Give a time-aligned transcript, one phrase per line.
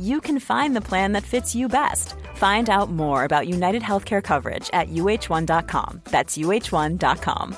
[0.00, 2.14] you can find the plan that fits you best.
[2.34, 6.02] Find out more about United Healthcare coverage at uh1.com.
[6.04, 7.56] That's uh1.com.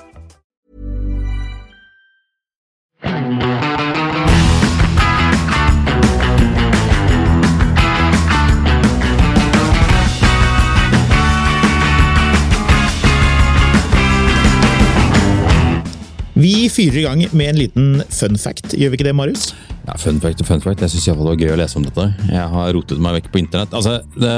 [16.35, 19.53] Vi fyrer i gang med en liten fun fact, gjør vi ikke det, Marius?
[19.87, 20.83] Ja, Fun fact og fun fact.
[20.85, 22.05] Jeg syns det var gøy å lese om dette.
[22.31, 23.73] Jeg har rotet meg vekk på internett.
[23.75, 24.35] Altså, det,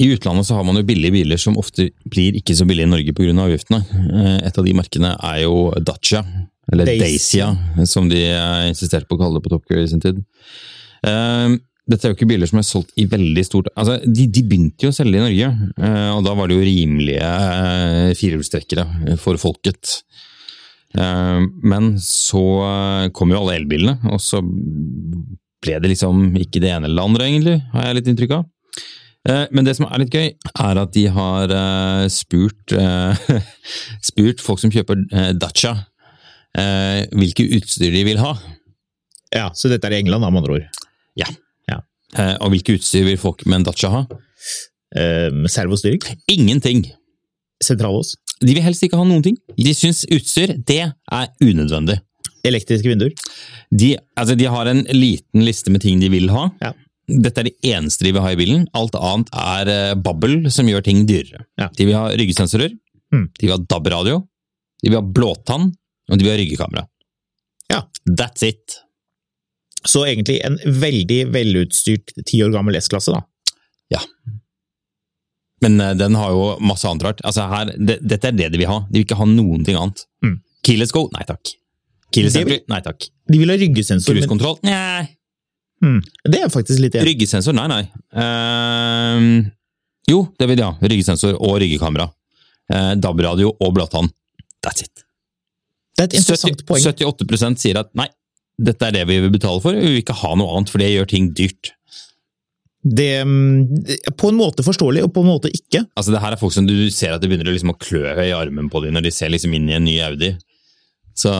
[0.00, 2.92] I utlandet så har man jo billige biler som ofte blir ikke så billige i
[2.92, 3.32] Norge pga.
[3.34, 3.80] Av avgiftene.
[4.06, 6.22] Eh, Et av de merkene er jo Dacia,
[6.72, 7.50] eller Dacia.
[7.90, 10.22] Som de eh, insisterte på å kalle det på Top Gear i sin tid.
[11.04, 11.58] Eh,
[11.90, 14.84] Dette er jo ikke biler som er solgt i veldig stort Altså, De, de begynte
[14.86, 15.48] jo å selge i Norge,
[16.14, 19.96] og da var det jo rimelige eh, firehjulstrekkere for folket.
[20.98, 22.42] Eh, Men så
[23.14, 24.40] kom jo alle elbilene, og så
[25.60, 28.48] ble det liksom ikke det ene eller det andre, egentlig, har jeg litt inntrykk av.
[29.28, 30.30] Eh, Men det som er litt gøy,
[30.66, 32.74] er at de har eh, spurt,
[34.10, 35.04] spurt folk som kjøper
[35.38, 35.76] Dacia,
[37.14, 38.32] hvilke utstyr de vil ha.
[39.30, 40.80] Ja, Så dette er i England, da, med andre ord.
[41.14, 41.28] Ja.
[41.70, 41.76] ja.
[42.42, 44.00] Og hvilke utstyr vil folk med en Dacia ha?
[44.96, 46.02] Eh, servostyring?
[46.26, 46.82] Ingenting.
[47.62, 48.16] Sentrallås?
[48.40, 49.36] De vil helst ikke ha noen ting.
[49.56, 51.98] De syns utstyr, det er unødvendig.
[52.48, 53.12] Elektriske vinduer?
[53.68, 56.46] De, altså, de har en liten liste med ting de vil ha.
[56.62, 56.70] Ja.
[57.10, 58.64] Dette er det eneste de vil ha i bilen.
[58.78, 61.42] Alt annet er eh, babbel som gjør ting dyrere.
[61.60, 61.68] Ja.
[61.76, 62.76] De vil ha ryggesensorer,
[63.10, 63.24] Mm.
[63.40, 64.20] de vil ha DAB-radio,
[64.84, 65.64] de vil ha blåtann,
[66.06, 66.84] og de vil ha ryggekamera.
[67.72, 67.80] Ja.
[68.06, 68.76] That's it.
[69.82, 73.24] Så egentlig en veldig velutstyrt ti år gammel S-klasse, da.
[73.90, 73.98] Ja.
[75.64, 77.22] Men uh, den har jo masse annet rart.
[77.26, 78.80] Altså her, det, dette er det de vil ha.
[78.88, 80.04] De vil ikke ha noen ting annet.
[80.24, 80.38] Mm.
[80.66, 81.06] Keyless go?
[81.14, 81.54] Nei takk.
[82.14, 82.60] Keyless entry?
[82.70, 83.08] Nei takk.
[83.30, 84.12] De vil ha ryggesensor.
[84.12, 84.60] Men, Cruisekontroll?
[84.66, 85.08] Nei.
[85.80, 86.00] Mm.
[86.28, 87.14] det er faktisk litt enig.
[87.14, 87.56] Ryggesensor?
[87.56, 87.84] Nei, nei.
[88.12, 89.48] Uh,
[90.10, 90.74] jo, det vil de ha.
[90.82, 92.10] Ryggesensor og ryggekamera.
[92.70, 94.10] Uh, DAB-radio og blåtann.
[94.64, 95.06] That's it.
[95.96, 96.84] Det er et interessant 70, poeng.
[96.84, 98.08] 78% sier at nei,
[98.60, 99.76] dette er det vi vil betale for.
[99.76, 101.72] Vi vil ikke ha noe annet, for det gjør ting dyrt.
[102.80, 105.82] Det, mm, er på en måte forståelig, og på en måte ikke.
[105.98, 108.32] Altså, det her er folk som du ser at det begynner liksom å klø i
[108.32, 110.32] armen på dem når de ser liksom inn i en ny Audi.
[111.20, 111.30] Så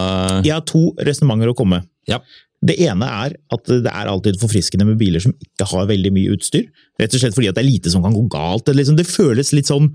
[0.44, 1.84] Jeg har to resonnementer å komme.
[2.10, 2.20] ja.
[2.60, 6.34] Det ene er at det er alltid forfriskende med biler som ikke har veldig mye
[6.34, 6.66] utstyr.
[7.00, 8.66] Rett og slett fordi at det er lite som kan gå galt.
[8.66, 9.88] Det, liksom, det føles litt sånn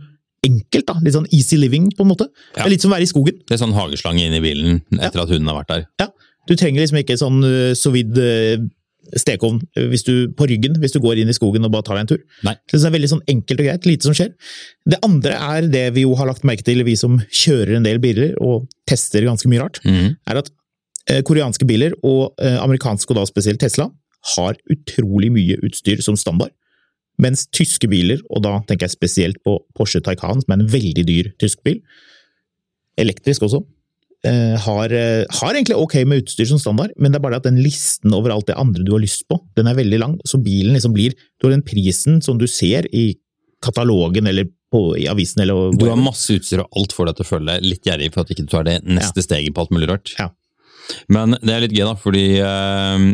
[0.46, 0.96] enkelt, da.
[1.06, 2.26] Litt sånn easy living, på en måte.
[2.56, 3.38] Det er litt som å være i skogen.
[3.46, 5.86] Det er sånn hageslange inn i bilen etter at hunden har vært der.
[6.02, 6.10] Ja.
[6.50, 8.66] Du trenger liksom ikke sånn uh, vidt uh,
[9.14, 12.00] stekeovn uh, hvis du, på ryggen hvis du går inn i skogen og bare tar
[12.00, 12.24] deg en tur.
[12.48, 12.56] Nei.
[12.70, 14.34] Så det er veldig sånn enkelt og greit, lite som skjer.
[14.86, 18.02] Det andre er det vi jo har lagt merke til, vi som kjører en del
[18.04, 20.18] biler og tester ganske mye rart, mm.
[20.30, 20.52] er at
[21.12, 23.90] eh, koreanske biler, og eh, amerikanske, og da spesielt Tesla,
[24.36, 26.54] har utrolig mye utstyr som standard.
[27.22, 31.06] Mens tyske biler, og da tenker jeg spesielt på Porsche Taycan, som er en veldig
[31.08, 31.80] dyr tysk bil,
[33.00, 33.72] elektrisk også, eh,
[34.58, 37.60] har, eh, har egentlig ok med utstyr som standard, men det er bare at den
[37.62, 40.74] listen over alt det andre du har lyst på, den er veldig lang, så bilen
[40.78, 43.16] liksom blir Du har den prisen som du ser i
[43.62, 47.26] katalogen eller på, i avisen eller Du har masse utstyr og alt får deg til
[47.26, 49.74] å føle deg litt gjerrig for at ikke du tar det neste steget på alt
[49.76, 50.14] mulig rart.
[50.20, 50.30] Ja.
[51.10, 53.06] Men det er litt gøy, da, fordi eh,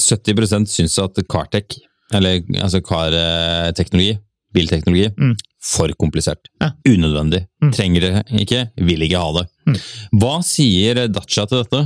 [0.00, 1.78] 70% syns at Cartech,
[2.12, 4.18] eller altså car-teknologi,
[4.54, 5.36] bilteknologi, Mm.
[5.60, 6.48] For komplisert.
[6.62, 6.72] Ja.
[6.88, 7.44] Unødvendig.
[7.62, 7.72] Mm.
[7.76, 9.46] Trenger det ikke, vil ikke ha det.
[9.68, 9.78] Mm.
[10.22, 11.82] Hva sier Dacia til dette?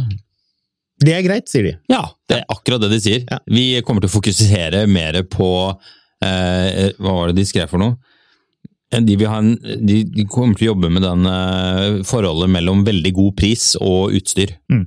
[1.05, 1.75] Det er greit, sier de.
[1.91, 3.25] Ja, det er akkurat det de sier.
[3.27, 3.41] Ja.
[3.51, 5.49] Vi kommer til å fokusere mer på
[6.23, 7.99] eh, Hva var det de skrev for noe?
[9.03, 12.85] de, vil ha en, de, de kommer til å jobbe med den eh, forholdet mellom
[12.87, 14.55] veldig god pris og utstyr.
[14.71, 14.85] Mm.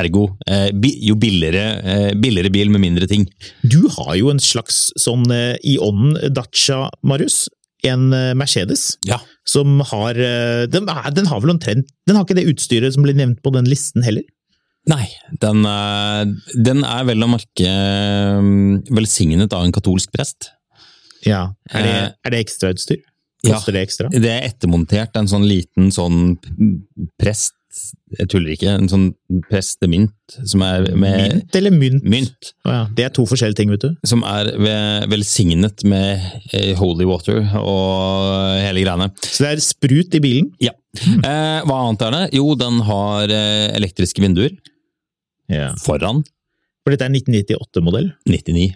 [0.00, 3.26] Ergo eh, bi, jo billigere, eh, billigere bil med mindre ting.
[3.62, 7.46] Du har jo en slags sånn eh, i ånden Dacia, Marius.
[7.86, 9.20] En eh, Mercedes Ja.
[9.48, 13.14] som har eh, den, den har vel omtrent Den har ikke det utstyret som ble
[13.16, 14.24] nevnt på den listen heller?
[14.90, 15.06] Nei,
[15.42, 16.24] den, eh,
[16.56, 17.72] den er vel å merke
[18.96, 20.50] velsignet av en katolsk prest.
[21.26, 21.50] Ja.
[21.72, 23.00] Er det, er det ekstrautstyr?
[23.44, 23.56] ja.
[23.64, 24.08] Det ekstra?
[24.12, 26.34] Det er ettermontert en sånn liten sånn
[27.20, 27.54] prest
[28.18, 28.72] Jeg tuller ikke.
[28.74, 29.06] En sånn
[29.46, 32.02] prestemynt som er med Mynt eller mynt?
[32.02, 32.50] mynt.
[32.66, 33.94] oh ja, det er to forskjellige ting, vet du.
[34.06, 34.50] Som er
[35.10, 36.24] velsignet med
[36.56, 39.10] eh, holy water og hele greiene.
[39.22, 40.50] Så det er sprut i bilen?
[40.62, 40.74] Ja.
[40.98, 42.24] Eh, hva annet er det?
[42.40, 44.50] Jo, den har eh, elektriske vinduer
[45.50, 45.74] yeah.
[45.84, 46.24] foran.
[46.82, 48.10] For dette er 1998-modell?
[48.26, 48.72] 99.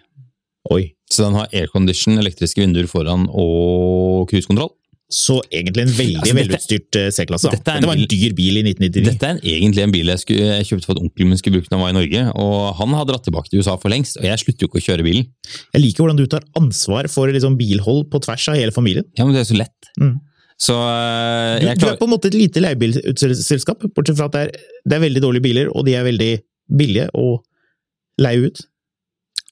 [0.75, 0.85] Oi.
[1.11, 4.73] Så den har aircondition, elektriske vinduer foran og cruisekontroll.
[5.13, 7.51] Så egentlig en veldig Altså, velutstyrt eh, C-klasse.
[7.53, 9.05] dette Dette var en dyr bil i 1999.
[9.11, 11.61] Dette er en, egentlig en bil jeg, skulle, jeg kjøpte for at onkelen min skulle
[11.61, 14.17] bruke når han var i Norge, og han har dratt tilbake til USA for lengst,
[14.21, 15.29] og jeg slutter jo ikke å kjøre bilen.
[15.77, 19.07] Jeg liker hvordan du tar ansvar for liksom, bilhold på tvers av hele familien.
[19.19, 19.93] Ja, men det er så lett.
[20.01, 20.17] Mm.
[20.65, 24.45] Så eh, Du, du er på en måte et lite leiebilselskap, bortsett fra at det
[24.47, 24.55] er,
[24.89, 26.33] det er veldig dårlige biler, og de er veldig
[26.81, 27.37] billige å
[28.25, 28.65] leie ut.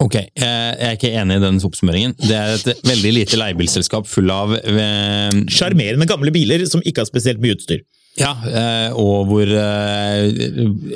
[0.02, 2.14] Ok, jeg jeg er ikke enig i den oppsummeringen.
[2.19, 7.10] Det er et veldig lite leiebilselskap full av eh, Sjarmerende gamle biler som ikke har
[7.10, 7.84] spesielt mye utstyr.
[8.19, 10.26] Ja, eh, og hvor eh,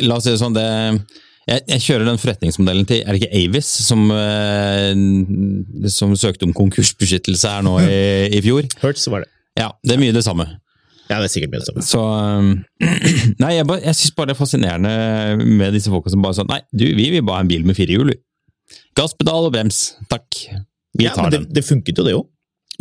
[0.05, 0.67] La oss si det sånn, det
[1.47, 4.91] jeg, jeg kjører den forretningsmodellen til Er det ikke Avis som, eh,
[5.94, 7.97] som søkte om konkursbeskyttelse her nå i,
[8.37, 8.67] i fjor?
[8.82, 9.31] Hertz var det.
[9.56, 10.49] Ja, det er mye det samme.
[11.06, 11.87] Ja, det er sikkert mye det samme.
[11.87, 12.02] Så
[12.82, 16.37] eh, Nei, jeg, bare- jeg syns bare det er fascinerende med disse folka som bare
[16.41, 18.19] sånn Nei, du, vi vil bare ha en bil med fire hjul, vi.
[18.96, 19.82] Gasspedal og brems.
[20.10, 20.26] Takk.
[20.96, 21.52] Vi Ja, tar men det, den.
[21.58, 22.26] det funket jo, det òg.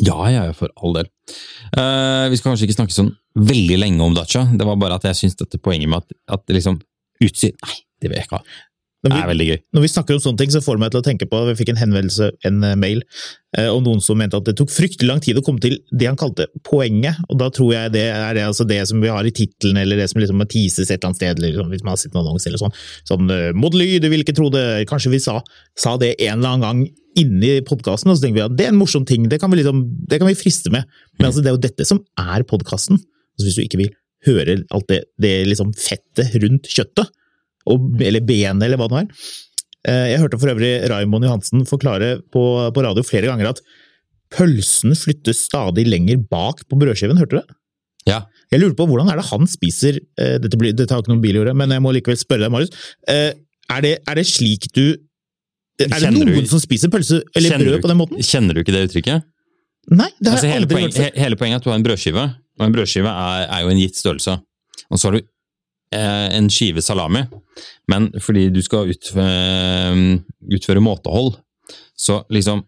[0.06, 1.07] Ja, ja, ja, for all del.
[1.75, 4.44] Uh, vi skal kanskje ikke snakke sånn veldig lenge om Dacia.
[4.51, 6.81] Det var bare at jeg syns dette poenget med at, at liksom
[7.23, 8.57] Utsyn Nei, det vil jeg ikke ha.
[9.06, 9.60] Det er veldig gøy.
[9.78, 11.56] Når vi snakker om sånne ting, så får det meg til å tenke på Vi
[11.60, 13.04] fikk en henvendelse, en eh, mail,
[13.57, 16.10] eh, om noen som mente at det tok fryktelig lang tid å komme til det
[16.10, 17.22] han kalte poenget.
[17.30, 20.02] Og da tror jeg det er det, altså det som vi har i tittelen, eller
[20.02, 22.50] det som liksom teases et eller annet sted, eller hvis man har sett en annonse
[22.50, 22.78] eller sånn.
[23.10, 24.66] Sånn Modely, du vil ikke tro det.
[24.90, 25.40] Kanskje vi sa,
[25.80, 26.86] sa det en eller annen gang
[27.19, 29.62] inni podkasten, og så tenker vi at det er en morsom ting, det kan vi,
[29.62, 30.90] liksom, det kan vi friste med.
[31.19, 33.00] Men altså, det er jo dette som er podkasten.
[33.00, 33.94] Altså, hvis du ikke vil
[34.25, 37.13] høre alt det, det liksom fettet rundt kjøttet,
[37.71, 39.27] og, eller benet, eller hva det nå er.
[39.88, 43.62] Eh, Jeg hørte for øvrig Raimond Johansen forklare på, på radio flere ganger at
[44.35, 47.57] pølsen flyttes stadig lenger bak på brødskiven, hørte du det?
[48.09, 48.19] Ja.
[48.53, 51.23] Jeg lurer på hvordan er det han spiser eh, Dette, blir, dette har ikke noen
[51.23, 52.73] bil å gjøre, men jeg må likevel spørre deg, Marius.
[53.09, 53.31] Eh,
[53.73, 54.83] Er det, er det slik du
[55.81, 58.21] Er det Kjenner du- noen som spiser pølse eller brød på den måten?
[58.21, 59.25] Kjenner du ikke det uttrykket?
[59.89, 61.18] Nei, det har Altså, jeg aldri poeng, hørt før.
[61.23, 62.23] hele poenget er at du har en brødskive,
[62.59, 64.38] og en brødskive er, er jo en gitt størrelse.
[64.89, 65.25] Og så har du
[65.93, 67.21] en skive salami,
[67.91, 70.21] men fordi du skal utføre,
[70.55, 71.35] utføre måtehold,
[71.95, 72.63] så liksom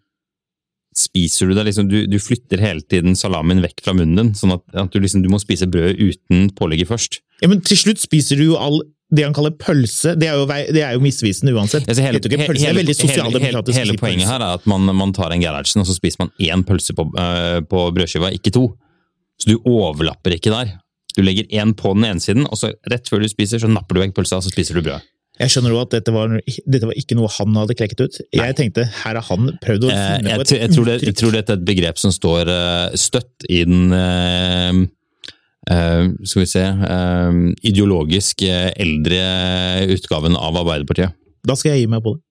[0.97, 4.55] spiser du det liksom, du, du flytter hele tiden salamien vekk fra munnen din, sånn
[4.55, 7.19] at, at du liksom du må spise brød uten pålegget først.
[7.43, 8.79] Ja, men til slutt spiser du jo all
[9.13, 10.15] det han kaller pølse.
[10.19, 11.85] Det er jo, det er jo misvisende uansett.
[11.87, 12.81] Altså, hele, pølse, hele-
[13.13, 16.25] hele, hele, hele poenget her er at man, man tar en Gerhardsen, og så spiser
[16.25, 18.65] man én pølse på, uh, på brødskiva, ikke to.
[19.39, 20.73] Så du overlapper ikke der.
[21.17, 23.97] Du legger én på den ene siden, og så rett før du spiser, så napper
[23.97, 25.05] du vekk pølsa, og så spiser du brød.
[25.37, 26.31] Jeg skjønner jo at dette var,
[26.65, 28.19] dette var ikke noe han hadde klekket ut.
[28.33, 30.95] Jeg tenkte her har han prøvd å Eh, finne jeg, på et jeg, tror det,
[31.05, 34.81] jeg tror dette er et begrep som står uh, støtt i den uh,
[35.69, 36.65] uh, skal vi se
[37.69, 39.21] ideologisk eldre
[39.93, 41.13] utgaven av Arbeiderpartiet.
[41.45, 42.23] Da skal jeg gi meg på det.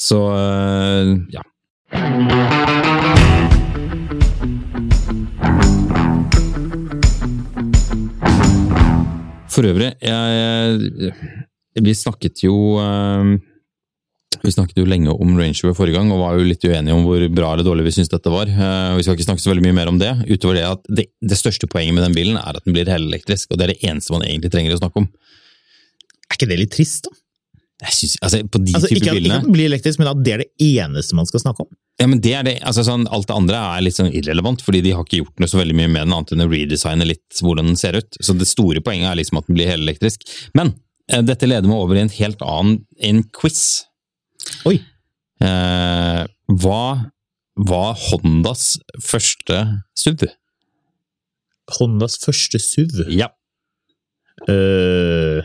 [0.00, 0.18] Så
[1.30, 1.44] ja.
[9.60, 11.12] For øvrig, jeg,
[11.84, 13.32] vi snakket jo eh,
[14.40, 17.04] vi snakket jo lenge om Range Rover forrige gang, og var jo litt uenige om
[17.04, 18.48] hvor bra eller dårlig vi syntes dette var.
[18.48, 21.10] Eh, Vi skal ikke snakke så veldig mye mer om det, utover det at det,
[21.20, 23.90] det største poenget med den bilen er at den blir helelektrisk, og det er det
[23.90, 25.10] eneste man egentlig trenger å snakke om.
[26.30, 27.12] Er ikke det litt trist, da?
[27.80, 30.20] Synes, altså På de Altså, type ikke, at, ikke at den blir elektrisk, men at
[30.24, 31.70] det er det eneste man skal snakke om.
[32.00, 32.54] Ja, men det er det.
[32.66, 35.52] Altså, sånn, alt det andre er litt sånn irrelevant, fordi de har ikke gjort noe
[35.52, 38.20] så veldig mye med den, annet enn å redesigne litt hvordan den ser ut.
[38.20, 40.24] Så det store poenget er liksom at den blir helelektrisk.
[40.56, 40.74] Men
[41.12, 43.62] eh, dette leder meg over i en helt annen en quiz.
[44.68, 44.78] Oi.
[45.44, 46.22] Eh,
[46.60, 46.84] hva
[47.60, 49.60] var Hondas første
[49.98, 50.28] SUV?
[51.76, 53.04] Hondas første SUV.
[53.12, 53.28] Ja.
[54.48, 55.44] Øh,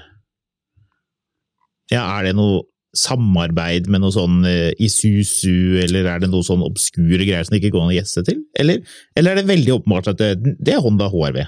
[1.93, 2.63] ja, er det noe
[2.95, 7.59] samarbeid med noe sånn eh, Isuzu, eller er det noe sånn obskure greier som det
[7.61, 8.39] ikke går an å gjesse til?
[8.59, 8.81] Eller,
[9.19, 11.43] eller er det veldig åpenbart at det, det er Honda HRV?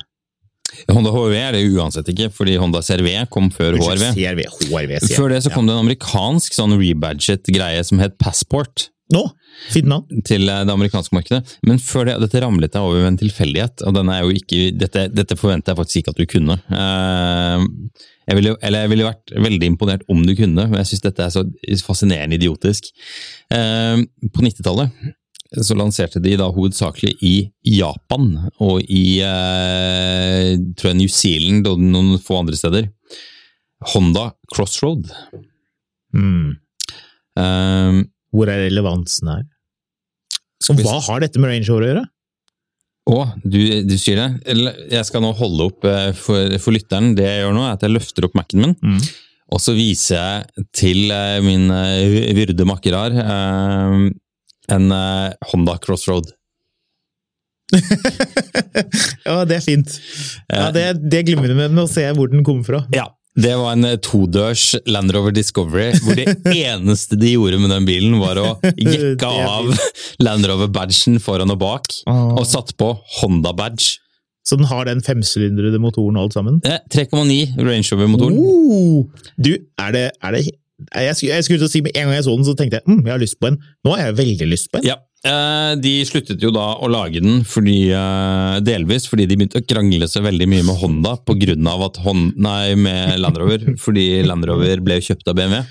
[0.92, 4.10] Honda HRV er det uansett ikke, fordi Honda CRV kom før HRV.
[4.18, 4.94] CRV, HRV.
[5.16, 8.90] Før det så kom det en amerikansk sånn rebadget greie som het Passport.
[9.16, 9.24] Nå!
[9.24, 9.36] Navn.
[10.28, 11.56] Til eh, det amerikanske markedet.
[11.68, 15.38] Men før det, dette ramlet jeg over ved en tilfeldighet, og er ikke, dette, dette
[15.40, 16.60] forventer jeg faktisk ikke at du kunne.
[16.72, 17.68] Eh,
[18.28, 21.24] Jeg ville, eller jeg ville vært veldig imponert om du kunne, men jeg syns dette
[21.24, 21.46] er så
[21.86, 22.90] fascinerende idiotisk.
[23.56, 24.92] Eh, På 90-tallet
[25.64, 29.22] så lanserte de da hovedsakelig i Japan og i
[30.76, 32.90] tror jeg New Zealand og noen få andre steder.
[33.94, 35.08] Honda Crossroad.
[36.12, 36.58] Mm.
[37.40, 38.04] Eh,
[38.38, 39.44] Hvor er relevansen her?
[40.70, 42.04] Og hva har dette med Range å gjøre?
[43.08, 44.58] Å, du, du sier det?
[44.92, 47.14] Jeg skal nå holde opp eh, for, for lytteren.
[47.16, 48.98] Det jeg gjør nå, er at jeg løfter opp Mac-en min, Mm.
[49.56, 53.16] og så viser jeg til eh, min eh, vyrde makker her
[54.76, 54.92] en
[55.54, 56.34] Honda Crossroad.
[59.28, 59.94] ja, det er fint.
[60.52, 62.82] Ja, det, det glimrer med å se hvor den kommer fra.
[62.96, 63.08] Ja.
[63.38, 67.86] Det var en eh, todørs Land Rover Discovery, hvor det eneste de gjorde med den
[67.88, 69.70] bilen, var å jekke av
[70.26, 74.00] Land Rover-badgen foran og bak, og satt på Honda-badge.
[74.48, 76.62] Så den har den femsylindrede motoren og alt sammen?
[76.66, 78.38] Eh, 3,9 Range Rover-motoren.
[78.40, 79.04] Oh!
[79.36, 80.46] Du, er det, er det
[80.78, 82.80] jeg skulle, jeg skulle til å si Med en gang jeg så den, så tenkte
[82.80, 83.58] jeg mm, jeg har lyst på en.
[83.86, 84.86] Nå har jeg veldig lyst på en.
[84.86, 89.62] Ja, eh, De sluttet jo da å lage den fordi, eh, delvis fordi de begynte
[89.64, 93.42] å krangle seg veldig mye med Honda på grunn av at Hon nei, med Land
[93.42, 95.64] Rover, fordi Land Rover ble kjøpt av BMW.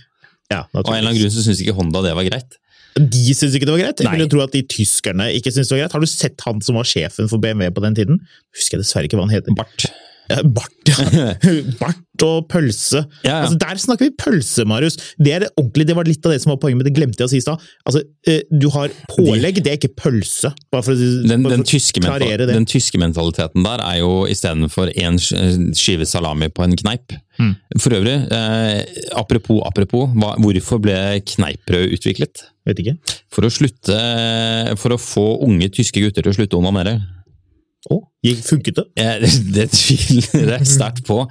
[0.51, 2.59] Ja, Og av en eller annen grunn så syntes ikke Honda det var greit.
[2.97, 4.01] De syntes ikke det var greit.
[4.01, 5.97] Jeg vil jo tro at de tyskerne ikke syntes det var greit.
[5.99, 8.23] Har du sett han som var sjefen for BMW på den tiden?
[8.57, 9.57] Husker jeg dessverre ikke hva han heter.
[9.59, 9.85] Bart.
[10.31, 11.33] Ja, Bart, ja.
[11.81, 13.03] Bart og pølse.
[13.23, 13.35] Ja, ja.
[13.45, 14.97] Altså, der snakker vi pølse, Marius.
[15.21, 17.21] Det er det ordentlig, det var litt av det som var poenget, men det glemte
[17.21, 17.61] jeg å si i stad.
[17.87, 20.51] Altså, eh, du har pålegg, det er ikke pølse.
[20.73, 22.55] Bare for, å- Den, bare for tyske klarere det.
[22.57, 25.21] den tyske mentaliteten der er jo istedenfor én
[25.77, 27.13] skive salami på en kneip.
[27.37, 27.53] Mm.
[27.83, 32.47] For øvrig, eh, apropos apropos, hva, hvorfor ble kneippbrød utviklet?
[32.67, 32.97] Vet ikke.
[33.31, 33.97] For å slutte
[34.81, 36.97] For å få unge tyske gutter til å slutte å onanere.
[37.87, 38.85] Å, oh, funket det?
[38.97, 41.23] Det, det tviler jeg sterkt på.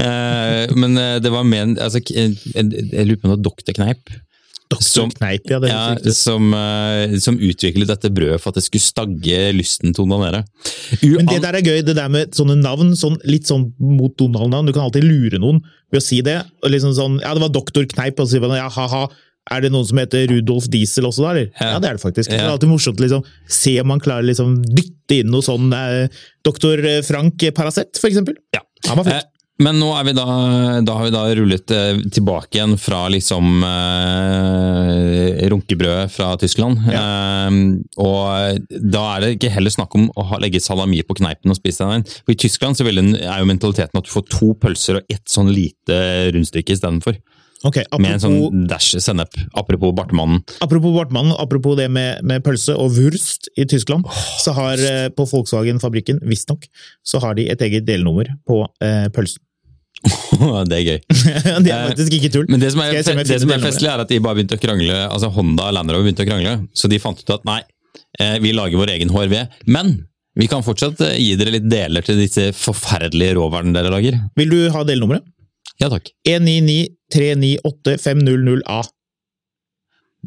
[0.00, 3.74] Eh, men eh, det var med altså, jeg, lurer på om det var Dr.
[3.76, 4.12] Kneip
[4.78, 5.58] Som- Kneip, ja.
[5.60, 10.04] Det ja, som, eh, som utviklet dette brødet for at det skulle stagge lysten til
[10.04, 10.44] å onanere.
[11.02, 14.70] Men det der er gøy, det der med sånne navn, sånn, litt sånn mot Donald-navn.
[14.70, 15.58] Du kan alltid lure noen
[15.90, 16.38] ved å si det.
[16.62, 19.08] Og liksom sånn, ja, det var doktor Kneip, og så sier man ja, ha-ha.
[19.50, 21.32] Er det noen som heter Rudolf Diesel også, da?
[21.32, 21.50] eller?
[21.56, 21.72] Ja.
[21.74, 22.30] Ja, det er det faktisk.
[22.30, 26.22] Det er alltid morsomt liksom, se om man klarer liksom dytte inn noe sånn eh,
[26.46, 26.84] Dr.
[27.06, 28.38] Frank Paracet, for eksempel.
[28.56, 28.64] Ja.
[28.90, 29.28] Han var Eh.
[29.60, 30.24] Men nå er vi da,
[30.86, 36.80] da har vi da rullet eh, tilbake igjen fra liksom eh, runkebrødet fra Tyskland.
[36.88, 37.58] Eh,
[38.00, 41.60] og da er det ikke heller snakk om å ha, legge salami på kneipen og
[41.60, 42.06] spise den.
[42.22, 45.12] For I Tyskland så vil den, er jo mentaliteten at du får to pølser og
[45.12, 46.00] ett sånn lite
[46.32, 47.20] rundstykke istedenfor.
[47.68, 49.34] Ok, Med en sånn dash sennep.
[49.52, 50.40] Apropos Bartmannen.
[50.64, 54.08] apropos Bartmannen, apropos det med, med pølse og wurst i Tyskland,
[54.40, 56.64] så har eh, på Volkswagen-fabrikken, visstnok,
[57.04, 59.44] så har de et eget delnummer på eh, pølsen.
[60.70, 60.98] det er gøy.
[61.66, 62.46] det er faktisk ikke tull.
[62.48, 65.02] Men det som er, det som er festlig, er at de bare begynte å krangle,
[65.10, 67.60] altså Honda og Land Rover begynte å krangle, så de fant ut at nei,
[68.20, 69.36] eh, vi lager vår egen HRV,
[69.68, 69.98] men
[70.40, 74.16] vi kan fortsatt eh, gi dere litt deler til disse forferdelige råvarene dere lager.
[74.40, 75.28] Vil du ha delnummeret?
[75.80, 76.08] Ja takk.
[77.14, 78.80] 199398500A.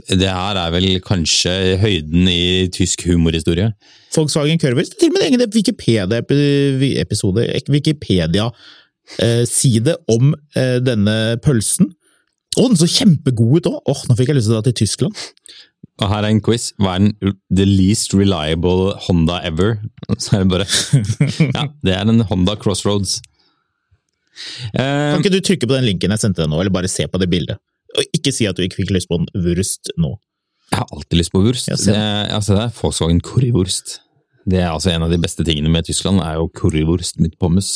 [0.10, 3.72] Det her er vel kanskje høyden i tysk humorhistorie.
[4.16, 4.90] Volkswagen Curvers.
[4.98, 11.94] Til og med en egen Wikipedia-episode, Wikipedia-side om eh, denne pølsen.
[12.58, 13.82] Å, den så kjempegod ut òg!
[13.90, 15.14] Åh, nå fikk jeg lyst til å dra til Tyskland.
[16.02, 16.72] Og her er en quiz.
[16.82, 17.14] Hva er den
[17.54, 19.70] the least reliable Honda ever?
[20.22, 20.68] Så er det bare
[21.58, 23.12] Ja, det er en Honda Crossroads.
[24.74, 27.08] Eh, Kan ikke du trykke på den linken jeg sendte deg nå, eller bare se
[27.08, 27.62] på det bildet?
[27.94, 30.16] Og ikke si at du ikke fikk lyst på en wurst nå.
[30.74, 31.68] Jeg har alltid lyst på wurst.
[31.70, 31.78] Jeg
[32.34, 34.00] altså det er Volkswagen currywurst.
[34.50, 37.70] Det er altså En av de beste tingene med Tyskland er jo currywurst med pommes.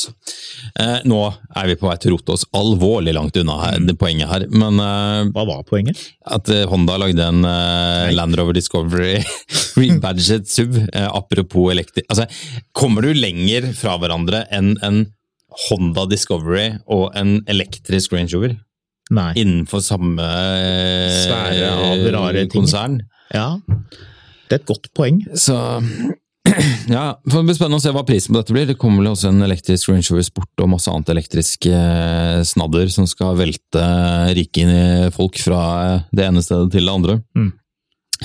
[0.76, 1.20] Eh, nå
[1.56, 4.44] er vi på vei til å rote oss alvorlig langt unna her, det poenget her.
[4.52, 6.02] Men eh, Hva var poenget?
[6.28, 9.22] at eh, Honda lagde en eh, Land Rover Discovery
[9.80, 12.04] rebadget SUV, eh, apropos elektri...
[12.10, 12.26] Altså,
[12.76, 15.06] kommer du lenger fra hverandre enn en
[15.68, 18.56] Honda Discovery og en elektrisk Range Rover?
[19.14, 19.30] Nei.
[19.40, 22.66] Innenfor samme Svære Sfære av rare ting.
[23.32, 23.48] Ja,
[24.48, 25.22] det er et godt poeng.
[25.36, 25.56] Så
[26.88, 28.68] Ja, for Det blir spennende å se hva prisen på dette blir.
[28.68, 32.92] Det kommer vel også en elektrisk Range Rover Sport og masse annet elektrisk eh, snadder
[32.92, 33.84] som skal velte
[34.36, 37.18] rike inn i folk fra eh, det ene stedet til det andre.
[37.36, 37.50] Mm.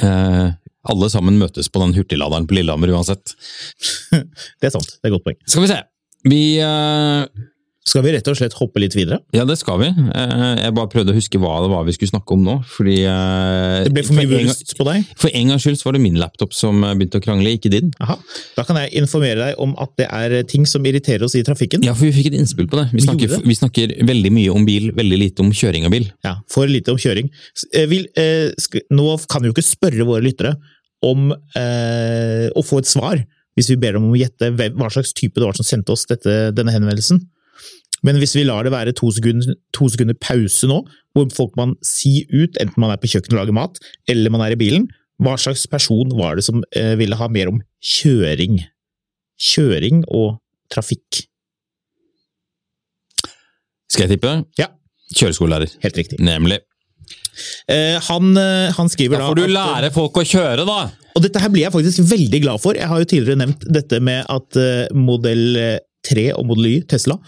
[0.08, 0.46] Eh,
[0.94, 3.36] alle sammen møtes på den hurtigladeren på Lillehammer uansett.
[4.60, 4.98] Det er sant.
[4.98, 5.38] Det er et godt poeng.
[5.48, 5.80] Skal vi se.
[6.24, 7.25] Vi uh,
[7.84, 9.20] Skal vi rett og slett hoppe litt videre?
[9.36, 9.89] Ja, det skal vi.
[9.92, 12.56] Uh, jeg bare prøvde å huske hva det var vi skulle snakke om nå.
[12.77, 15.10] Fordi uh, Det ble for mye en på deg?
[15.20, 17.92] For en gangs skyld så var det min laptop som begynte å krangle, ikke din.
[18.03, 18.15] Aha.
[18.56, 21.84] Da kan jeg informere deg om at det er ting som irriterer oss i trafikken.
[21.84, 22.88] Ja, for vi fikk et innspill på det.
[22.96, 26.08] Vi snakker, vi snakker veldig mye om bil, veldig lite om kjøring av bil.
[26.24, 27.34] Ja, For lite om kjøring.
[27.92, 28.08] Vil,
[28.96, 30.56] nå kan vi jo ikke spørre våre lyttere
[31.03, 33.20] om å få et svar,
[33.57, 36.07] hvis vi ber dem om å gjette hva slags type det var som sendte oss
[36.10, 37.22] dette, denne henvendelsen.
[38.03, 40.81] Men hvis vi lar det være to sekunder, to sekunder pause nå,
[41.15, 43.79] hvor folk man si ut, enten man er på kjøkkenet og lager mat,
[44.12, 44.89] eller man er i bilen,
[45.24, 47.62] hva slags person var det som eh, ville ha mer om
[47.93, 48.60] kjøring?
[49.39, 50.41] Kjøring og
[50.74, 51.24] trafikk.
[53.93, 54.36] Skal jeg tippe?
[54.60, 54.72] Ja.
[55.13, 55.77] Kjøreskolelærer.
[55.83, 56.17] Helt riktig.
[56.24, 56.60] Nemlig.
[57.70, 60.80] Eh, han, eh, han skriver Da da får du at- lære folk å kjøre, da!
[61.16, 62.74] Og dette her blir jeg faktisk veldig glad for.
[62.74, 65.60] Jeg har jo tidligere nevnt dette med at eh, modell
[66.10, 67.20] 3 og modell Y, Tesla,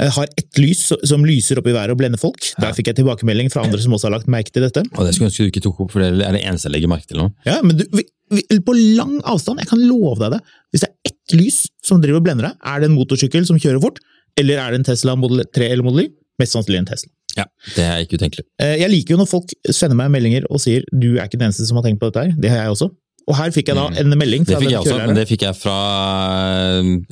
[0.00, 2.42] eh, har ett lys som lyser opp i været og blender folk.
[2.60, 4.82] Der fikk jeg tilbakemelding fra andre som også har lagt merke til dette.
[4.98, 6.90] Og det skulle ønske du ikke tok opp, for det er det eneste jeg legger
[6.90, 7.28] merke til nå.
[7.46, 8.02] Ja, men du, vi,
[8.34, 10.42] vi, på lang avstand, jeg kan love deg det,
[10.74, 13.62] hvis det er ett lys som driver og blender deg, er det en motorsykkel som
[13.62, 14.02] kjører fort,
[14.36, 16.14] eller er det en Tesla Model 3 eller modell Y?
[16.42, 17.13] Mest sannsynlig en Tesla.
[17.36, 18.44] Ja, Det er ikke utenkelig.
[18.62, 21.48] Eh, Jeg liker jo når folk sender meg meldinger og sier du er ikke den
[21.48, 22.90] eneste som har tenkt på dette her, det har jeg også.
[23.24, 25.42] Og her fikk jeg da en melding Fra Det fikk jeg også, men det fikk
[25.46, 25.76] jeg fra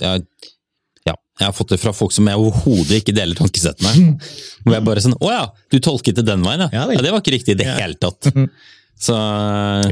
[0.04, 0.10] ja,
[1.08, 3.94] ja, jeg har fått det fra folk som jeg overhodet ikke deler tankesettene.
[3.96, 4.28] med.
[4.66, 6.84] Hvor jeg bare sånn Å ja, du tolket det den veien, ja.
[6.92, 8.28] Ja det var ikke riktig i det hele tatt.
[8.98, 9.14] Så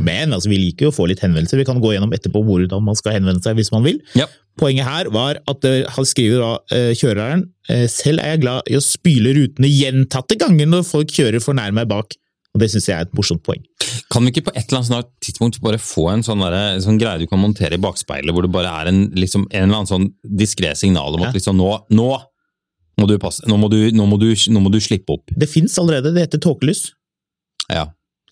[0.03, 1.59] Men altså, vi liker jo å få litt henvendelser.
[1.59, 4.01] Vi kan gå gjennom etterpå hvordan man skal henvende seg hvis man vil.
[4.19, 4.27] ja.
[4.61, 8.67] Poenget her var at eh, han skriver da, eh, kjøreren eh, selv er jeg glad
[8.69, 12.13] i å spyle rutene gjentatte ganger når folk kjører for nær meg bak.
[12.53, 13.63] Og Det syns jeg er et morsomt poeng.
[14.13, 17.23] Kan vi ikke på et eller annet tidspunkt bare få en sånn, derre- sånn greie
[17.23, 20.09] du kan montere i bakspeilet, hvor det bare er en, liksom, en eller annen sånn
[20.43, 21.39] diskré signal om at Ja.
[21.39, 22.11] liksom nå, nå
[23.01, 25.31] må du passe, nå må du, nå må du, nå må du slippe opp.
[25.39, 26.91] Det fins allerede, det heter tåkelys.
[27.71, 27.87] Ja.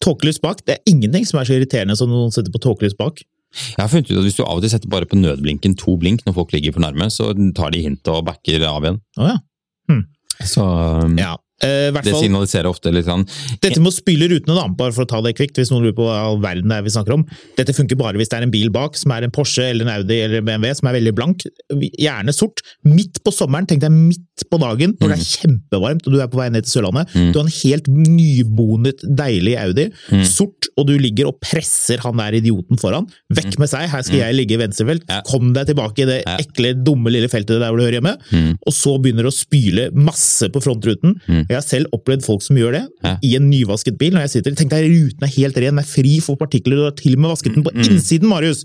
[0.05, 3.25] Tåkelys bak, det er ingenting som er så irriterende som noen setter på tåkelys bak.
[3.55, 5.97] Jeg har funnet ut at hvis du av og til setter bare på nødblinken to
[6.01, 9.01] blink når folk ligger for nærme, så tar de hintet og backer av igjen.
[9.17, 9.39] Oh, ja.
[10.47, 11.35] Så um, ja.
[11.59, 13.25] Eh, hvert det fall, signaliserer ofte litt sånn
[13.59, 15.97] Dette med å spyle rutene, da, bare for å ta det kvikt, hvis noen lurer
[15.97, 17.25] på hva all verden det er vi snakker om.
[17.59, 19.91] Dette funker bare hvis det er en bil bak, som er en Porsche eller en
[19.97, 21.43] Audi eller en BMW, som er veldig blank,
[21.99, 22.63] gjerne sort.
[22.87, 26.31] Midt på sommeren, tenk deg midt på dagen, når det er kjempevarmt og du er
[26.31, 27.11] på vei ned til Sørlandet.
[27.35, 29.89] Du har en helt nybonet, deilig Audi,
[30.31, 33.09] sort, og du ligger og presser han der idioten foran.
[33.35, 35.09] Vekk med seg, her skal jeg ligge i venstrefelt.
[35.11, 35.21] Ja.
[35.27, 38.15] Kom deg tilbake i det ekle, dumme lille feltet der hvor du hører hjemme.
[38.63, 41.19] Og så begynner du å spyle masse på frontruten.
[41.49, 43.17] Jeg har selv opplevd folk som gjør det Ja.
[43.25, 44.13] i en nyvasket bil.
[44.13, 46.85] Når jeg sitter, Tenk deg, ruten er helt ren, den er fri for partikler, du
[46.85, 48.65] har til og med vasket den på innsiden, Marius!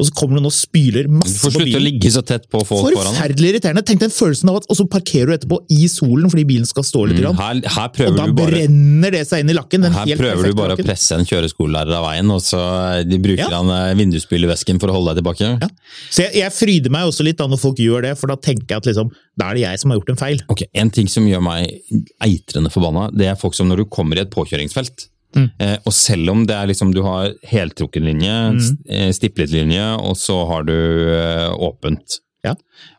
[0.00, 2.46] Og så kommer du nå og spyler Du får på slutte å ligge så tett
[2.50, 3.12] på folk foran.
[3.12, 3.82] Forferdelig irriterende!
[3.84, 6.86] Tenk den følelsen av at Og så parkerer du etterpå i solen fordi bilen skal
[6.86, 7.20] stå litt.
[7.20, 7.36] Mm.
[7.36, 9.82] Her, her og da du bare brenner det seg inn i lakken.
[9.84, 12.60] Den her prøver du bare bare å presse en kjøreskolelærer av veien, og så
[13.08, 13.60] de bruker Ja.
[13.60, 15.50] han eh, vindusspylervesken for å holde deg tilbake.
[15.60, 15.68] Ja.
[16.10, 18.66] Så jeg, jeg fryder meg også litt da når folk gjør det, for da tenker
[18.76, 20.42] jeg at liksom, da er det jeg som har gjort en feil.
[20.52, 21.80] Ok, En ting som gjør meg
[22.22, 25.44] eitrende forbanna, det er folk som når du kommer i et påkjøringsfelt, Mm.
[25.62, 28.78] eh, og selv om det er liksom du har heltrukken linje, Mm.
[28.90, 32.18] eh, stiplet linje, og så har du eh, åpent.
[32.42, 32.54] Ja.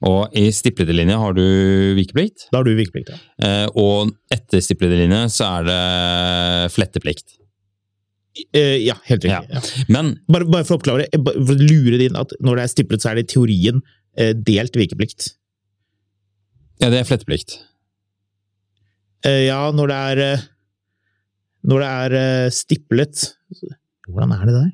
[0.07, 1.41] Og i stiplete linje har du
[1.97, 3.09] vikeplikt, Da har du vikeplikt.
[3.09, 3.17] Ja.
[3.43, 7.35] eh, og etter stiplete linje så er det fletteplikt.
[8.55, 9.41] Eh, ja, helt Ja.
[9.41, 9.55] riktig.
[9.55, 9.83] Ja.
[9.89, 12.63] Men Bare, bare for å oppklare, eh, for å lure det inn at når det
[12.63, 13.81] er stiplet, så er det i teorien
[14.17, 15.33] eh, delt vikeplikt.
[16.81, 17.59] Ja, det er fletteplikt.
[19.27, 20.45] Eh, ja, når det er eh,
[21.69, 23.27] Når det er eh, stiplet
[24.09, 24.71] Hvordan er det der?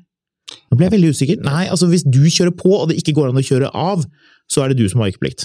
[0.70, 1.42] Nå ble jeg veldig usikker.
[1.44, 4.06] Nei, altså hvis du kjører på, og det ikke går an å kjøre av,
[4.48, 5.44] så er det du som har vikeplikt.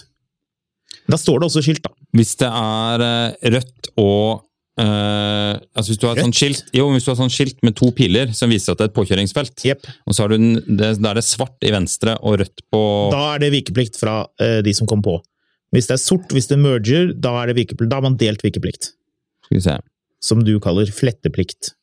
[1.12, 1.92] Da står det også skilt, da.
[2.16, 3.04] Hvis det er
[3.52, 7.34] rødt og Uh, altså hvis du har et sånt skilt, jo, hvis du har sånt
[7.34, 9.86] skilt med to piler som viser at det er et påkjøringsfelt, yep.
[10.10, 12.82] og så har du den, det, da er det svart i venstre og rødt på
[13.14, 15.20] Da er det vikeplikt fra uh, de som kom på.
[15.74, 17.72] Hvis det er sort, hvis det merger, da er det.
[17.82, 18.92] Da har man delt vikeplikt.
[19.48, 19.78] Skal vi se.
[20.24, 21.74] Som du kaller fletteplikt.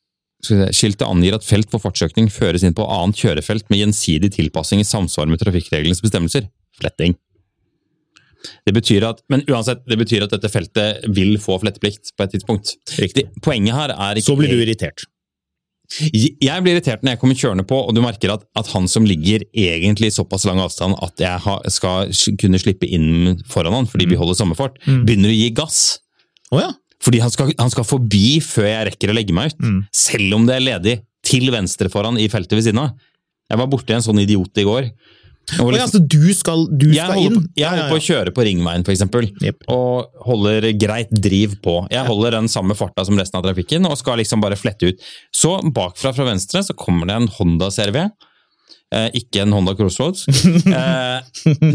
[0.41, 0.77] Skal vi se.
[0.79, 4.87] Skiltet angir at felt for fartsøkning føres inn på annet kjørefelt med gjensidig tilpassing i
[4.87, 6.47] samsvar med trafikkreglenes bestemmelser.
[6.79, 7.17] Fletting.
[8.65, 12.35] Det betyr at, men uansett, det betyr at dette feltet vil få fletteplikt på et
[12.35, 12.73] tidspunkt.
[12.97, 13.27] Riktig.
[13.43, 15.05] Poenget her er ikke Så blir du irritert.
[15.99, 19.03] Jeg blir irritert når jeg kommer kjørende på, og du merker at, at han som
[19.07, 23.89] ligger egentlig i såpass lang avstand at jeg ha, skal kunne slippe inn foran han
[23.91, 25.81] fordi vi holder samme fart, begynner å gi gass.
[26.51, 26.71] Oh, ja.
[27.01, 29.63] Fordi han skal, han skal forbi før jeg rekker å legge meg ut.
[29.95, 32.93] Selv om det er ledig til venstre foran i feltet ved siden av.
[33.51, 34.91] Jeg var borti en sånn idiot i går.
[35.59, 37.35] Og Å ja, liksom- så du skal, du jeg skal inn?
[37.35, 39.27] på, jeg holder på å kjøre på ringveien, for eksempel,
[39.67, 41.87] og holder greit driv på.
[41.91, 44.99] Jeg holder den samme farta som resten av trafikken, og skal liksom bare flette ut.
[45.33, 48.11] Så bakfra fra venstre så kommer det en Honda CRV.
[48.93, 50.25] Eh, ikke en Honda Crossroads.
[50.71, 51.21] Eh,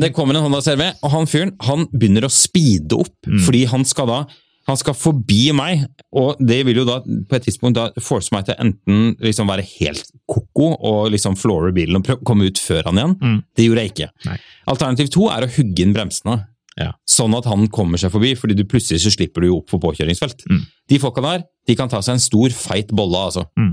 [0.00, 3.84] det kommer en Honda CRV, og han fyren han begynner å speede opp, fordi han
[3.84, 4.18] skal da
[4.66, 5.84] han skal forbi meg,
[6.16, 9.64] og det vil jo da på et tidspunkt da force meg til enten liksom være
[9.76, 13.40] helt koko og liksom floore bilen og komme ut før han igjen.
[13.54, 14.10] Det gjorde jeg ikke.
[14.26, 14.38] Nei.
[14.72, 16.40] Alternativ to er å hugge inn bremsene.
[16.76, 16.90] Ja.
[17.08, 19.80] Sånn at han kommer seg forbi, fordi du plutselig så slipper du jo opp for
[19.80, 20.44] påkjøringsfelt.
[20.50, 20.64] Mm.
[20.92, 23.22] De folka der de kan ta seg en stor, feit bolle.
[23.30, 23.46] altså.
[23.58, 23.72] Mm.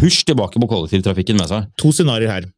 [0.00, 1.68] Husj tilbake på kollektivtrafikken med seg.
[1.80, 2.48] To scenarioer her.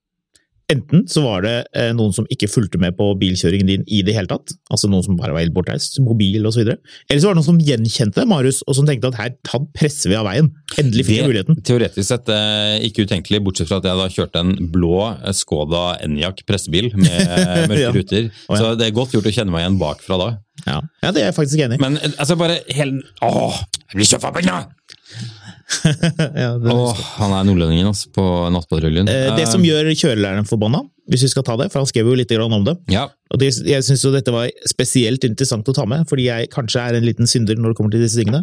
[0.73, 4.15] Enten så var det eh, noen som ikke fulgte med på bilkjøringen din i det
[4.17, 6.65] hele tatt, altså noen som bare var helt bortreist, mobil osv.
[6.73, 10.13] Eller så var det noen som gjenkjente Marius, og som tenkte at her ta- presser
[10.13, 10.49] vi av veien.
[10.81, 11.61] Endelig fikk vi muligheten.
[11.69, 15.85] teoretisk sett eh, ikke utenkelig, bortsett fra at jeg da kjørte en blå eh, Skoda
[16.07, 17.35] Enyaq pressebil med
[17.71, 17.93] mørke Ja.
[17.95, 18.31] ruter.
[18.49, 18.57] Ja.
[18.63, 20.31] Så det er godt gjort å kjenne meg igjen bakfra da.
[20.67, 21.83] Ja, ja det er jeg faktisk enig i.
[21.83, 23.57] Men altså bare hele Åh,
[23.91, 24.61] jeg blir så forbanna!
[26.42, 29.11] Ja, Åh, han er nordlendingen altså, på Nattpatruljen.
[29.11, 32.16] Eh, det som gjør kjørelæreren forbanna, hvis vi skal ta det, for han skrev jo
[32.18, 36.07] litt om det, Ja, Og det, jeg syns dette var spesielt interessant å ta med,
[36.09, 38.42] fordi jeg kanskje er en liten synder når det kommer til disse tingene.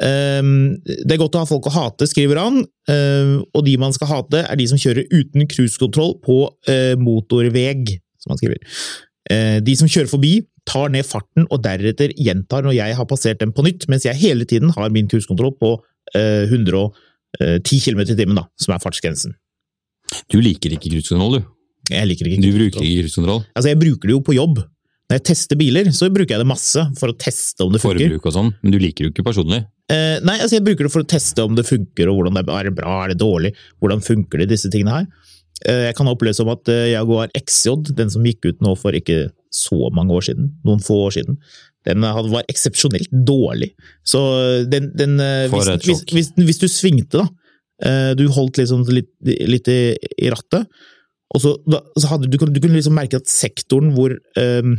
[0.00, 3.92] Ehm, det er godt å ha folk å hate, skriver han, ehm, og de man
[3.96, 8.62] skal hate, er de som kjører uten cruisekontroll på eh, motorveg, som han skriver.
[9.30, 10.34] Eh, de som kjører forbi,
[10.68, 14.18] tar ned farten og deretter gjentar når jeg har passert dem på nytt, mens jeg
[14.20, 15.84] hele tiden har min cruisekontroll på eh,
[16.16, 19.36] 110 km i timen, da, som er fartsgrensen.
[20.30, 21.48] du liker ikke cruisekontroll, du.
[21.90, 23.42] Jeg liker ikke Du bruker ikke cruisekontroll.
[23.54, 24.62] Altså, jeg bruker det jo på jobb.
[25.10, 28.04] Når jeg tester biler, så bruker jeg det masse for å teste om det funker.
[28.06, 29.64] Forbruk og sånn, men du liker jo ikke personlig.
[29.90, 32.44] Eh, nei, altså jeg bruker det for å teste om det funker, og hvordan det
[32.44, 33.50] er, er det bra, er det dårlig,
[33.82, 35.08] hvordan funker det, disse tingene her.
[35.66, 38.94] Eh, jeg kan oppleve som at eh, Jaguar XJ, den som gikk ut nå for
[38.94, 41.40] ikke så mange år siden, noen få år siden,
[41.88, 43.70] den hadde- var eksepsjonelt dårlig.
[44.04, 44.20] Så
[44.68, 47.28] den, den eh, hvis, hvis, hvis, hvis du svingte, da,
[47.88, 49.80] eh, du holdt liksom litt, litt i,
[50.20, 50.66] i rattet,
[51.30, 54.10] og så, da, så hadde du, du kunne liksom merke at sektoren hvor
[54.42, 54.72] um,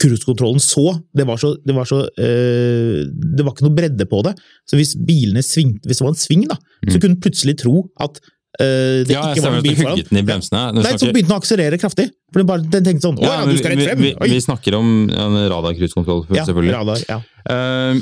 [0.00, 0.84] cruisekontrollen så,
[1.16, 4.36] det var så, det var så eh, Det var ikke noe bredde på det.
[4.70, 7.82] Så hvis bilene svingte, hvis det var en sving, da, så kunne du plutselig tro
[8.00, 8.20] at
[8.60, 9.16] eh, det Mm.
[9.16, 9.96] Ja, jeg ikke var en bil du foran.
[9.98, 10.62] hugget den i bremsene.
[10.78, 12.06] Nei, så begynte den å akselerere kraftig.
[12.30, 13.98] For den, bare, den tenkte sånn Å ja, du skal rett frem!
[14.04, 16.44] Vi, vi, vi snakker om en radarcruisekontroll, Ja,
[16.76, 17.16] radar, ja.
[17.48, 18.00] Uh,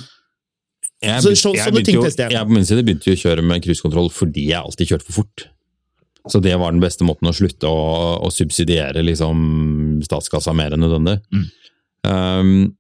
[1.01, 2.31] jeg, begynte- så- jeg begynte jo- jeg.
[2.35, 5.13] Jeg på min side begynte jo å kjøre med cruisekontroll fordi jeg alltid kjørte for
[5.23, 5.47] fort.
[6.29, 10.83] Så det var den beste måten å slutte å, å subsidiere liksom, statskassa mer enn
[10.85, 11.21] nødvendig.
[12.05, 12.75] Um,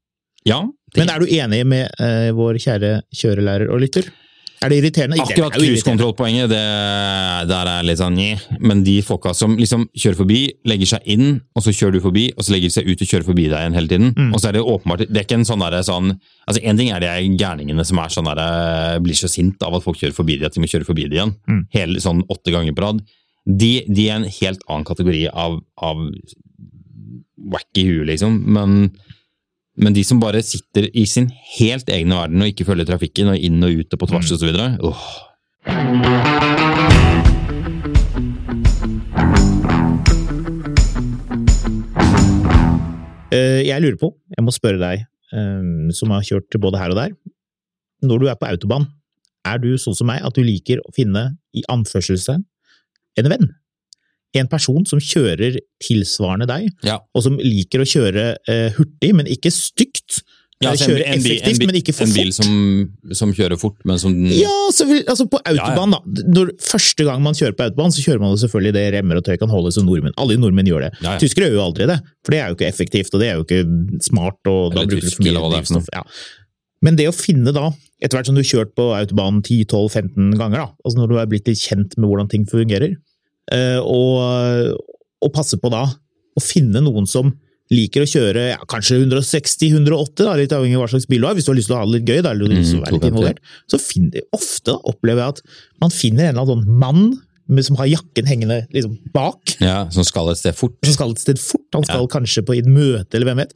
[0.45, 0.61] ja.
[0.93, 1.07] det- Mm.
[1.07, 4.11] Men er du enig med uh, vår kjære kjørelærer og lytter?
[4.59, 5.19] Er det irriterende?
[5.23, 8.39] Akkurat cruisekontrollpoenget, der er litt sånn nye.
[8.59, 12.25] Men de folka som liksom kjører forbi, legger seg inn, og så kjører du forbi,
[12.35, 14.11] og så legger de seg ut og kjører forbi deg igjen hele tiden.
[14.17, 14.33] Mm.
[14.33, 16.11] Og så er det åpenbart Det er ikke en sånn derre sånn
[16.49, 19.85] Altså, én ting er de gærningene som er sånn derre Blir så sint av at
[19.85, 21.35] folk kjører forbi de at de må kjøre forbi de igjen.
[21.47, 21.63] Mm.
[21.75, 23.03] Hele sånn åtte ganger på rad.
[23.49, 26.03] De, de er en helt annen kategori av, av
[27.53, 28.43] wack i huet, liksom.
[28.51, 28.91] Men
[29.79, 33.39] men de som bare sitter i sin helt egne verden og ikke følger trafikken, og
[33.39, 34.67] inn og ut og på tvers og så videre.
[43.29, 46.99] Eh, jeg lurer på, jeg må spørre deg, eh, som har kjørt både her og
[46.99, 47.15] der.
[48.03, 48.89] Når du er på autobahn,
[49.47, 52.43] er du sånn som meg at du liker å finne, i anførselstegn,
[53.19, 53.51] en venn?
[54.37, 56.99] En person som kjører tilsvarende deg, Ja.
[57.17, 60.21] og som liker å kjøre eh, hurtig, men ikke stygt.
[60.61, 62.19] Ja, altså, kjøre effektivt, men ikke for fort.
[62.19, 62.55] en bil som,
[63.15, 65.07] som kjører fort, men som Ja, selvfølgelig.
[65.07, 66.01] Altså på autobahn, da.
[66.35, 69.25] Når første gang man kjører på autobahn, så kjører man jo selvfølgelig det remmer og
[69.29, 70.17] tøy kan holde som nordmenn.
[70.19, 70.91] Alle nordmenn gjør det.
[70.99, 71.19] Ja, ja.
[71.23, 73.47] Tyskere gjør jo aldri det, for det er jo ikke effektivt, og det er jo
[73.47, 73.63] ikke
[74.11, 75.89] smart, og da bruker bruker du for mye eller drivstoff.
[75.95, 76.03] Ja.
[76.83, 77.69] Men det å finne da,
[78.03, 81.31] etter hvert som du har kjørt på autobahn 10-12-15 ganger, da, altså når du er
[81.31, 82.99] blitt litt kjent med hvordan ting fungerer,
[83.83, 84.79] og,
[85.25, 85.87] og passe på da
[86.39, 87.33] å finne noen som
[87.75, 91.37] liker å kjøre ja, kanskje 160-180, da, litt avhengig av hva slags bil du har.
[91.37, 92.95] Hvis du har lyst til å ha det litt gøy, da, eller du Mm, være
[92.97, 95.43] litt involvert, så finner ofte da, opplever jeg at
[95.85, 100.29] man finner en eller annen mann som har jakken hengende liksom, bak, ja, som skal
[100.33, 100.77] et sted fort.
[100.85, 101.65] som skal et sted fort.
[101.77, 103.55] Han skal kanskje på et møte, eller hvem vet.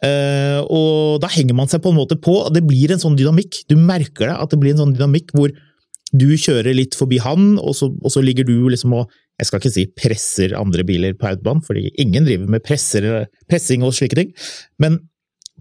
[0.00, 3.16] Uh, og da henger man seg på en måte på, og det blir en sånn
[3.16, 3.62] dynamikk.
[3.68, 5.52] Du merker det, at det blir en sånn dynamikk hvor
[6.12, 9.60] du kjører litt forbi han, og så, og så ligger du liksom og jeg skal
[9.62, 13.06] ikke si presser andre biler på autobahn, fordi ingen driver med presser,
[13.48, 14.34] pressing og slike ting,
[14.82, 14.98] men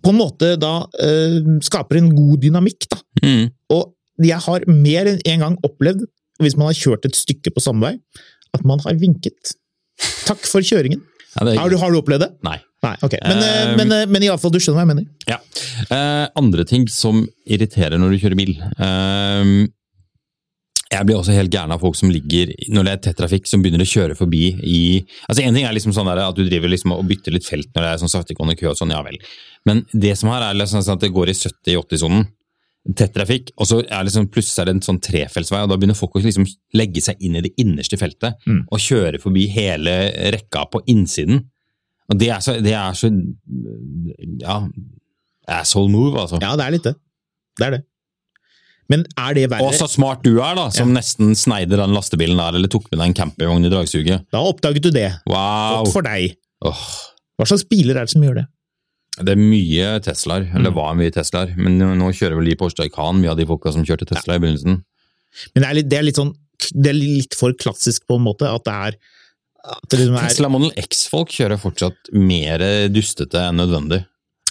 [0.03, 2.99] på en måte da eh, skaper en god dynamikk, da.
[3.23, 3.45] Mm.
[3.75, 6.03] Og jeg har mer enn en gang opplevd,
[6.43, 7.93] hvis man har kjørt et stykke på samme vei,
[8.55, 9.55] at man har vinket.
[10.27, 11.01] Takk for kjøringen.
[11.37, 12.31] Ja, er- Har du, har du opplevd det?
[12.43, 12.57] Nei.
[12.83, 13.15] Nei, ok.
[13.27, 15.07] Men, Um, men, eh, men i alle fall, du skjønner hva jeg mener.
[15.27, 15.39] Ja.
[15.91, 18.53] Uh, andre ting som irriterer når du kjører bil.
[18.79, 19.51] Eh,
[20.89, 23.61] jeg blir også helt gæren av folk som ligger når det er tett trafikk, som
[23.61, 24.79] begynner å kjøre forbi i
[25.29, 27.69] altså En ting er liksom sånn der at du driver liksom og bytter litt felt
[27.75, 29.19] når det er sånn saktegående kø og sånn, ja vel.
[29.69, 32.25] Men det som her er liksom sånn at det går i 70-80-sonen,
[32.95, 35.97] tett trafikk, og så er liksom, plutselig er det en sånn trefeltsvei, og da begynner
[35.99, 36.47] folk å liksom
[36.79, 38.63] legge seg inn i det innerste feltet Mm.
[38.71, 39.93] og kjøre forbi hele
[40.33, 41.43] rekka på innsiden.
[42.09, 43.11] Og det er så, det er så
[44.41, 44.55] ja,
[45.59, 46.39] asshole move, altså.
[46.41, 46.95] Ja, det er litt det.
[47.59, 47.81] Det er det.
[48.89, 52.39] Men er det verre Og så smart du er, da, som nesten sneide den lastebilen
[52.41, 54.25] der, eller tok med deg en campingvogn i dragsuget.
[54.33, 55.09] Da oppdaget du det.
[55.29, 55.83] Wow!
[55.83, 56.33] Godt for deg.
[56.65, 56.87] Oh.
[57.37, 58.47] Hva slags biler er det som gjør det?
[59.19, 60.55] det er mye Teslaer, Mm.
[60.55, 63.73] eller var mye Teslaer, men nå kjører vel de Porsche Taycan, mye av de folka
[63.75, 64.77] som kjørte Tesla i begynnelsen.
[65.53, 66.35] Men det er litt, det er sånn
[66.75, 68.97] Det er litt for klassisk på en måte, at det er
[69.69, 72.59] at det liksom er, Tesla Model X-folk kjører fortsatt mer
[72.91, 74.05] dustete enn nødvendig.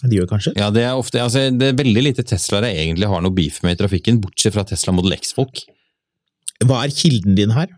[0.04, 0.52] De gjør kanskje?
[0.58, 3.74] Ja, Det er ofte, altså, det er veldig lite Teslaere egentlig har noe beef med
[3.74, 5.64] i trafikken, bortsett fra Tesla Model X-folk.
[6.66, 7.70] Hva er kilden din her?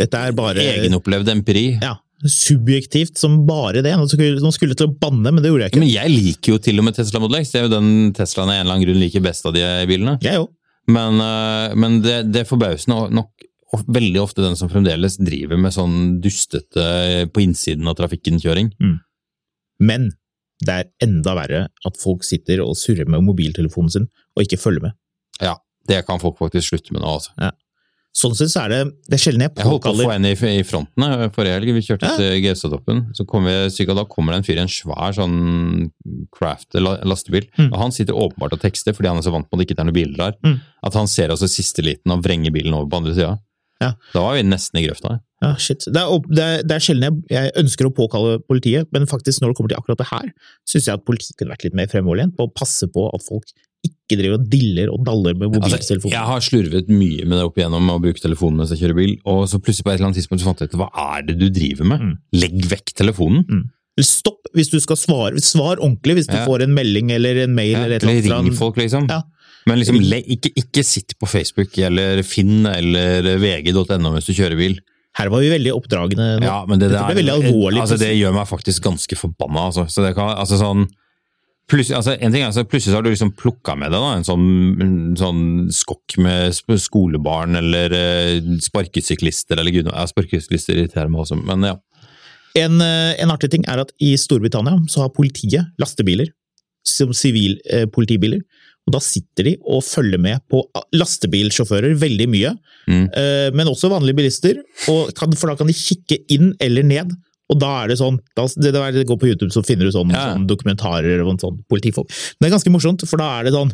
[0.00, 1.66] Dette er bare Egenopplevd empiri.
[1.82, 3.92] ja, subjektivt som bare det.
[3.96, 5.82] Nå skulle, nå skulle jeg til å banne, men det gjorde jeg ikke.
[5.82, 7.52] Men jeg liker jo til og med Tesla Model X.
[7.52, 10.16] Det er jo den Teslaen jeg en eller annen grunn liker best av de bilene.
[10.24, 10.48] Jeg jo.
[10.90, 13.46] Men, øh, men det, det er forbausende nok
[13.94, 18.72] veldig ofte den som fremdeles driver med sånn dustete eh, på innsiden av trafikken-kjøring.
[19.80, 20.08] Men
[20.60, 24.88] det er enda verre at folk sitter og surrer med mobiltelefonen sin og ikke følger
[24.90, 24.96] med.
[25.40, 25.56] Ja,
[25.88, 27.52] det kan folk faktisk slutte med nå, altså.
[28.10, 30.14] Sånn sett så er det Det er sjelden jeg påkaller Jeg holdt på å få
[30.16, 31.04] en i, i fronten
[31.36, 31.68] forrige helg.
[31.76, 32.16] Vi kjørte Ja.
[32.18, 33.02] til Gaustatoppen.
[33.14, 33.54] Så kom vi
[33.86, 35.90] da kommer det en fyr i en svær sånn
[36.34, 37.46] craft lastebil.
[37.54, 37.68] Mm.
[37.70, 39.78] Og han sitter åpenbart og tekster fordi han er så vant med at det ikke
[39.78, 40.34] er noen biler der.
[40.42, 40.58] Mm.
[40.90, 43.38] At han ser altså siste liten og vrenger bilen over på andre sida.
[43.80, 43.94] Ja.
[44.12, 45.18] Da var vi nesten i grøfta.
[45.40, 45.86] Ja, shit.
[45.88, 49.40] Det er, det er, det er sjelden jeg, jeg ønsker å påkalle politiet, men faktisk
[49.40, 50.28] når det kommer til akkurat det her,
[50.68, 53.48] syns jeg at politiet kunne vært litt mer fremoverlent på å passe på at folk
[53.86, 57.56] ikke driver og diller og daller med Altså, jeg har slurvet mye med det opp
[57.56, 60.10] igjennom med å bruke telefonen mens jeg kjører bil, og så plutselig på et eller
[60.10, 62.04] annet tidspunkt så fant jeg ut hva er det du driver med?
[62.04, 62.14] Mm.
[62.42, 63.46] Legg vekk telefonen!
[63.48, 63.68] Mm.
[64.04, 65.40] stopp hvis du skal svare.
[65.44, 66.44] Svar ordentlig hvis du Ja.
[66.48, 69.08] får en melding eller en mail Ja, eller et eller eller ring folk, liksom.
[69.08, 69.22] Ja.
[69.68, 74.78] Men liksom, ikke, ikke sitt på Facebook eller Finn eller vg.no hvis du kjører bil.
[75.18, 76.46] Her var vi veldig oppdragende nå.
[76.46, 77.82] Ja, men det, det, er, veldig alvorlig.
[77.82, 79.66] Altså, det gjør meg faktisk ganske forbanna.
[79.68, 79.84] Altså.
[79.90, 80.88] Så det kan, altså sånn
[81.70, 84.08] Plutselig, altså, en ting er, altså, plutselig så har du liksom plukka med deg da,
[84.16, 84.46] en sånn,
[84.82, 91.38] en sånn skokk med skolebarn eller eh, sparkesyklister eller gud, ja, Sparkesyklister irriterer meg også,
[91.38, 91.76] men ja.
[92.58, 96.32] En, eh, en artig ting er at i Storbritannia så har politiet lastebiler,
[96.82, 100.62] som sivilpolitibiler, og da sitter de og følger med på
[100.96, 102.52] lastebilsjåfører veldig mye,
[102.90, 103.04] Mm.
[103.14, 104.56] eh, men også vanlige bilister,
[104.88, 107.12] og kan, for da kan de kikke inn eller ned.
[107.50, 109.90] Og da er det sånn, da, det, det er- Gå på YouTube, så finner du
[109.92, 110.34] sånn, Ja.
[110.34, 112.08] sånn dokumentarer og sånn politifolk.
[112.40, 113.72] Men det er ganske morsomt, for da er det sånn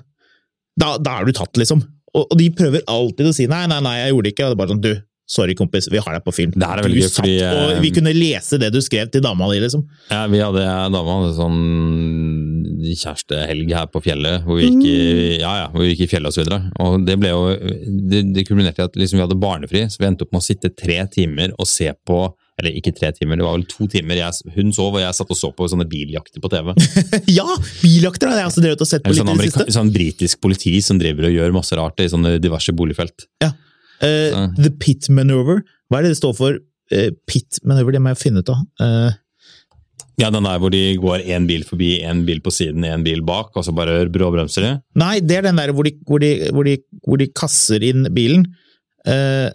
[0.79, 1.81] Da, da er du tatt, liksom.
[2.15, 4.45] Og, og de prøver alltid å si nei, nei, nei, jeg gjorde det ikke.
[4.45, 6.51] Og det er bare sånn, du, sorry kompis, vi har deg på film.
[6.53, 9.49] Det er veldig gøy, fordi, og eh, vi kunne lese det du skrev til dama
[9.53, 9.87] di, liksom.
[10.11, 10.61] Ja, vi hadde
[10.93, 11.57] dama hadde sånn
[12.95, 14.97] kjærestehelg her på fjellet, hvor vi gikk i,
[15.41, 16.61] ja, ja, hvor vi gikk i fjellet og så.
[16.85, 17.45] Og det ble jo,
[18.13, 20.47] det, det kulminerte i at liksom vi hadde barnefri, så vi endte opp med å
[20.47, 24.17] sitte tre timer og se på eller ikke tre timer, det var vel to timer.
[24.17, 26.71] Jeg, hun sov, og jeg satt og så på sånne biljakter på TV.
[27.39, 27.45] ja!
[27.83, 29.75] Biljakter har jeg også drevet og sett på litt sånn, i det siste.
[29.77, 33.29] sånn britisk politi som driver og gjør masse rart i sånne diverse boligfelt.
[33.45, 33.53] Ja.
[34.01, 35.61] Uh, the Pit Maneuver.
[35.91, 36.57] Hva er det det står for?
[36.95, 38.65] Uh, pit Maneuver, det må jeg finne ut av.
[38.81, 39.21] Eh,
[40.21, 43.21] Ja, den der hvor de går én bil forbi, én bil på siden, én bil
[43.27, 44.75] bak, og så bare bråbremser de.
[44.97, 48.09] nei, det er den der hvor de, hvor de, hvor de, hvor de kasser inn
[48.17, 48.47] bilen.
[49.07, 49.51] Eh,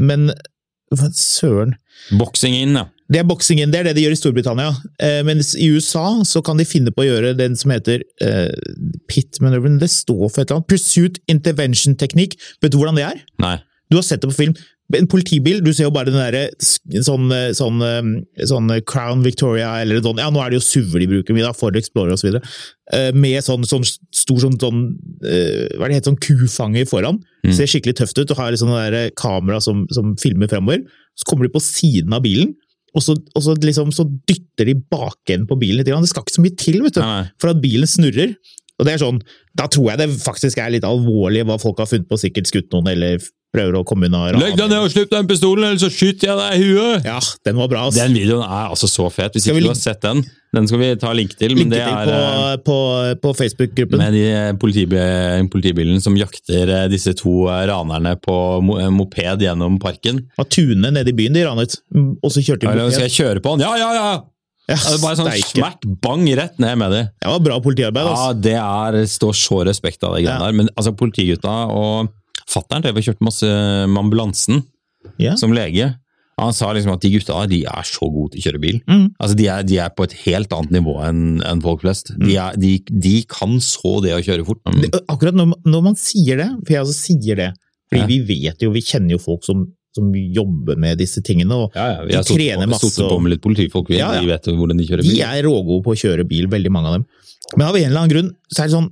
[0.00, 0.30] men
[1.16, 1.76] søren
[2.18, 2.88] Boksing inn, ja.
[3.12, 4.70] Det er boksingen, det er det de gjør i Storbritannia.
[5.04, 8.52] Eh, mens i USA så kan de finne på å gjøre den som heter eh,
[9.10, 9.74] pit maneuver.
[9.80, 10.68] Det står for et eller annet.
[10.70, 12.40] Pursuit intervention technique.
[12.64, 13.20] Vet du hvordan det er?
[13.42, 13.58] Nei.
[13.92, 14.56] Du har sett det på film.
[14.98, 19.74] En politibil, du ser jo bare den derre sånn, eh, sånn, eh, sånn Crown Victoria
[19.80, 22.38] eller sånn Ja, nå er det jo SUV-er de bruker mye, da, Ford Explorer osv.
[22.92, 24.82] Uh, med sånn, sånn stor sånn, sånn
[25.24, 27.22] eh, Hva er det heter, sånn kufanger foran.
[27.46, 27.54] Mm.
[27.56, 30.84] Ser skikkelig tøft ut og har sånn der kamera som, som filmer fremover.
[31.16, 32.52] Så kommer de på siden av bilen,
[32.92, 35.88] og så, og så, liksom, så dytter de bakenden på bilen litt.
[35.88, 37.22] Det skal ikke så mye til vet du, nei.
[37.40, 38.34] for at bilen snurrer.
[38.80, 39.20] Og det er sånn,
[39.56, 42.72] Da tror jeg det faktisk er litt alvorlig hva folk har funnet på, sikkert skutt
[42.74, 45.90] noen eller prøver å komme unna Legg deg ned og slipp den pistolen, eller så
[45.92, 47.04] skyter jeg deg i huet!
[47.08, 47.82] Ja, den var bra.
[47.88, 47.98] ass.
[47.98, 49.34] Den videoen er altså så fet.
[49.36, 50.22] Hvis ikke du har sett den,
[50.56, 51.54] den skal vi ta link til.
[51.56, 52.76] Men det er eh, på,
[53.20, 54.00] på, på Facebook-gruppen.
[54.00, 54.24] med de
[54.60, 54.98] politibi
[55.52, 60.24] politibilen som jakter eh, disse to eh, ranerne på mo eh, moped gjennom parken.
[60.40, 62.96] Av Tune nede i byen de ranet, og så kjørte de moped.
[62.96, 63.64] skal jeg kjøre på han?
[63.68, 64.12] Ja, ja, ja!
[64.70, 67.08] Ja, Det er bare sånn smack bang rett ned med dem.
[67.20, 68.06] Det var bra politiarbeid.
[68.06, 68.22] Altså.
[68.22, 68.42] Ja, Altså.
[68.46, 68.52] det
[69.02, 70.46] er, står så respekt av det greiene Ja.
[70.46, 70.54] der.
[70.60, 72.12] Men altså, politigutta og
[72.50, 74.62] fattern drev og kjørte masse med ambulansen
[75.18, 75.36] yeah.
[75.38, 75.92] som lege.
[76.40, 78.78] Han sa liksom at de gutta de er så gode til å kjøre bil.
[78.88, 79.04] Mm.
[79.20, 82.14] Altså, de er, de er på et helt annet nivå enn en folk flest.
[82.18, 84.62] De, er, de, de kan så det å kjøre fort.
[84.66, 84.88] Mm.
[85.12, 87.52] Akkurat når, når man sier det, for jeg også sier det,
[87.92, 88.08] fordi Ja.
[88.08, 91.90] vi vet jo, vi kjenner jo folk som, som jobber med disse tingene, og ja,
[91.98, 94.22] ja, vi har trener på, med litt politifolk, vi, Ja, ja.
[94.24, 96.96] de vet hvordan de kjører De er rågode på å kjøre bil, veldig mange av
[96.96, 97.06] dem.
[97.58, 98.88] Men av en eller annen grunn, så er det sånn,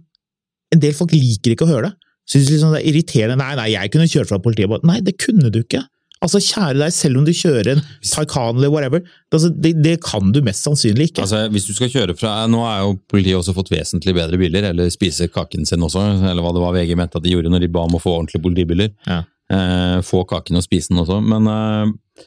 [0.77, 2.00] en del folk liker ikke å høre det.
[2.31, 3.41] Synes liksom det er irriterende.
[3.41, 4.85] Nei, nei, jeg kunne kjørt fra politiet.
[4.87, 5.83] Nei, det kunne du ikke.
[6.21, 9.01] Altså, kjære deg, selv om du kjører en Taycan eller whatever,
[9.33, 11.25] altså, det, det kan du mest sannsynlig ikke.
[11.25, 14.69] Altså, hvis du skal kjøre fra, Nå har jo politiet også fått vesentlig bedre biler,
[14.69, 17.65] eller spiser kaken sin også, eller hva det var VG mente at de gjorde når
[17.65, 18.93] de ba om å få ordentlige politibiler.
[19.09, 19.23] Ja.
[19.51, 22.27] Eh, få kaken og spise den også, men eh,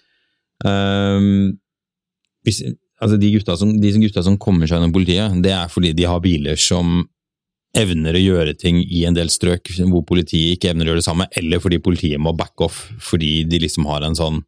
[0.71, 1.29] eh,
[2.43, 2.63] hvis,
[2.97, 6.09] altså de, gutta som, de gutta som kommer seg gjennom politiet, det er fordi de
[6.09, 7.05] har biler som
[7.73, 11.07] evner å gjøre ting i en del strøk hvor politiet ikke evner å gjøre det
[11.07, 14.41] samme, eller fordi politiet må back off fordi de liksom har en sånn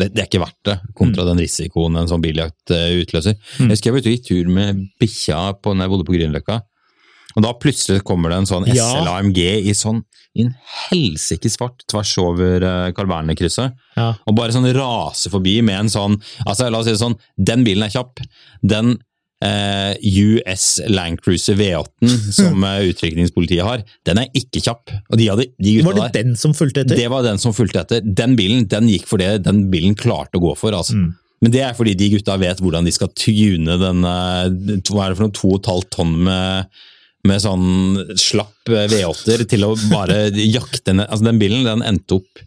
[0.00, 3.02] det, det er ikke verdt det, kontra den risikoen en sånn biljakt utløser.
[3.02, 3.34] utløser.
[3.58, 6.56] Jeg husker jeg var ute i tur med bikkja på, når jeg bodde på Grünerløkka.
[7.36, 8.86] Og da plutselig kommer det en sånn Ja.
[8.88, 10.00] SLAMG i sånn
[10.38, 10.54] i en
[10.88, 12.64] helsike svart tvers over
[12.96, 13.76] Carl Berner-krysset.
[13.98, 14.14] Ja.
[14.26, 17.66] Og bare sånn raser forbi med en sånn altså La oss si det sånn, den
[17.66, 18.22] bilen er kjapp.
[18.62, 18.96] Den
[19.44, 24.92] eh, US Land Cruiser V8 som eh, utrykningspolitiet har, den er ikke kjapp.
[25.16, 26.98] De hadde, de Var det der, den som fulgte etter?
[26.98, 28.04] det var den som fulgte etter.
[28.04, 30.76] Den bilen den gikk for det den bilen klarte å gå for.
[30.76, 30.98] altså.
[30.98, 31.10] Mm.
[31.40, 35.12] Men det er fordi de gutta vet hvordan de skal tune den eh, hva er
[35.12, 36.80] det for noe, to og et halvt tonn med,
[37.28, 37.70] med sånn
[38.20, 40.26] slapp eh, V8-er til å bare
[40.58, 42.44] jakte ned Altså, den bilen den endte opp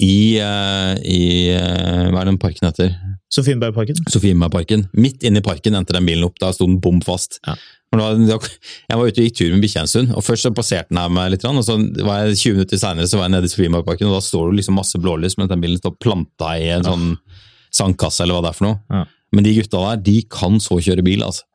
[0.00, 2.94] i, uh, i uh, Hva er den parken heter?
[3.30, 4.00] Sofienbergparken?
[4.10, 4.88] Sofienbergparken.
[4.98, 6.38] Midt inne i parken endte den bilen opp.
[6.42, 7.38] Da sto den bom fast.
[7.46, 7.54] Ja.
[7.90, 11.00] Jeg var ute og gikk tur med bikkja en stund, og først så passerte den
[11.00, 11.74] her meg litt, og så
[12.06, 14.60] var jeg 20 minutter senere så var jeg nede i Sofienbergparken, og da står det
[14.60, 17.08] liksom masse blålys, men den bilen står planta i en sånn
[17.74, 18.78] sandkasse eller hva det er for noe.
[18.94, 19.02] Ja.
[19.34, 21.46] Men de gutta der, de kan så kjøre bil, altså.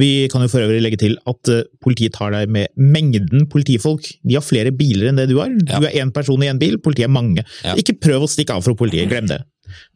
[0.00, 4.08] Vi kan jo for øvrig legge til at eh, politiet tar deg med mengden politifolk.
[4.26, 5.52] De har flere biler enn det du har.
[5.54, 7.44] Du er én person i én bil, politiet er mange.
[7.62, 7.76] Ja.
[7.78, 9.44] Ikke prøv å stikke av fra politiet, glem det.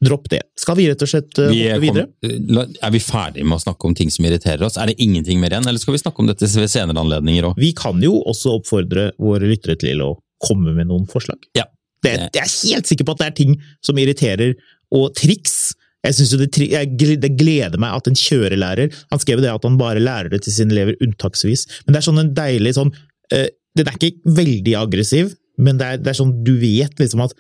[0.05, 0.43] Dropp det.
[0.59, 2.07] Skal vi rett og slett eh, Vi hoppe videre?
[2.23, 4.79] Kom, er vi ferdige med å snakke om ting som irriterer oss?
[4.81, 7.59] Er det ingenting mer igjen, eller skal vi snakke om dette ved senere anledninger òg?
[7.61, 10.15] Vi kan jo også oppfordre våre lyttere til å
[10.45, 11.43] komme med noen forslag.
[11.59, 11.67] Ja.
[12.05, 14.55] Det, jeg er helt sikker på at det er ting som irriterer,
[14.95, 15.75] og triks.
[16.07, 19.75] Jeg, synes jo det, det gleder meg at en kjørelærer Han skrev det at han
[19.81, 22.93] bare lærer det til sine elever unntaksvis, men det er sånn en deilig sånn
[23.35, 27.25] eh, Den er ikke veldig aggressiv, men det er, det er sånn du vet liksom
[27.27, 27.35] at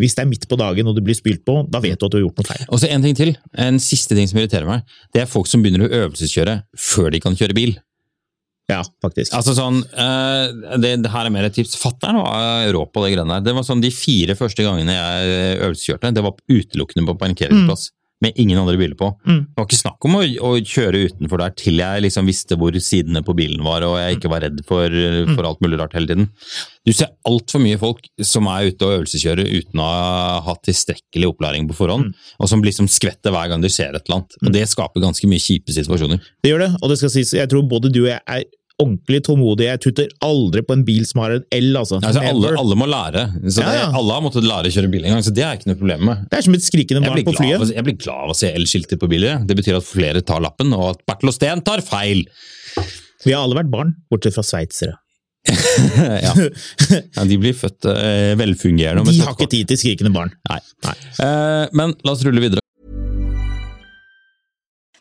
[0.00, 2.12] hvis det er midt på dagen og du blir spylt på, da vet du at
[2.12, 2.66] du har gjort noe feil.
[2.68, 3.34] Og så en ting til.
[3.66, 4.86] En siste ting som irriterer meg.
[5.14, 7.76] Det er folk som begynner å øvelseskjøre før de kan kjøre bil.
[8.70, 9.34] Ja, faktisk.
[9.36, 11.76] Altså sånn, eh, det, det her er mer et tips.
[11.76, 13.44] Fattern var rå på det greiene der.
[13.44, 17.90] Det var sånn De fire første gangene jeg øvelseskjørte, det var utelukkende på parkeringsplass.
[18.24, 19.10] Med ingen andre biler på.
[19.28, 19.40] Mm.
[19.50, 22.76] Det var ikke snakk om å, å kjøre utenfor der til jeg liksom visste hvor
[22.80, 24.98] sidene på bilen var, og jeg ikke var redd for,
[25.34, 26.30] for alt mulig rart hele tiden.
[26.84, 31.30] Du ser altfor mye folk som er ute og øvelseskjører uten å ha hatt tilstrekkelig
[31.32, 34.36] opplæring på forhånd, og som liksom skvetter hver gang de ser et eller annet.
[34.42, 36.20] Og det skaper ganske mye kjipe situasjoner.
[36.44, 38.44] Det gjør det, og det skal sies, jeg tror både du og jeg er
[38.82, 39.68] ordentlig tålmodig.
[39.68, 42.00] Jeg tutter aldri på en bil som har en L, altså.
[42.00, 43.26] Altså, alle, alle må lære.
[43.46, 43.86] Så Ja, det, ja.
[44.00, 46.04] alle har måttet lære å kjøre bil en gang, så det er ikke noe problem
[46.10, 46.26] med.
[46.30, 47.60] Det er som et skrikende barn på flyet.
[47.60, 49.46] av, jeg blir glad av å se L-skilter på biler.
[49.46, 52.26] Det betyr at flere tar lappen, og at Bertil Osten tar feil!
[53.24, 54.98] Vi har alle vært barn, bortsett fra sveitsere.
[56.24, 56.32] ja.
[56.32, 59.12] ja, de blir født eh, velfungerende.
[59.12, 60.32] De har ikke tid til skrikende barn.
[60.48, 60.60] Nei.
[61.20, 62.63] Eh, men la oss rulle videre.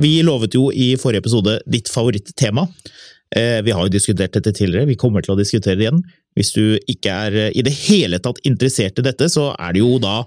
[0.00, 2.66] Vi lovet jo i forrige episode ditt favorittema.
[3.36, 6.02] Eh, Vi har jo diskutert dette tidligere, vi kommer til å diskutere det igjen.
[6.34, 9.84] Hvis du ikke er eh, i det hele tatt interessert i dette, så er det
[9.84, 10.24] jo da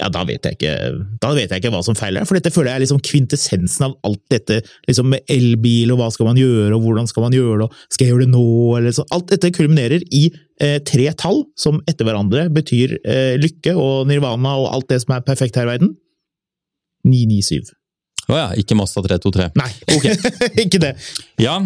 [0.00, 0.76] ja, da vet jeg ikke,
[1.20, 3.84] da vet jeg ikke hva som feiler deg, for dette føler jeg er liksom kvintessensen
[3.90, 7.36] av alt dette liksom med elbil, og hva skal man gjøre, og hvordan skal man
[7.36, 8.46] gjøre det, og skal jeg gjøre det nå,
[8.78, 9.10] eller sånn.
[9.12, 10.22] Alt dette kulminerer i
[10.64, 15.12] eh, tre tall som etter hverandre betyr eh, lykke og nirvana og alt det som
[15.18, 15.92] er perfekt her i verden.
[17.04, 17.74] 997.
[18.30, 19.48] Å ja, ikke Mazda 323.
[19.58, 19.70] Nei,
[20.64, 20.92] ikke det.
[21.42, 21.56] Ja,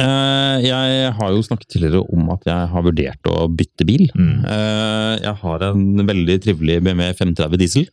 [0.00, 4.08] eh, jeg har jo snakket tidligere om at jeg har vurdert å bytte bil.
[4.16, 4.34] Mm.
[4.48, 7.88] Eh, jeg har en veldig trivelig BMW 530 diesel.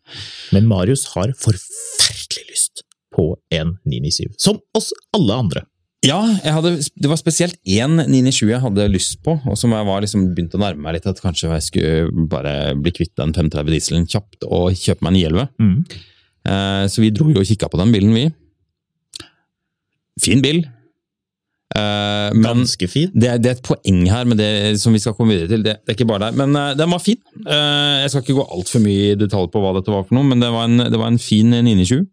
[0.56, 2.86] Men Marius har forferdelig lyst
[3.16, 5.68] på en 997, som oss alle andre.
[6.06, 6.20] Ja,
[6.54, 10.28] hadde, det var spesielt én 997 jeg hadde lyst på, og som jeg var liksom
[10.36, 11.08] begynt å nærme meg litt.
[11.10, 15.18] At kanskje jeg skulle bare bli kvitt den 530 dieselen kjapt og kjøpe meg en
[15.18, 15.48] 911.
[15.64, 16.14] Mm.
[16.46, 18.26] Eh, Så vi dro jo og kikka på den bilen, vi.
[20.22, 20.64] Fin bil.
[21.76, 23.10] Eh, Men Ganske fin.
[23.14, 25.64] det det er et poeng her med det som vi skal komme videre til.
[25.64, 26.38] Det, det er ikke bare der.
[26.38, 27.18] Men eh, den var fin.
[27.46, 30.24] Eh, jeg skal ikke gå altfor mye i detalj på hva dette var for noe,
[30.30, 32.06] men det var en, det var en fin 920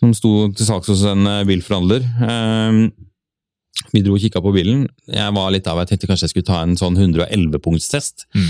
[0.00, 2.00] som sto til salgs hos en bilforhandler.
[3.92, 4.86] Vi dro og kikka på bilen.
[5.12, 8.24] Jeg var litt av, jeg tenkte kanskje jeg skulle ta en sånn 111-punktstest.
[8.36, 8.48] Mm.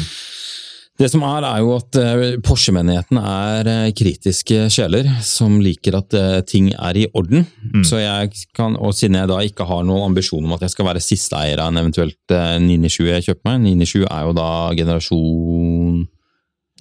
[1.01, 6.17] Det som er, er jo at eh, Porsche-menigheten er eh, kritiske sjeler som liker at
[6.17, 7.47] eh, ting er i orden.
[7.73, 7.85] Mm.
[7.89, 10.91] Så jeg kan, og Siden jeg da ikke har noen ambisjon om at jeg skal
[10.91, 14.51] være siste eier av en eventuelt eh, 997 jeg kjøper meg 997 er jo da
[14.77, 16.03] generasjon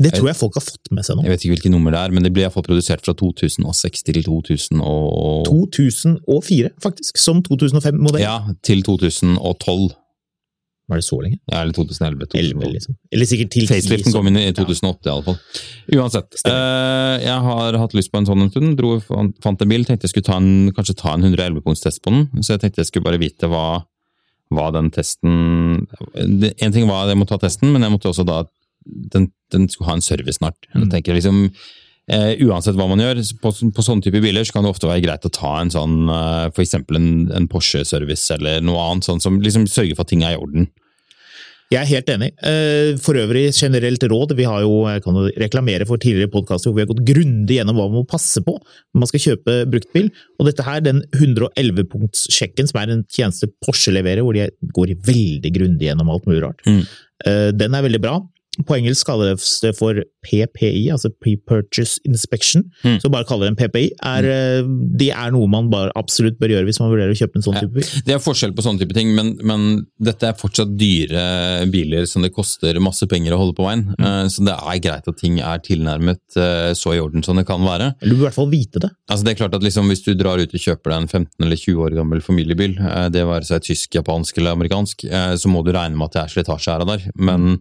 [0.03, 1.23] Det tror jeg folk har fått med seg nå.
[1.23, 4.19] Jeg vet ikke hvilket nummer det er, men det ble iallfall produsert fra 2006 til
[4.27, 7.23] 2000 og, 2004, faktisk.
[7.23, 8.23] Som 2005-modell.
[8.25, 9.95] ja, til 2012.
[10.89, 11.37] Var det så lenge?
[11.51, 12.25] Ja, eller 2011.
[12.33, 12.63] 2012.
[12.63, 12.95] 11, liksom.
[13.13, 15.37] Eller sikkert til Faceliften kom inn i 2008 i alle fall.
[15.99, 16.39] Uansett.
[16.47, 18.73] Uh, jeg har hatt lyst på en sånn en stund.
[18.79, 22.27] Dro, fant en bil, tenkte jeg skulle ta en, kanskje ta en 111-punktstest på den.
[22.41, 23.65] Så jeg tenkte jeg skulle bare vite hva,
[24.49, 25.85] hva den testen
[26.41, 28.43] det- En ting var at jeg måtte ta testen, men jeg måtte også da
[29.13, 30.55] Den, den skulle ha en service snart.
[30.73, 30.89] Jeg Mm.
[30.89, 31.51] tenker liksom
[32.09, 35.03] Uh, Uansett hva man gjør, på, på sånne type biler så kan det ofte være
[35.03, 39.21] greit å ta en sånn uh, for eksempel en, en Porsche-service eller noe annet, sånn
[39.21, 40.65] som liksom sørger for at ting er i orden.
[41.69, 42.29] Jeg er helt enig.
[42.41, 44.31] Eh, For øvrig, generelt råd.
[44.37, 47.59] Vi har jo, jeg kan jo reklamere for tidligere podkaster hvor vi har gått grundig
[47.59, 50.09] gjennom hva man må passe på når man skal kjøpe bruktbil.
[50.39, 55.53] Og dette her, den 111-punktssjekken, som er en tjeneste Porsche leverer, hvor de går veldig
[55.55, 56.81] grundig gjennom alt mulig rart, Mm.
[57.27, 58.17] Eh, den er veldig bra.
[58.67, 62.65] På engelsk kalles det for PPI, altså Pre-Purchase Inspection.
[62.83, 62.97] Mm.
[63.03, 63.85] Så bare kaller det en PPI.
[64.05, 64.27] Er,
[64.65, 64.73] mm.
[64.99, 67.59] det er noe man bare absolutt bør gjøre hvis man vurderer å kjøpe en sånn
[67.59, 67.87] type bil.
[68.05, 69.67] Det er forskjell på sånne type ting, men, men
[70.01, 71.23] dette er fortsatt dyre
[71.71, 73.85] biler som det koster masse penger å holde på veien.
[73.95, 74.29] Mm.
[74.33, 77.63] Så det er greit at ting er tilnærmet eh, så i orden som det kan
[77.65, 77.93] være.
[77.99, 78.91] Eller du bør i hvert fall vite det.
[79.09, 81.45] Altså det er klart at liksom Hvis du drar ut og kjøper deg en 15
[81.45, 85.51] eller 20 år gammel familiebil, eh, det være seg tysk, japansk eller amerikansk, eh, så
[85.51, 87.09] må du regne med at det er slitasje her og der.
[87.15, 87.59] Men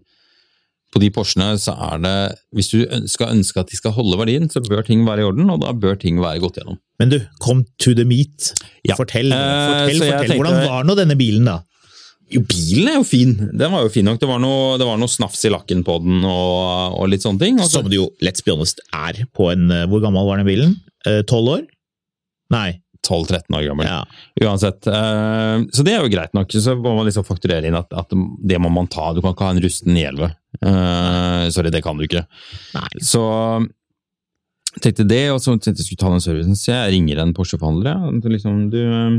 [0.94, 2.14] på de Porschene så er det
[2.56, 2.78] Hvis du
[3.12, 5.72] skal ønske at de skal holde verdien, så bør ting være i orden, og da
[5.76, 6.78] bør ting være gått gjennom.
[6.98, 8.52] Men du, kom to the meat.
[8.88, 8.96] Ja.
[8.96, 10.28] Fortell, Eh, fortell, fortell.
[10.28, 11.58] tenkte- Hvordan var nå denne bilen, da?
[12.30, 13.30] Jo, bilen er jo fin.
[13.56, 14.18] Den var jo fin nok.
[14.20, 17.40] Det var noe, det var noe snafs i lakken på den og, og litt sånne
[17.40, 17.60] ting.
[17.60, 20.46] Og Som det jo, let's be honest, er på en eh, Hvor gammel var den
[20.48, 20.74] bilen?
[21.06, 21.66] Eh, Tolv år?
[22.52, 22.80] Nei.
[23.06, 23.86] 12-13 år gammel.
[23.88, 24.02] Ja.
[24.44, 24.86] Uansett.
[24.86, 26.50] eh, så det er jo greit nok.
[26.52, 29.12] Så må man liksom fakturere inn at, at det må man ta.
[29.14, 30.34] Du kan ikke ha en rusten 911.
[30.58, 32.24] Eh, sorry, det kan du ikke.
[32.74, 32.88] Nei.
[33.04, 33.22] Så
[34.82, 36.58] tenkte det, og så tenkte jeg skulle ta den servicen.
[36.58, 37.90] Så jeg ringer en Porsche-forhandler.
[37.94, 38.12] Ja.
[38.36, 39.18] Liksom, du, eh,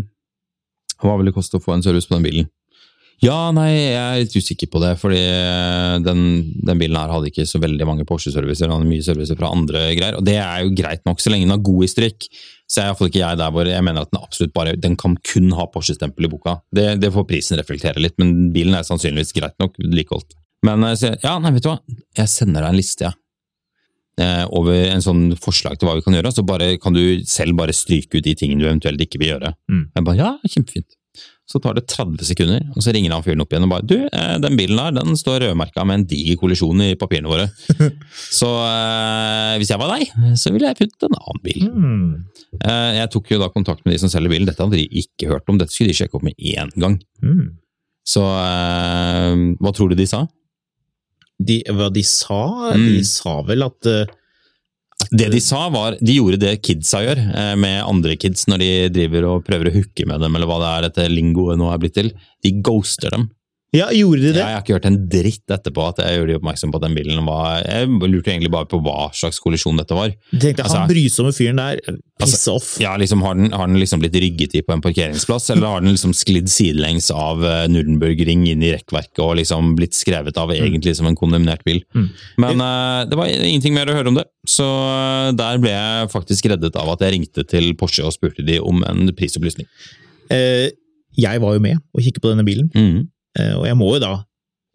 [1.00, 2.50] Hva vil det koste å få en service på den bilen?
[3.20, 5.20] Ja, nei, jeg er litt usikker på det, fordi
[6.06, 6.20] den,
[6.64, 9.90] den bilen her hadde ikke så veldig mange Porsche-servicer, den hadde mye servicer fra andre
[9.98, 12.30] greier, og det er jo greit nok så lenge den har god historikk.
[12.70, 15.16] Så er iallfall ikke jeg der hvor jeg mener at den absolutt bare den kan
[15.26, 16.60] kun ha Porsche-stempel i boka.
[16.76, 20.38] Det, det, får prisen reflektere litt, men bilen er sannsynligvis greit nok vedlikeholdt.
[20.68, 21.80] Men så, ja, nei, vet du hva,
[22.20, 23.16] jeg sender deg en liste, jeg.
[23.16, 23.18] Ja
[24.20, 27.72] over en sånn forslag til hva vi kan gjøre, så bare, kan du selv bare
[27.72, 29.54] stryke ut de tingene du eventuelt ikke vil gjøre.
[29.72, 29.84] Mm.
[29.96, 30.99] Jeg bare, ja, kjempefint.
[31.50, 33.96] Så tar det 30 sekunder, og så ringer han fyren opp igjen og bare Du,
[34.44, 37.48] den bilen der den står rødmerka med en diger kollisjon i papirene våre.
[38.40, 41.66] så eh, hvis jeg var deg, så ville jeg funnet en annen bil.
[41.74, 42.12] Mm.
[42.60, 44.46] Eh, jeg tok jo da kontakt med de som selger bilen.
[44.46, 47.00] Dette hadde de ikke hørt om, dette skulle de sjekke opp med én gang.
[47.26, 47.58] Mm.
[48.14, 50.28] Så eh, hva tror du de sa?
[51.40, 52.44] De, hva de sa?
[52.76, 52.88] Mm.
[52.94, 54.18] De sa vel at uh,
[55.10, 58.72] det de sa, var De gjorde det kidsa gjør eh, med andre kids når de
[58.94, 61.82] driver og prøver å hooke med dem, eller hva det er dette lingoet nå er
[61.82, 62.12] blitt til.
[62.46, 63.30] De ghoster dem.
[63.76, 64.42] Ja, gjorde de det?
[64.42, 66.86] Ja, jeg har ikke hørt en dritt etterpå at jeg gjorde de oppmerksom på at
[66.88, 70.16] den bilen var Jeg lurte egentlig bare på hva slags kollisjon dette var.
[70.32, 71.82] Du tenkte, altså, Han brysomme fyren der,
[72.18, 72.70] piss altså, off.
[72.82, 75.86] Ja, liksom, har, den, har den liksom blitt rygget i på en parkeringsplass, eller har
[75.86, 80.50] den liksom sklidd sidelengs av uh, Nürnberg-ring inn i rekkverket og liksom blitt skrevet av
[80.50, 80.58] mm.
[80.58, 81.84] egentlig som en kondemnert bil?
[81.94, 82.10] Mm.
[82.42, 86.10] Men uh, det var ingenting mer å høre om det, så uh, der ble jeg
[86.16, 89.70] faktisk reddet av at jeg ringte til Porsche og spurte de om en prisopplysning.
[91.20, 92.74] jeg var jo med og kikket på denne bilen.
[92.74, 93.08] Mm.
[93.40, 94.14] Eh, og jeg må jo da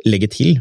[0.09, 0.59] legge til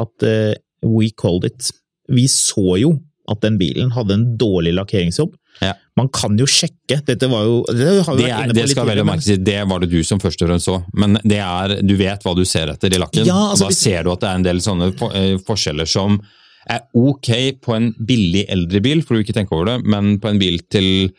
[0.00, 0.52] at eh,
[0.84, 1.70] we called it.
[2.12, 2.96] Vi så jo
[3.30, 5.32] at den bilen hadde en dårlig lakkeringsjobb.
[5.62, 5.72] Ja.
[5.96, 6.98] Man kan jo sjekke.
[7.06, 10.20] Dette var jo Det, det, er, det skal veldig merkes, det var det du som
[10.20, 13.26] først og fremst så, men det er, du vet hva du ser etter i lakken.
[13.28, 13.84] Ja, altså, da hvis...
[13.86, 16.18] ser du at det er en del sånne uh, forskjeller som
[16.64, 17.30] er ok
[17.64, 20.58] på en billig eldre bil, for du ikke tenke over det, men på en bil
[20.72, 21.12] til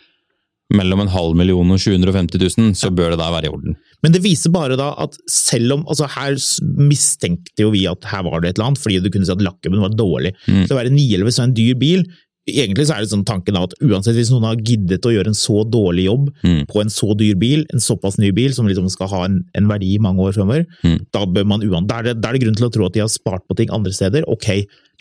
[0.73, 3.77] mellom en halv million og 750 000, så bør det da være i orden.
[4.05, 6.37] Men det viser bare da at selv om altså Her
[6.77, 9.41] mistenkte jo vi at her var det et eller annet, fordi du kunne si at
[9.41, 10.35] lakken var dårlig.
[10.45, 10.67] Mm.
[10.67, 12.05] Så å være 911 som en dyr bil.
[12.45, 15.37] Egentlig så er det sånn tanken at uansett hvis noen har giddet å gjøre en
[15.37, 16.59] så dårlig jobb mm.
[16.69, 19.71] på en så dyr bil, en såpass ny bil som liksom skal ha en, en
[19.71, 20.99] verdi i mange år fremover, mm.
[21.15, 23.01] da bør man da er, det, da er det grunn til å tro at de
[23.01, 24.29] har spart på ting andre steder.
[24.29, 24.51] Ok,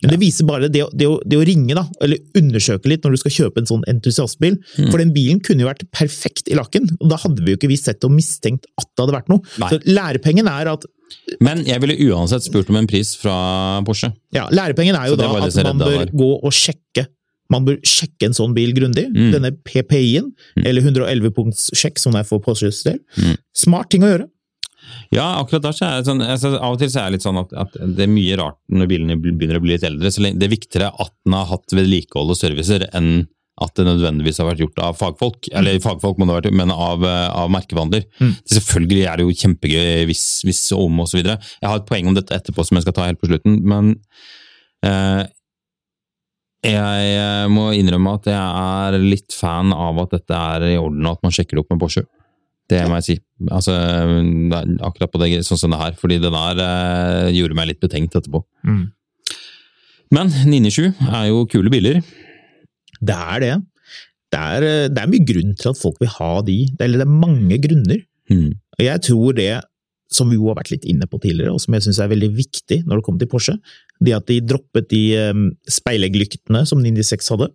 [0.04, 3.16] men det viser bare det, det, å, det, å, ringe, da, eller undersøke litt når
[3.16, 4.58] du skal kjøpe en sånn entusiastbil.
[4.76, 4.90] Mm.
[4.90, 7.70] For den bilen kunne jo vært perfekt i lakken, og da hadde vi jo ikke
[7.72, 9.44] vi sett og mistenkt at det hadde vært noe.
[9.62, 9.72] Nei.
[9.72, 10.86] Så lærepengen er at
[11.44, 13.34] Men jeg ville uansett spurt om en pris fra
[13.86, 14.12] Porsche.
[14.36, 17.08] Ja, lærepengen er jo da at man bør gå og sjekke.
[17.52, 19.06] Man bør sjekke en sånn bil grundig.
[19.12, 19.32] Mm.
[19.34, 20.64] Denne PPI-en, mm.
[20.68, 23.00] eller 111-punktssjekk, som det er for Porsches del.
[23.20, 23.36] Mm.
[23.64, 24.28] Smart ting å gjøre.
[25.14, 27.26] Ja, akkurat da så er det sånn, altså, Av og til så er det litt
[27.26, 30.10] sånn at, at, det er mye rart når bilene begynner å bli litt eldre.
[30.10, 33.26] så Det er viktigere at den har hatt vedlikehold og servicer enn
[33.62, 35.46] at det nødvendigvis har vært gjort av fagfolk.
[35.46, 35.58] Mm.
[35.60, 38.02] Eller fagfolk må det ha vært, men av, av merkevanler.
[38.18, 38.32] Mm.
[38.50, 41.38] Selvfølgelig er det jo kjempegøy hvis, hvis om og så videre.
[41.60, 43.94] Jeg har et poeng om dette etterpå som jeg skal ta helt på slutten, men
[44.86, 45.22] eh,
[46.64, 51.18] jeg må innrømme at jeg er litt fan av at dette er i orden, og
[51.18, 52.06] at man sjekker det opp med Porsche.
[52.70, 53.16] Det må jeg si.
[53.52, 53.74] Altså,
[54.86, 55.96] akkurat på det, sånn som det her.
[56.00, 58.40] Fordi det der eh, gjorde meg litt betenkt etterpå.
[58.64, 58.86] Mm.
[60.14, 62.00] Men 997 er jo kule biler.
[63.04, 63.54] Det er det.
[64.32, 66.58] Det er, eh, det er, mye grunn til at folk vil ha de.
[66.80, 68.02] Eller det er mange grunner.
[68.32, 68.50] Mm.
[68.78, 69.52] Og jeg tror det
[70.14, 72.30] som vi jo har vært litt inne på tidligere, og som jeg syns er veldig
[72.36, 73.54] viktig når det kommer til Porsche,
[74.04, 75.02] det at de droppet de
[75.32, 77.48] um, speileglyktene som 96 hadde.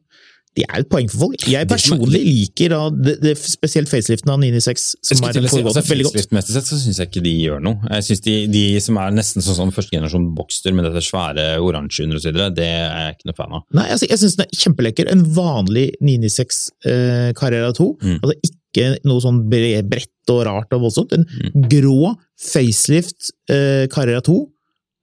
[0.57, 1.43] Det er et poeng for folk.
[1.47, 6.07] Jeg personlig liker da, det, det, spesielt faceliften av 996 som er si, altså, veldig
[6.07, 6.17] godt.
[6.17, 7.77] Facelifmessig sett så syns jeg ikke de gjør noe.
[7.93, 11.47] Jeg synes de, de som er nesten sånn som første generasjon Boxster med dette svære
[11.63, 13.65] oransje under osv., det er jeg ikke noe fan av.
[13.77, 15.11] Nei, altså, jeg syns den er kjempelekker.
[15.13, 17.89] En vanlig 996 eh, Carrera 2.
[18.01, 18.17] Mm.
[18.17, 21.13] Altså ikke noe sånn bredt og rart og voldsomt.
[21.13, 21.69] En mm.
[21.71, 22.15] grå
[22.49, 24.39] facelift eh, Carrera 2.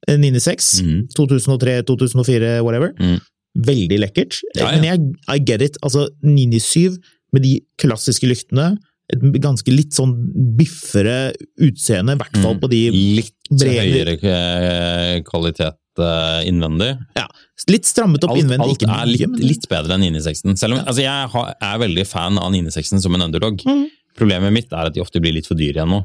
[0.06, 1.08] 96, Mm.
[1.16, 2.92] 2003, 2004, whatever.
[3.00, 3.16] Mm.
[3.56, 4.40] Veldig lekkert.
[4.54, 4.74] Ja, ja.
[4.76, 5.80] Men jeg, I get it.
[5.86, 6.98] Altså, 997
[7.34, 8.74] med de klassiske lyktene.
[9.12, 10.12] Et ganske litt sånn
[10.58, 11.30] biffere
[11.62, 12.62] utseende, i hvert fall mm.
[12.62, 13.84] på de Litt brede.
[13.86, 16.96] høyere kvalitet uh, innvendig.
[17.14, 17.28] Ja,
[17.70, 18.74] Litt strammet opp alt, innvendig.
[18.76, 20.58] Alt er litt, litt, bedre enn 996.
[20.60, 20.84] Selv om ja.
[20.90, 23.62] altså, jeg har, er veldig fan av 996 som en underdog.
[23.66, 23.86] Mm.
[24.16, 26.02] Problemet mitt er at de ofte blir litt for dyre igjen nå,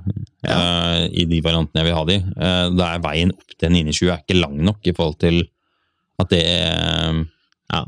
[0.47, 0.55] ja.
[0.55, 2.17] uh, i de variantene jeg vil ha de.
[2.33, 5.43] Uh, da er veien opp til 997 er ikke lang nok i forhold til
[6.21, 7.21] at det er
[7.71, 7.85] ja.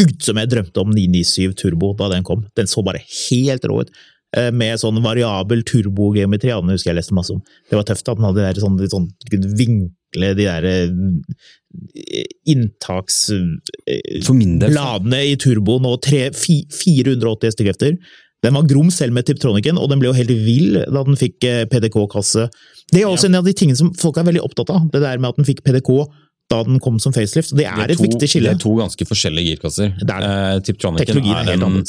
[0.00, 2.46] Gud, som jeg drømte om 997 Turbo da den kom.
[2.56, 3.90] Den så bare helt rå ut.
[4.38, 6.52] Eh, med sånn variabel turbogeometri.
[6.54, 7.40] Den husker jeg leste masse om.
[7.66, 9.08] Det var tøft at den hadde der, sånn, sånn,
[9.58, 10.90] vinkle de der eh,
[12.54, 17.92] inntaksbladene eh, i turboen og 480 hestekrefter.
[18.40, 21.44] Den var grom selv med Tiptroniken, og den ble jo helt vill da den fikk
[21.68, 22.48] PDK-kasse.
[22.88, 25.20] Det er også en av de tingene som folk er veldig opptatt av, det der
[25.20, 25.90] med at den fikk PDK
[26.50, 27.54] da den kom som facelift.
[27.56, 28.50] Det er, Det et viktig skille.
[28.50, 29.92] Det er to ganske forskjellige girkasser.
[30.02, 30.24] Er.
[30.26, 31.84] Eh, Tiptronicen Teknologien er er helt en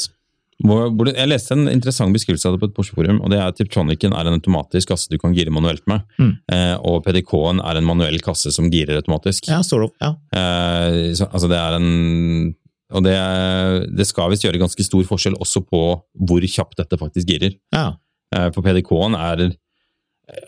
[0.62, 3.48] hvor, hvor Jeg leste en interessant beskrivelse av det på et Porsche-forum, og det er
[3.50, 6.36] at Tiptronicen er en automatisk kasse du kan gire manuelt med, Mm.
[6.52, 9.48] eh, og PDK-en er en manuell kasse som girer automatisk.
[9.48, 9.90] Ja, sort of.
[10.00, 10.12] Ja.
[10.32, 12.54] Eh, så, altså det er en
[12.92, 13.16] Og det,
[13.96, 15.78] det skal visst gjøre ganske stor forskjell også på
[16.28, 17.54] hvor kjapt dette faktisk girer.
[17.72, 17.94] ja.
[18.34, 19.50] Eh, For PDK-en er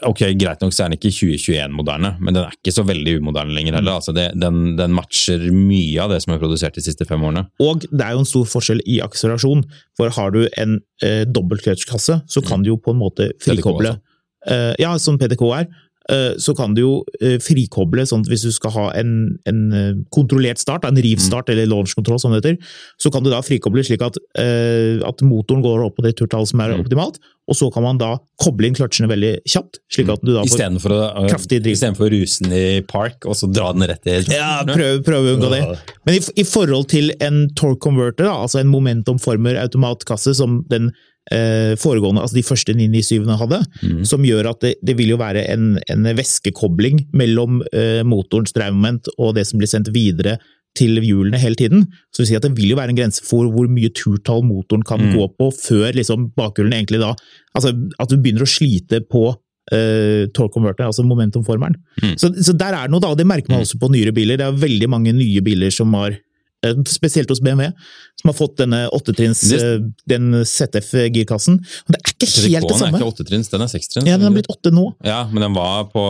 [0.09, 3.53] Ok, Greit nok så er den ikke 2021-moderne, men den er ikke så veldig umoderne
[3.53, 3.99] lenger heller.
[4.01, 7.45] Altså det, den, den matcher mye av det som er produsert de siste fem årene.
[7.61, 9.67] Og det er jo en stor forskjell i akselerasjon,
[9.99, 13.93] for har du en eh, dobbeltclutch-kasse, så kan du jo på en måte frikoble
[14.49, 15.69] eh, Ja, som PDK er.
[16.11, 19.13] Eh, Så kan du jo eh, frikoble sånn at hvis du skal ha en,
[19.49, 22.59] en eh, kontrollert start, en rivstart eller launch control som det heter,
[23.01, 26.61] så kan du da frikoble slik at, at motoren går opp på det turtallet som
[26.61, 26.81] er Mm.
[26.85, 30.41] optimalt, og så kan man da koble inn kløtsjene veldig kjapt, slik at du da
[30.43, 31.77] får Istedenfor å, kraftig driv.
[31.77, 35.29] istedenfor å ruse den i park, og så dra den rett i Ja, prøv, prøv
[35.29, 35.63] å unngå det.
[36.09, 40.91] Men i, i forhold til en torque converter, da, altså en momentumformer automatkasse som den
[41.81, 44.03] foregående, altså de første 997-ene hadde, Mm.
[44.05, 49.09] som gjør at det, det vil jo være en, en væskekobling mellom eh, motorens drivmoment
[49.19, 50.37] og det som blir sendt videre
[50.77, 51.85] til hjulene hele tiden.
[52.11, 54.43] Så det vil si at det vil jo være en grense for hvor mye turtall
[54.45, 55.15] motoren kan Mm.
[55.17, 57.15] gå på før liksom bakhjulene egentlig da
[57.55, 57.71] Altså
[58.01, 59.37] at du begynner å slite på
[59.73, 61.73] Uh, torque converter, altså momentumformeren.
[62.03, 62.19] Mm.
[62.21, 64.37] Så, så der er det noe, da, det merker man også på nyere biler.
[64.37, 66.19] Det er veldig mange nye biler som har eh,
[66.89, 67.71] Spesielt hos BMW,
[68.21, 69.79] som har fått denne åttetrinns eh,
[70.11, 71.61] den ZF-girkassen.
[71.89, 73.01] Det er ikke helt det PDK-en er samme.
[73.01, 74.09] ikke åttetrinns, den er sekstrinns.
[74.09, 74.87] Ja, den har blitt åtte nå.
[75.07, 76.05] Ja, men den var på,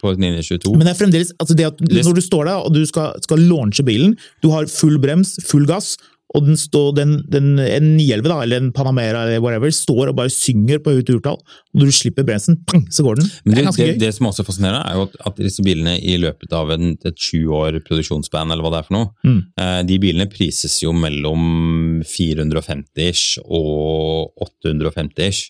[0.00, 0.76] på 922.
[0.76, 3.42] Men det er fremdeles altså det at når du står der og du skal, skal
[3.50, 5.96] launche bilen, du har full brems, full gass,
[6.36, 10.16] og den står, den, den, en 911 da, eller en Panamera eller whatever, står og
[10.18, 11.38] bare synger på høyt urtall,
[11.72, 13.30] når du slipper bremsen, pang, så går den.
[13.46, 16.18] Men Det det, det, det som også fascinerer, er jo at, at disse bilene i
[16.20, 19.40] løpet av en, et sju år produksjonsband, eller hva det er for noe, Mm.
[19.56, 25.48] eh, de bilene prises jo mellom 450-ish og 850-ish.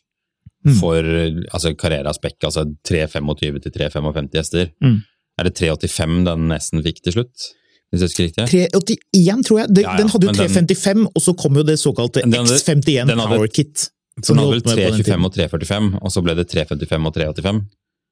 [0.67, 0.75] Mm.
[0.81, 1.07] For
[1.55, 4.73] altså Carrera Spec, altså 325 til 355 hester.
[4.83, 4.99] Mm.
[5.39, 7.51] Er det 385 den nesten fikk til slutt?
[7.93, 8.45] Hvis jeg husker riktig?
[8.53, 9.69] 381, tror jeg.
[9.75, 12.21] Den, Ja, ja, den hadde jo 355, den- 355, og så kom jo det såkalte
[12.27, 13.89] X51 hadde- Power Kit.
[14.19, 17.07] Den hadde vel holdt med på den 325 og 345, og så ble det 355
[17.07, 17.65] og 385?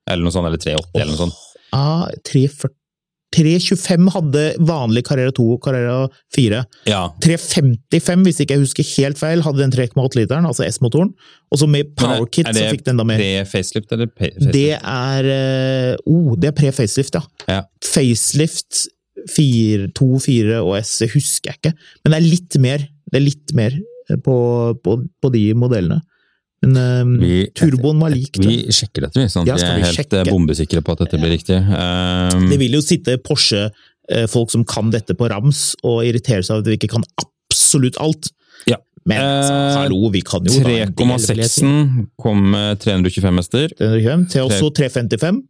[0.08, 1.34] Eller noe sånt, eller 380 eller noe sånt.
[1.72, 2.74] Ah, 340
[3.34, 6.60] 325 hadde vanlig Carrera 2 og Carrera 4.
[6.86, 11.10] Ja, 355, hvis ikke jeg husker helt feil, hadde den 3,8-literen, altså S-motoren.
[11.52, 14.30] Og så med Power er- Kit er så fikk den da med pre-facelift eller pe-
[14.30, 14.52] facelift?
[14.52, 17.22] Det er eh, oh, er pre-facelift, ja.
[17.48, 17.62] Ja.
[17.84, 18.86] Facelift
[19.30, 21.72] 4, 2, 4 og S husker jeg ikke,
[22.04, 22.84] men det er litt mer.
[23.10, 23.74] Det er litt mer
[24.22, 24.36] på,
[24.82, 26.00] på, på de modellene.
[26.64, 28.38] Men um, Vi- turboen var lik.
[28.40, 28.72] Vi det.
[28.74, 30.20] sjekker dette, vi, sånn at Ja, vi er helt sjekke?
[30.24, 31.58] eh, bombesikre på at dette blir riktig.
[31.68, 36.64] Um, Det vil jo sitte Porsche-folk som kan dette på rams, og irritere seg over
[36.64, 38.30] at vi ikke kan absolutt alt.
[38.70, 38.78] Ja.
[39.06, 41.62] Men Eh, hallo, vi kan jo da en del, vil jeg si.
[41.62, 43.68] 3,6-en kom med 325 hester.
[43.78, 45.42] 325, til også 355,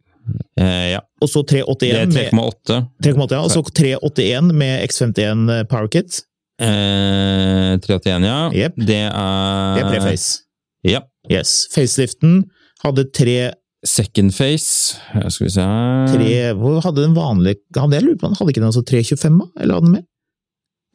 [0.59, 1.01] Eh, ja.
[1.21, 2.79] og så Det 381 er 3,8.
[3.03, 6.21] 3,8, ja, og så 381 med X51 Power Kit.
[6.61, 8.39] Eh, 381, ja.
[8.53, 8.73] Yep.
[8.81, 10.43] Det er Det er preface.
[10.87, 11.01] Ja.
[11.29, 11.67] Yes.
[11.73, 12.43] Faceliften
[12.83, 13.53] hadde tre,
[13.85, 15.63] Second face, eh, skal vi se
[16.09, 18.35] tre Hvor hadde den vanlige Hadde jeg lurt på den?
[18.39, 19.61] Hadde ikke den altså 325, da?
[19.61, 20.05] Eller hadde den mer?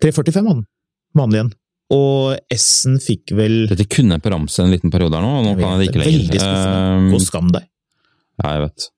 [0.03, 0.67] 345 hadde den.
[1.15, 1.53] Vanlig en.
[1.93, 5.47] Og S-en fikk vel Dette kunne jeg på ramse en liten periode her nå, og
[5.47, 6.19] nå kan jeg det ikke lenger.
[6.19, 6.83] Veldig skuffende.
[6.83, 7.69] Eh, Gå skam deg.
[8.43, 8.89] Ja, jeg vet.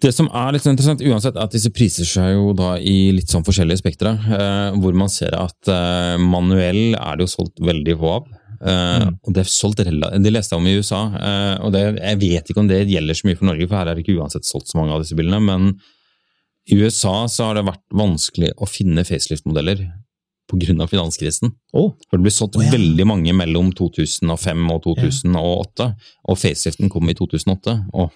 [0.00, 3.32] Det som er litt interessant, uansett, er at disse priser seg jo da i litt
[3.32, 7.96] sånn forskjellige spektre, eh, hvor man ser at eh, manuell er det jo solgt veldig
[8.00, 8.30] få av.
[8.30, 9.14] Eh, Mm.
[9.24, 10.98] Og det er solgt Det leste jeg om i USA,
[11.64, 13.96] og det, jeg vet ikke om det gjelder så mye for Norge, for her er
[13.96, 15.70] det ikke uansett solgt så mange av disse bilene, men
[16.68, 19.80] i USA så har det vært vanskelig å finne facelift-modeller
[20.50, 20.86] pga.
[20.86, 21.52] finanskrisen.
[21.72, 21.94] Oh.
[22.10, 22.72] For det ble solgt oh, ja.
[22.74, 25.88] veldig mange mellom 2005 og 2008,
[26.28, 27.76] og faceliften kom i 2008.
[27.94, 28.10] Og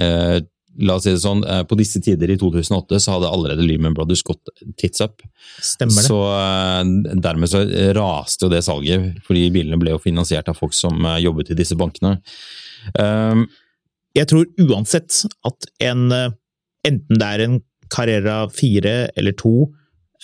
[0.00, 0.40] eh,
[0.78, 3.94] la oss si det sånn, eh, på disse tider i 2008 så hadde allerede Lehman
[3.96, 5.22] Brothers gått tits up.
[5.62, 6.08] stemmer det.
[6.08, 7.62] Så eh, dermed så
[7.96, 11.58] raste jo det salget, fordi bilene ble jo finansiert av folk som eh, jobbet i
[11.58, 12.18] disse bankene.
[12.98, 13.46] Um,
[14.16, 16.06] Jeg tror uansett at en
[16.86, 17.56] Enten det er en
[17.90, 19.50] Carrera 4 eller 2,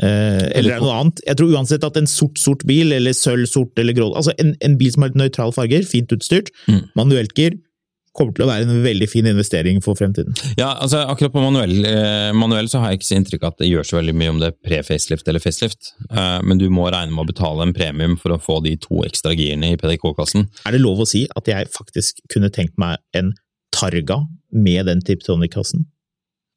[0.03, 3.79] eh, eller er noe annet Jeg tror uansett at en sort-sort bil, eller sølv, sort
[3.83, 6.85] eller grå Altså en, en bil som har litt nøytrale farger, fint utstyrt, Mm.
[6.97, 7.59] manuelt gir,
[8.17, 10.37] kommer til å være en veldig fin investering for fremtiden.
[10.59, 13.63] Ja, altså akkurat på manuell, eh, manuell så har jeg ikke så inntrykk av at
[13.63, 16.91] det gjør så veldig mye om det er pre-facelift eller facelift, eh, men du må
[16.93, 20.49] regne med å betale en premium for å få de to ekstra girene i PDK-kassen.
[20.69, 23.33] Er det lov å si at jeg faktisk kunne tenkt meg en
[23.73, 24.21] Targa
[24.53, 25.87] med den Tiptonic-kassen?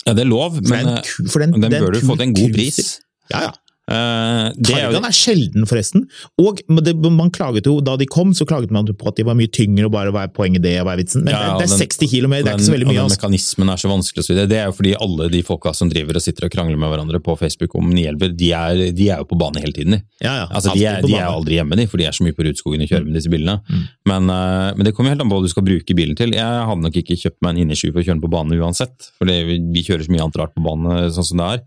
[0.06, 2.28] Ja, det er lov, For men den, eh, for den, den bør du få til
[2.28, 3.00] en god pris.
[3.32, 3.54] Ja, ja.
[3.86, 6.06] Det er er sjelden, forresten.
[6.42, 9.38] Og det, man klaget jo, da de kom, så klaget man på at de var
[9.38, 11.24] mye tyngre, og bare hva er poenget det, hva er vitsen?
[11.26, 12.88] Men Ja, ja, det er den- 60 kilo mer, det er den, ikke så veldig
[12.88, 12.98] mye.
[12.98, 13.22] og den Altså.
[13.22, 14.50] mekanismen er så vanskelig å studere.
[14.50, 17.20] Det er jo fordi alle de folka som driver og sitter og krangler med hverandre
[17.22, 19.92] på Facebook om nielver, de er, de er jo på bane hele tiden.
[19.92, 20.02] De.
[20.22, 22.34] Ja, ja, Altså, de, er, de er aldri hjemme, de, for de er så mye
[22.34, 23.62] på Rudskogen og kjører med disse bilene.
[23.70, 23.86] Mm.
[24.08, 26.34] Men, uh, men det kommer helt an på hva du skal bruke bilen til.
[26.34, 29.12] Jeg hadde nok ikke kjøpt meg en innersky for å kjøre den på bane uansett,
[29.18, 31.64] for vi kjører så mye annet rart på bane sånn som det er.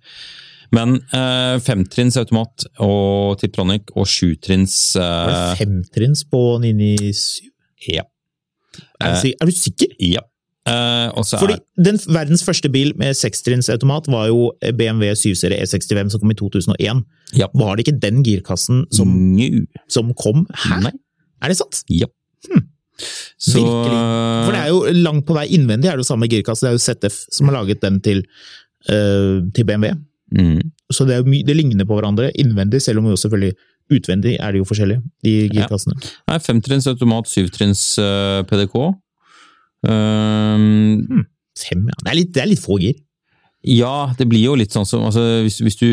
[0.74, 7.48] Men eh, femtrinns automat og Tiptronic og sjutrinns Var eh, femtrinns på 997?
[7.88, 8.04] Ja.
[9.00, 9.94] Er, du er du sikker?
[10.02, 10.24] ja.
[10.68, 16.20] Eh, Fordi er den verdens første bil med sekstrinnsautomat var jo BMW 7-serie E65 som
[16.20, 17.04] kom i 2001.
[17.38, 17.48] Ja.
[17.56, 19.14] Var det ikke den girkassen som,
[19.88, 20.44] som kom?
[20.52, 20.82] Hæ?
[20.88, 20.92] Nei.
[21.40, 21.80] Er det sant?
[21.88, 22.10] Ja.
[22.50, 22.66] Hm.
[23.38, 23.98] Så Virkelig.
[24.44, 26.66] For det er jo langt på vei innvendig, er det jo samme girkasse.
[26.66, 28.24] Det er jo ZF som har laget den til,
[28.90, 29.94] eh, til BMW.
[30.34, 30.60] Mm,
[30.92, 33.54] Så det, det ligner på hverandre innvendig, selv om jo selvfølgelig
[33.98, 35.50] utvendig er det jo forskjellig, de Ja.
[35.62, 35.96] girkassene.
[36.28, 38.74] Nei, femtrinns automat, syvtrinns uh, PDK.
[39.88, 41.24] Um,
[41.58, 41.96] Fem, ja.
[42.04, 42.96] Det er litt, det er litt få gir.
[43.66, 45.88] ja, det blir jo litt sånn som altså, hvis, hvis du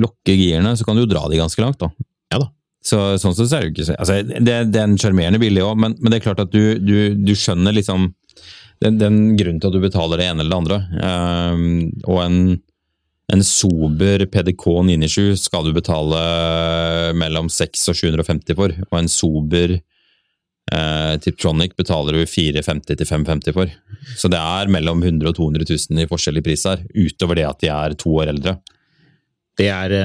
[0.00, 1.90] lokker girene, så kan du jo dra de ganske langt, da.
[2.32, 2.48] Ja da.
[2.82, 5.38] Så, sånn sett så er det jo ikke så altså, det, det er en sjarmerende
[5.38, 8.08] bilde òg, men, men det er klart at du, du, du skjønner liksom
[8.82, 10.78] den, den grunnen til at du betaler det ene eller det andre.
[10.98, 11.66] Um,
[12.10, 12.38] og en,
[13.32, 16.18] en sober PDK 997 skal du betale
[17.16, 23.56] mellom 600 og 750 for, og en sober eh, Tiptronic betaler du 450 til 550
[23.56, 23.72] for.
[24.20, 27.64] Så det er mellom 100 og 200 000 i forskjellig pris her, utover det at
[27.64, 28.58] de er to år eldre.
[29.58, 29.96] Det er,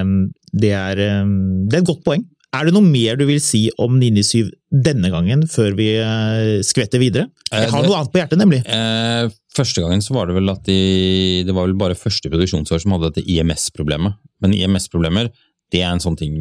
[0.52, 2.26] det er, det er et godt poeng.
[2.56, 7.02] Er det noe mer du vil si om 997 denne gangen, før vi uh, skvetter
[7.02, 7.28] videre?
[7.52, 8.62] Jeg Eh, har noe annet på hjertet, nemlig.
[8.66, 12.82] Eh, første gangen så var det vel at de Det var vel bare første produksjonsår
[12.84, 14.16] som hadde dette IMS-problemet.
[14.42, 15.30] Men IMS-problemer,
[15.72, 16.38] det er en sånn ting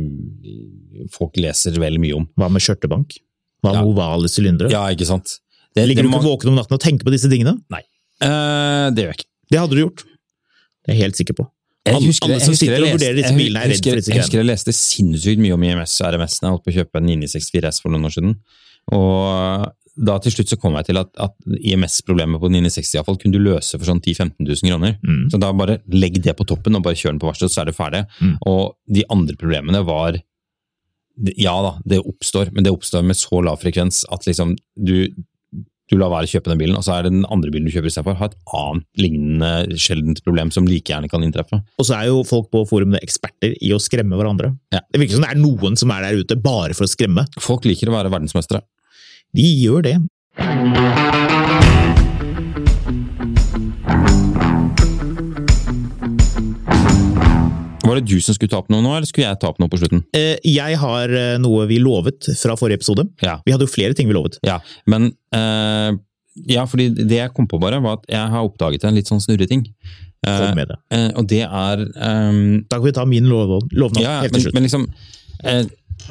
[1.12, 2.28] folk leser veldig mye om.
[2.38, 3.18] Hva med skjørtebank?
[3.64, 3.86] Hva med Ja.
[3.90, 4.70] ovale sylindere?
[4.70, 5.40] Ja, ikke sant?
[5.74, 7.58] Det, Ligger det du ikke våken om natten og tenker på disse tingene?
[8.22, 9.30] Eh, det gjør jeg ikke.
[9.50, 10.04] Det hadde du gjort.
[10.86, 11.50] Det er jeg helt sikker på.
[11.86, 12.82] Jeg husker, jeg husker jeg
[13.14, 16.64] er husker- Jeg husker jeg leste sinnssykt mye om IMS og RMS da jeg holdt
[16.66, 18.36] på å kjøpe en 964 S for noen år siden.
[18.92, 21.32] Og da til slutt så kom jeg til at, at
[21.64, 24.96] IMS-problemet på 960 i hvert fall kunne du løse for sånn 10 000-15 000 kroner.
[25.00, 25.22] Mm.
[25.32, 27.70] Så da bare legg det på toppen og bare kjør den på verksted, så er
[27.70, 28.02] det ferdig.
[28.20, 28.34] Mm.
[28.50, 30.20] Og de andre problemene var
[31.38, 35.08] Ja da, det oppstår, men det oppstår med så lav frekvens at liksom du,
[35.90, 37.72] du lar være å kjøpe den bilen, og så er det den andre bilen du
[37.74, 41.60] kjøper istedenfor, har et annet lignende sjeldent problem som like gjerne kan inntreffe.
[41.78, 44.54] Og så er jo folk på forumene eksperter i å skremme hverandre.
[44.74, 44.82] Ja.
[44.90, 47.28] Det virker som det er noen som er der ute bare for å skremme.
[47.42, 48.64] Folk liker å være verdensmestere.
[49.36, 49.96] De gjør det.
[57.86, 59.70] Var det du som skulle ta opp noe nå, eller skulle jeg ta opp noe
[59.72, 60.02] på slutten?
[60.16, 63.06] Eh, Jeg har eh, noe vi lovet fra forrige episode.
[63.22, 63.38] Ja.
[63.46, 64.38] Vi hadde jo flere ting vi lovet.
[64.46, 64.58] Ja,
[64.90, 65.92] men eh,
[66.52, 69.22] Ja, fordi det jeg kom på bare, var at jeg har oppdaget en litt sånn
[69.24, 69.62] snurreting.
[70.26, 70.76] Kom med det.
[70.90, 74.42] eh, og det er ehm, Da kan vi ta min lov, lovnad Ja, helt til
[74.48, 74.54] slutt.
[74.56, 74.86] men liksom
[75.44, 75.64] eh,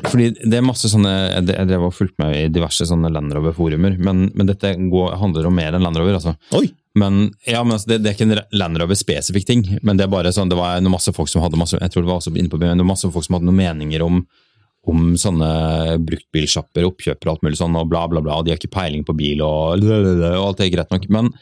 [0.04, 1.12] Fordi det er masse sånne
[1.48, 5.48] Jeg drev og fulgte med i diverse sånne Land Rover-forumer, men, men dette går, handler
[5.50, 6.36] om mer enn Land Rover, altså.
[6.58, 6.68] Oi!
[6.96, 10.14] Men, ja, men altså, det, det er ikke en Land Rover-spesifikk ting, men det er
[10.14, 12.32] bare sånn, det var noen masse folk som hadde masse, jeg tror det var også
[12.36, 14.22] inne på men det var masse folk som hadde noen meninger om,
[14.88, 15.50] om sånne
[16.08, 19.04] bruktbilsjapper, oppkjøpere og alt mulig sånn, og bla bla bla, og de har ikke peiling
[19.08, 21.10] på bil, og, og alt er greit nok.
[21.12, 21.34] Men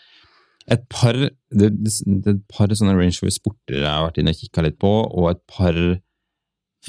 [0.71, 1.93] et par, det, det,
[2.23, 4.89] det et par sånne Range Rover Sporter jeg har vært inne og kikka litt på,
[4.89, 5.77] og et par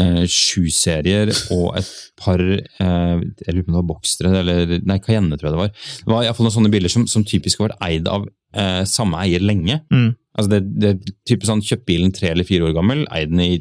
[0.02, 1.90] eh, sju-serier og et
[2.20, 5.62] par eh, Jeg lurer på om det var boksere eller nei, Cayenne, tror jeg det
[5.62, 5.74] var.
[6.00, 8.26] Det var iallfall noen sånne biler som, som typisk har vært eid av
[8.56, 9.80] eh, samme eier lenge.
[9.92, 10.10] Mm.
[10.34, 13.52] Altså det, det typisk sånn, Kjøpt bilen tre eller fire år gammel, eid den i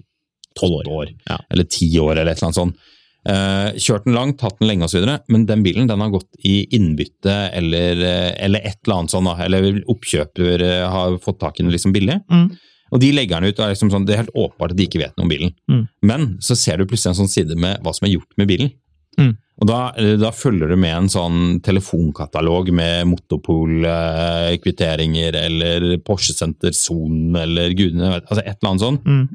[0.58, 1.14] tolv år.
[1.30, 1.40] Ja.
[1.54, 2.90] Eller ti år, eller et eller annet sånt.
[3.24, 6.66] Eh, kjørt den langt, hatt den lenge osv., men den bilen den har gått i
[6.76, 9.30] innbytte eller, eh, eller et eller annet sånt.
[9.30, 9.46] Da.
[9.46, 12.20] Eller oppkjøper eh, har fått tak i den liksom billig.
[12.32, 12.50] Mm.
[12.94, 14.86] Og de legger den ut, og er liksom sånn, det er helt åpenbart at de
[14.86, 15.52] ikke vet noe om bilen.
[15.72, 15.84] Mm.
[16.06, 18.70] Men så ser du plutselig en sånn side med hva som er gjort med bilen.
[19.18, 19.34] Mm.
[19.62, 26.72] Og da, eh, da følger du med en sånn telefonkatalog med Motopol-kvitteringer eller Porsche Center
[26.74, 29.06] Zone, eller gudene vet, altså et eller annet sånt.
[29.06, 29.28] Mm.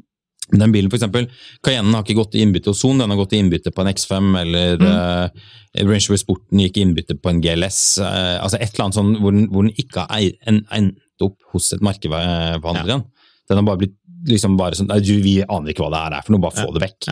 [0.49, 1.27] Den bilen, for eksempel,
[1.63, 3.91] Cayennen har ikke gått i innbytte hos Son, den har gått i innbytte på en
[3.93, 4.87] X5, eller Mm.
[4.87, 5.27] uh,
[5.77, 7.99] Range Rover Sporten gikk i innbytte på en GLS.
[8.01, 10.19] Uh, altså et eller annet sånn hvor den, hvor den ikke har
[10.73, 13.03] endt opp hos et merkeforhandler igjen.
[13.49, 13.95] Den har bare blitt
[14.29, 16.59] liksom bare sånn «Nei, du, Vi aner ikke hva det her er for noe, bare
[16.65, 17.07] få det vekk.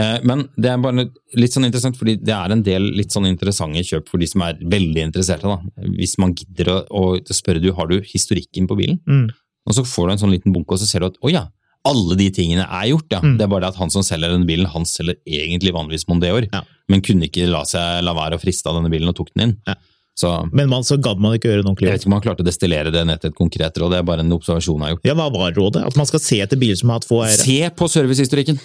[0.00, 1.04] Eh, Men det er bare
[1.38, 4.42] litt sånn interessant, fordi det er en del litt sånn interessante kjøp for de som
[4.42, 5.42] er veldig interesserte.
[5.46, 5.60] da.
[5.98, 9.28] Hvis man gidder å, å spørre du, har du historikken på bilen, Mm.
[9.68, 11.46] og så får du en sånn liten bunke, og så ser du at å ja,
[11.86, 13.20] alle de tingene er gjort, ja.
[13.20, 13.36] Mm.
[13.38, 16.48] Det er bare det at han som selger denne bilen, han selger egentlig vanligvis Mondeor,
[16.52, 16.62] Ja.
[16.88, 19.50] men kunne ikke la, seg, la være å friste av denne bilen og tok den
[19.50, 19.56] inn.
[19.68, 19.74] Ja.
[20.14, 22.44] Så Men man, så gadd man ikke gjøre noe jeg vet ikke om han klarte
[22.44, 24.94] å destillere det ned til et konkret råd, det er bare en observasjon jeg har
[24.94, 25.08] gjort.
[25.10, 25.82] Ja, Hva var rådet?
[25.90, 27.42] At man skal se etter biler som har hatt få eiere?
[27.42, 28.60] Se på servicehistorikken!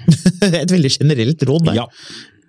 [0.62, 1.82] Et veldig generelt råd der.
[1.82, 1.86] Ja.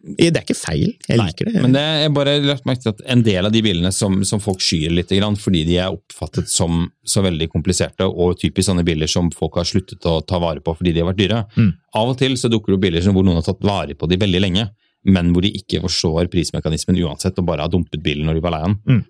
[0.01, 1.61] Det er ikke feil, jeg Nei, liker det.
[1.61, 4.41] Men det er bare lagt merke til at en del av de bilene som, som
[4.41, 9.11] folk skyr litt, fordi de er oppfattet som så veldig kompliserte, og typisk sånne biler
[9.11, 11.43] som folk har sluttet å ta vare på fordi de har vært dyre.
[11.53, 11.69] Mm.
[12.01, 14.09] Av og til så dukker det opp biler som hvor noen har tatt vare på
[14.09, 14.65] de veldig lenge,
[15.07, 18.55] men hvor de ikke forstår prismekanismen uansett, og bare har dumpet bilen når de var
[18.55, 18.77] lei den.
[18.85, 19.01] Mm.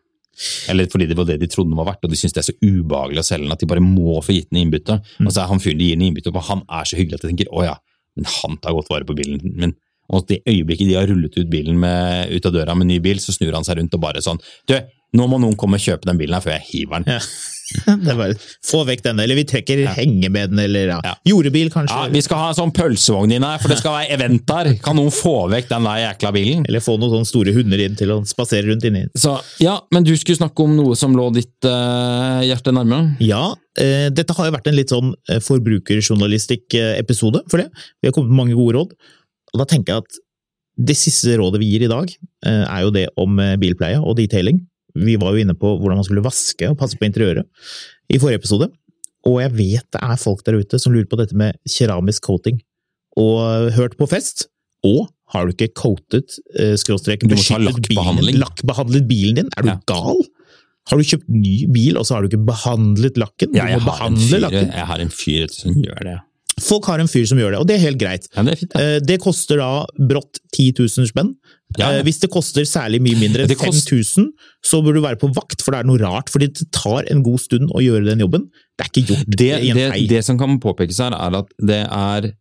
[0.71, 2.49] Eller fordi det var det de trodde den var verdt, og de syns det er
[2.49, 5.01] så ubehagelig å selge den at de bare må få gitt den i innbytte.
[5.19, 5.27] Mm.
[5.27, 7.19] Og så er han fyren de gir den i innbytte på, han er så hyggelig
[7.19, 7.77] at de tenker å ja,
[8.17, 9.75] men han tar godt vare på bilen min.
[10.11, 13.19] Og det øyeblikket de har rullet ut bilen med, ut av døra med ny bil,
[13.23, 14.75] så snur han seg rundt og bare sånn Du,
[15.15, 17.15] nå må noen komme og kjøpe den bilen her før jeg hiver den.
[17.15, 17.21] Ja.
[18.01, 20.99] Det er bare, få vekk denne, eller vi trekker hengebeden, eller ja.
[21.05, 21.13] Ja.
[21.28, 21.95] jordebil, kanskje.
[21.95, 24.72] Ja, Vi skal ha en sånn pølsevogn inn her, for det skal være event der.
[24.84, 26.65] Kan noen få vekk den der jækla bilen?
[26.69, 29.03] Eller få noen sånne store hunder inn til å spasere rundt inni.
[29.61, 33.03] Ja, Men du skulle snakke om noe som lå ditt uh, hjerte nærme?
[33.24, 37.69] Ja, uh, dette har jo vært en litt sånn eh, forbrukerjournalistikk-episode for det.
[38.01, 38.89] Vi har kommet med mange gode råd.
[39.51, 40.22] Og da tenker jeg at
[40.82, 42.07] det siste rådet vi gir i dag,
[42.47, 44.61] er jo det om bilpleie og detailing.
[44.95, 47.45] Vi var jo inne på hvordan man skulle vaske og passe på interiøret
[48.11, 48.69] i forrige episode.
[49.29, 52.59] Og jeg vet det er folk der ute som lurer på dette med keramisk coating.
[53.19, 54.47] Og hørt på fest.
[54.87, 56.39] Og har du ikke coatet,
[56.81, 59.49] skråstrek, Du må beskyttet bilen, lakkbehandlet bilen din?
[59.57, 59.77] Er du Ja.
[59.87, 60.17] gal?
[60.89, 63.53] Har du kjøpt ny bil, og så har du ikke behandlet lakken?
[63.55, 64.71] Ja, jeg, har fyr, lakken.
[64.73, 66.17] jeg har en fyr som gjør det.
[66.59, 68.27] Folk har en fyr som gjør det, og det er helt greit.
[68.35, 68.81] Ja, det er fint, det.
[68.81, 71.35] Eh, Det koster da brått 10 000 spenn.
[71.80, 71.91] Ja.
[71.97, 74.32] Eh, Hvis det koster særlig mye mindre enn Det 5000,
[74.65, 76.30] så bør du være på vakt, for det er noe rart.
[76.34, 78.49] Fordi det tar en god stund å gjøre den jobben.
[78.78, 80.01] Det er ikke gjort det, i en det, fei.
[80.11, 82.32] det som kan påpekes her, er at det er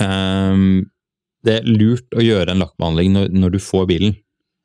[0.00, 0.84] um,
[1.44, 4.14] Det er lurt å gjøre en lakkbehandling når, når du får bilen.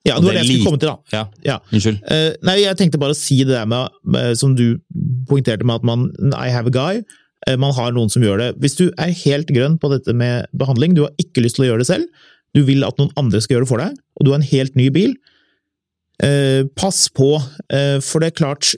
[0.07, 0.97] Ja, det var det jeg skulle komme til, da.
[1.11, 1.57] Ja, Ja.
[1.75, 1.97] unnskyld.
[2.07, 4.79] Uh, nei, jeg tenkte bare å si det der med, med som du
[5.27, 6.05] poengterte med at man
[6.39, 7.01] I have a guy.
[7.47, 8.49] Uh, man har noen som gjør det.
[8.63, 11.71] Hvis du er helt grønn på dette med behandling, du har ikke lyst til å
[11.73, 12.07] gjøre det selv,
[12.55, 14.77] du vil at noen andre skal gjøre det for deg, og du har en helt
[14.79, 15.15] ny bil,
[16.23, 17.35] eh, pass på,
[17.69, 18.75] eh, for det er klart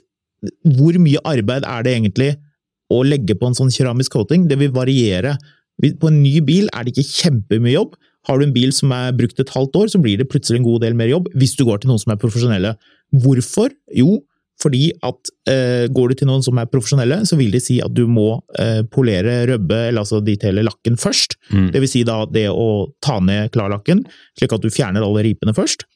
[0.66, 2.32] Hvor mye arbeid er det egentlig
[2.90, 4.48] å legge på en sånn keramisk coating?
[4.50, 5.36] Det vil variere.
[6.00, 7.94] På en ny bil er det ikke kjempemye jobb.
[8.26, 10.66] Har du en bil som er brukt et halvt år, så blir det plutselig en
[10.66, 12.74] god del mer jobb, hvis du går til noen som er profesjonelle.
[13.14, 13.70] Hvorfor?
[13.94, 14.18] Jo,
[14.62, 17.92] fordi at eh, går du til noen som er profesjonelle, så vil de si at
[17.94, 18.28] du må
[18.62, 21.36] eh, polere, røbbe, eller altså hele lakken først.
[21.50, 21.70] Mm.
[21.74, 22.68] Det vil si da det å
[23.02, 24.04] ta ned klarlakken,
[24.38, 25.86] slik at du fjerner alle ripene først.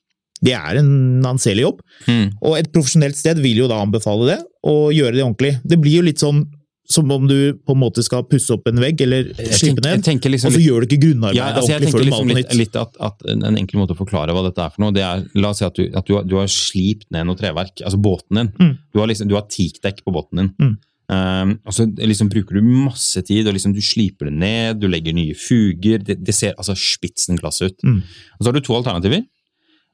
[0.44, 2.26] Det er en anselig jobb, Mm.
[2.44, 5.54] og et profesjonelt sted vil jo da anbefale det, og gjøre det ordentlig.
[5.64, 6.44] Det blir jo litt sånn
[6.88, 10.50] som om du på en måte skal pusse opp en vegg, eller jeg ned, liksom
[10.50, 12.58] og så gjør du ikke grunnarbeidet ja, altså ordentlig før du liksom maler på nytt.
[12.60, 15.04] litt at, at en en enkel måte å forklare hva dette er for noe, det
[15.06, 17.82] er La oss si at du, at du, har, du har slipt ned noe treverk,
[17.82, 18.52] altså båten din.
[18.60, 18.74] Mm.
[18.94, 20.52] Du har, liksom, du har teakdekk på båten din.
[20.62, 20.76] Mm.
[21.06, 24.88] Um, og så liksom bruker du masse tid, og liksom du sliper det ned, du
[24.90, 26.02] legger nye fuger.
[26.02, 27.78] Det, det ser altså spitsen klasse ut.
[27.86, 28.00] Mm.
[28.38, 29.22] Og så har du to alternativer.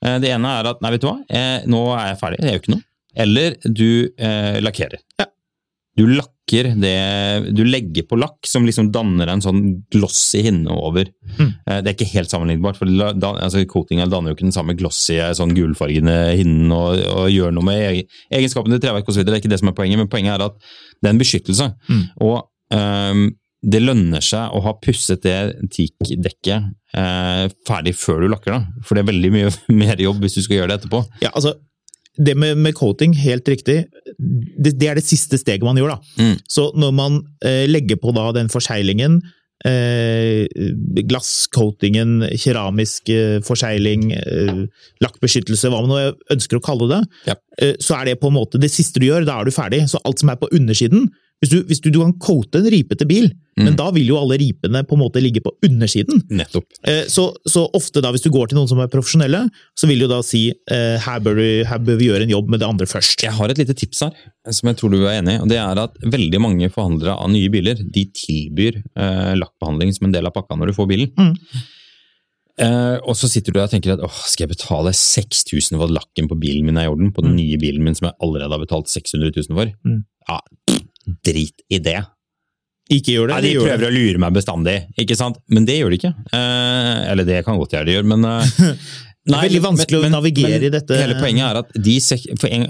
[0.04, 2.54] Eh, Det ene er at nei, vet du hva, eh, nå er jeg ferdig, det
[2.54, 2.86] gjør ikke noe.
[3.22, 5.02] Eller du eh, lakkerer.
[5.20, 5.28] Ja.
[5.96, 9.60] Du lakker det Du legger på lakk som liksom danner en sånn
[9.92, 11.08] glossy hinne over.
[11.38, 11.50] Mm.
[11.66, 13.12] Eh, Det er ikke helt sammenlignbart, for da,
[13.44, 17.64] altså, coatinga danner jo ikke den samme glossy, sånn gulfargende hinnen og, og gjør noe
[17.68, 19.22] med egen- egenskapene til treverk osv.
[19.24, 20.58] Det er ikke det som er poenget, men poenget er at
[21.00, 21.70] det er en beskyttelse.
[21.88, 22.02] Mm.
[22.26, 22.36] Og
[22.76, 23.24] um,
[23.62, 25.36] det lønner seg å ha pusset det
[25.70, 28.62] teakdekket eh, ferdig før du lakker det.
[28.86, 29.52] For det er veldig mye
[29.84, 31.04] mer jobb hvis du skal gjøre det etterpå.
[31.22, 31.54] Ja, altså,
[32.18, 33.86] det med, med coating, helt riktig,
[34.58, 35.94] det, det er det siste steget man gjør.
[35.94, 36.00] da.
[36.20, 36.34] Mm.
[36.48, 39.20] Så når man eh, legger på da den forseglingen,
[39.64, 40.44] eh,
[41.08, 44.62] glasscoatingen, keramisk eh, forsegling, eh,
[45.04, 47.00] lakkbeskyttelse, hva man ønsker å kalle det,
[47.30, 47.34] Ja.
[47.60, 49.84] eh, så er det på en måte det siste du gjør, da er du ferdig.
[49.88, 51.08] Så alt som er på undersiden
[51.42, 54.36] Hvis du, hvis du, du kan coate en ripete bil, men da vil jo alle
[54.40, 56.22] ripene på en måte ligge på undersiden.
[56.32, 56.64] Nettopp.
[56.88, 59.42] Eh, Så, så ofte da, hvis du går til noen som er profesjonelle,
[59.76, 62.48] så vil du da si eh, her bør, du, her bør vi gjøre en jobb
[62.54, 63.26] med det andre først.
[63.26, 64.14] Jeg har et lite tips her,
[64.54, 65.42] som jeg tror du er enig i.
[65.42, 70.08] og Det er at veldig mange forhandlere av nye biler de tilbyr eh, lakkbehandling som
[70.08, 71.12] en del av pakka når du får bilen.
[71.18, 71.34] Mm.
[72.62, 75.86] Uh, og så sitter du der og tenker at åh, skal jeg betale 6000 for
[75.88, 77.08] at lakken på bilen min er i orden?
[77.16, 77.38] På den Mm.
[77.40, 79.70] nye bilen min som jeg allerede har betalt 600 000 for?
[79.88, 80.02] Mm.
[80.28, 80.36] Ja,
[81.24, 82.00] drit i det.
[82.92, 83.36] Ikke gjør det.
[83.36, 83.70] Nei, de, de gjør det.
[83.70, 85.38] prøver å lure meg bestandig, ikke sant?
[85.52, 86.12] Men det gjør de ikke.
[86.34, 88.52] Eh, eller det kan godt gjøre de gjør, men eh,
[89.22, 90.96] Det er veldig vanskelig å navigere i dette.
[90.98, 91.92] Hele poenget er at de,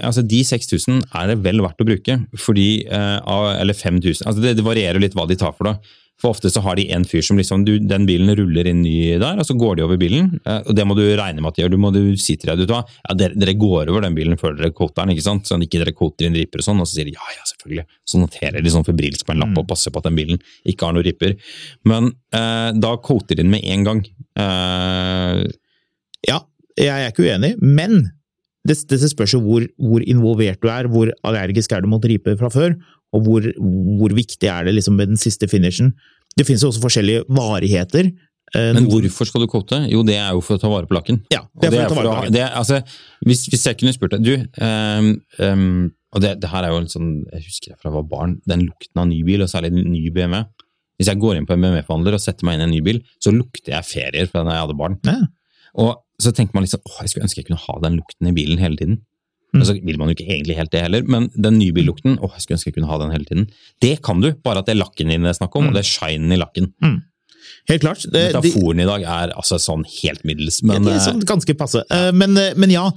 [0.05, 4.51] altså de 6000 er det vel verdt å bruke, fordi, eh, eller 5000 altså det,
[4.59, 5.73] det varierer litt hva de tar for det.
[6.21, 9.17] For ofte så har de en fyr som liksom, du, den bilen ruller inn ny
[9.19, 10.29] der, og så går de over bilen.
[10.45, 11.73] eh, og Det må du regne med at de gjør.
[11.73, 14.37] Du må du si til deg, du, tar, ja, dere, dere går over den bilen
[14.39, 15.49] før dere coater den, ikke sant?
[15.49, 17.85] Sånn ikke dere coater inn ripper og sånn, og så sier de ja, ja, selvfølgelig.
[18.13, 20.39] Så noterer de sånn febrilsk på en lapp og passer på at den bilen
[20.69, 21.35] ikke har noen ripper.
[21.89, 24.05] Men eh, da coater de den med en gang.
[24.39, 25.43] Eh,
[26.29, 26.39] Ja,
[26.79, 28.05] jeg er ikke uenig, men
[28.67, 32.37] det, det spørs jo hvor, hvor involvert du er, hvor allergisk er du mot riper
[32.39, 32.75] fra før,
[33.13, 33.45] og hvor,
[33.99, 35.91] hvor viktig er det liksom med den siste finishen.
[36.37, 38.07] Det finnes jo også forskjellige varigheter.
[38.55, 39.81] eh, Men hvorfor skal du coate?
[39.91, 41.19] Jo, det er jo for å ta vare på lakken.
[41.33, 42.33] Ja, det er for å ta vare på lakken.
[42.33, 42.79] det er- altså,
[43.25, 44.33] hvis, hvis jeg kunne spurt deg Du,
[44.63, 47.95] um, um, og det, det her er jo en sånn Jeg husker jeg fra jeg
[47.99, 50.43] var barn, den lukten av ny bil, og særlig ny BMW.
[50.99, 52.99] Hvis jeg går inn på en BMW-forhandler og setter meg inn i en ny bil,
[53.19, 54.97] så lukter jeg ferier fra da jeg hadde barn.
[55.09, 55.19] Ja.
[55.79, 58.35] Og så tenker man liksom åh, jeg skulle ønske jeg kunne ha den lukten i
[58.35, 58.99] bilen hele tiden.
[59.53, 59.61] Mm.
[59.61, 62.31] Og så vil man jo ikke egentlig helt det heller, men den nye billukten åh,
[62.33, 63.49] jeg skulle ønske jeg kunne ha den hele tiden.
[63.81, 65.69] Det kan du, bare at det er lakken din det er snakk om, Mm.
[65.69, 66.71] og det er shinen i lakken.
[67.69, 68.03] Helt klart.
[68.11, 71.53] Det, de, i dag er altså sånn helt middels, men de er eh, sånn ganske
[71.59, 71.83] passe.
[71.91, 72.89] Eh, Men, eh, men ja,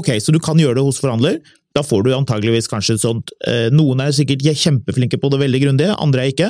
[0.00, 1.40] ok, så du kan gjøre det hos forhandler.
[1.76, 3.30] Da får du antageligvis kanskje sånt
[3.70, 6.48] Noen er sikkert kjempeflinke på det veldig grundige, andre er ikke.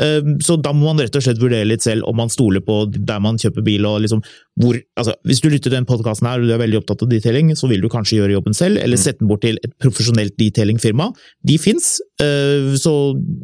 [0.00, 2.86] Eh, Så da må man rett og slett vurdere litt selv om man stoler på
[2.92, 3.84] der man kjøper bil.
[3.86, 4.22] og liksom
[4.60, 7.50] hvor, altså Hvis du lytter til den podkasten og du er veldig opptatt av detailing,
[7.56, 11.12] så vil du kanskje gjøre jobben selv, eller sette den bort til et profesjonelt detailingfirma.
[11.44, 12.92] De fins, så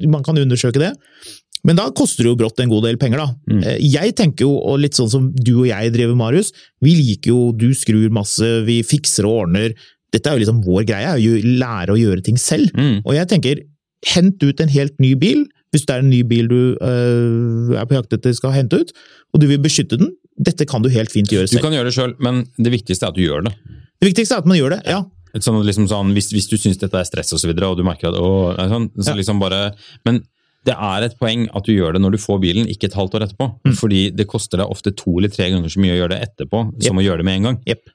[0.08, 0.92] man kan undersøke det.
[1.66, 3.28] Men da koster det jo brått en god del penger, da.
[3.50, 3.62] Mm.
[3.66, 7.32] Eh, Jeg tenker jo, og litt sånn som du og jeg driver, Marius, vi liker
[7.32, 9.74] jo Du skrur masse, vi fikser og ordner.
[10.14, 12.70] Dette er jo liksom vår greie, er jo lære å gjøre ting selv.
[12.76, 13.02] mm.
[13.04, 13.64] Og jeg tenker,
[14.14, 15.46] hent ut en helt ny bil,
[15.78, 18.90] hvis det er en ny bil du øh, er på jakt etter skal hente ut,
[19.32, 20.10] og du vil beskytte den.
[20.38, 21.62] Dette kan du helt fint gjøre selv.
[21.62, 23.54] Du kan gjøre det sjøl, men det viktigste er at du gjør det.
[23.98, 25.04] Det viktigste er at man gjør det, ja.
[25.38, 27.84] Sånn, liksom sånn, hvis, hvis du syns dette er stress og så videre, og du
[27.86, 29.18] merker at å, sånn, så Ja.
[29.18, 29.74] liksom bare
[30.06, 30.22] Men
[30.66, 33.14] det er et poeng at du gjør det når du får bilen, ikke et halvt
[33.16, 33.46] år etterpå.
[33.64, 33.74] Mm.
[33.78, 36.62] Fordi det koster deg ofte to eller tre ganger så mye å gjøre det etterpå
[36.84, 37.60] som å gjøre det med en gang.
[37.68, 37.92] Yep.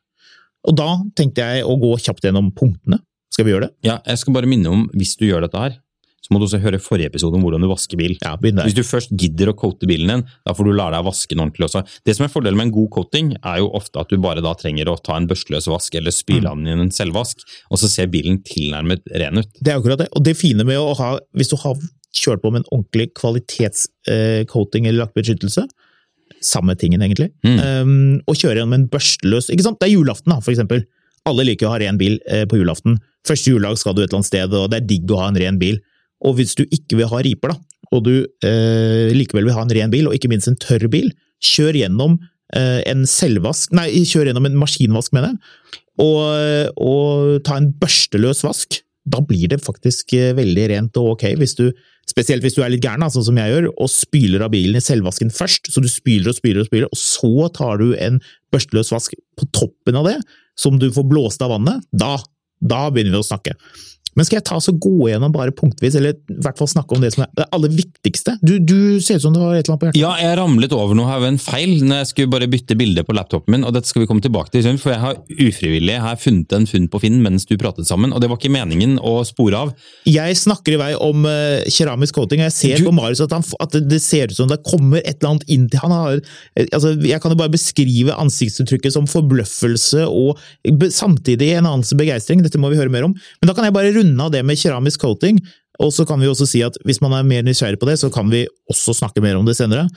[0.69, 3.01] Og da tenkte jeg å gå kjapt gjennom punktene.
[3.33, 3.73] Skal vi gjøre det?
[3.87, 5.77] Ja, jeg skal bare minne om, hvis du gjør dette her,
[6.23, 8.13] så må du også høre forrige episode om hvordan du vasker bil.
[8.23, 8.37] Ja.
[8.39, 11.35] Hvis du først gidder å coate bilen din, da får du lære deg å vaske
[11.35, 11.81] den ordentlig også.
[12.07, 14.53] Det som er fordelen med en god coating, er jo ofte at du bare da
[14.55, 16.63] trenger å ta en børsteløs vask eller spyle Mm.
[16.63, 19.49] den i en selvvask, og så ser bilen tilnærmet ren ut.
[19.61, 20.07] Det er akkurat det.
[20.15, 21.75] Og det fine med å ha, hvis du har
[22.15, 25.65] kjørt på med en ordentlig kvalitetscoating eller lakkbeskyttelse,
[26.43, 27.59] samme tingen egentlig, Mm.
[27.59, 29.79] um, og kjøre gjennom en børsteløs Ikke sant?
[29.79, 30.83] Det er julaften, da, for eksempel.
[31.25, 32.97] Alle liker å ha ren bil eh, på julaften.
[33.25, 35.35] Første juledag skal du et eller annet sted, og det er digg å ha en
[35.39, 35.79] ren bil.
[36.23, 38.13] Og hvis du ikke vil ha riper, da, og du
[38.45, 41.11] eh, likevel vil ha en ren bil, og ikke minst en tørr bil,
[41.43, 42.17] kjør gjennom
[42.55, 48.41] eh, en selvvask Nei, kjør gjennom en maskinvask, mener jeg, og, og ta en børsteløs
[48.47, 48.79] vask.
[49.03, 51.67] Da blir det faktisk eh, veldig rent og ok, hvis du,
[52.09, 54.83] spesielt hvis du er litt gæren, sånn som jeg gjør, og spyler av bilen i
[54.83, 55.69] selvvasken først.
[55.73, 58.21] Så du spyler og spyler og spyler, og så tar du en
[58.53, 60.17] børsteløs vask på toppen av det,
[60.59, 61.83] som du får blåst av vannet.
[61.91, 62.15] Da,
[62.63, 63.57] da begynner vi å snakke.
[64.13, 67.01] Men skal jeg ta så gå gjennom bare punktvis, eller i hvert fall snakke om
[67.01, 68.35] det som er det aller viktigste?
[68.45, 70.01] Du, du ser ut som du har et eller annet på hjertet.
[70.03, 73.01] Ja, jeg ramlet over noe her ved en feil når jeg skulle bare bytte bilde
[73.07, 76.19] på laptopen min, og dette skal vi komme tilbake til, for jeg har ufrivillig her
[76.21, 79.15] funnet en funn på Finn mens du pratet sammen, og det var ikke meningen å
[79.25, 79.73] spore av.
[80.05, 83.33] Jeg snakker i vei om uh, keramisk coating, og jeg ser Du- på Marius at,
[83.33, 85.95] han, at det- det ser ut som det kommer et eller annet inn til han
[85.97, 86.21] har,
[86.53, 90.37] eh, altså, Jeg kan jo bare beskrive ansiktsuttrykket som forbløffelse og
[90.93, 93.17] samtidig en annens begeistring, dette må vi høre mer om.
[93.41, 95.41] Men da kan jeg bare runde av det med keramisk coating.
[95.81, 98.11] Og så kan vi også si at hvis man er mer nysgjerrig på det, så
[98.13, 99.87] kan vi også snakke mer om det senere.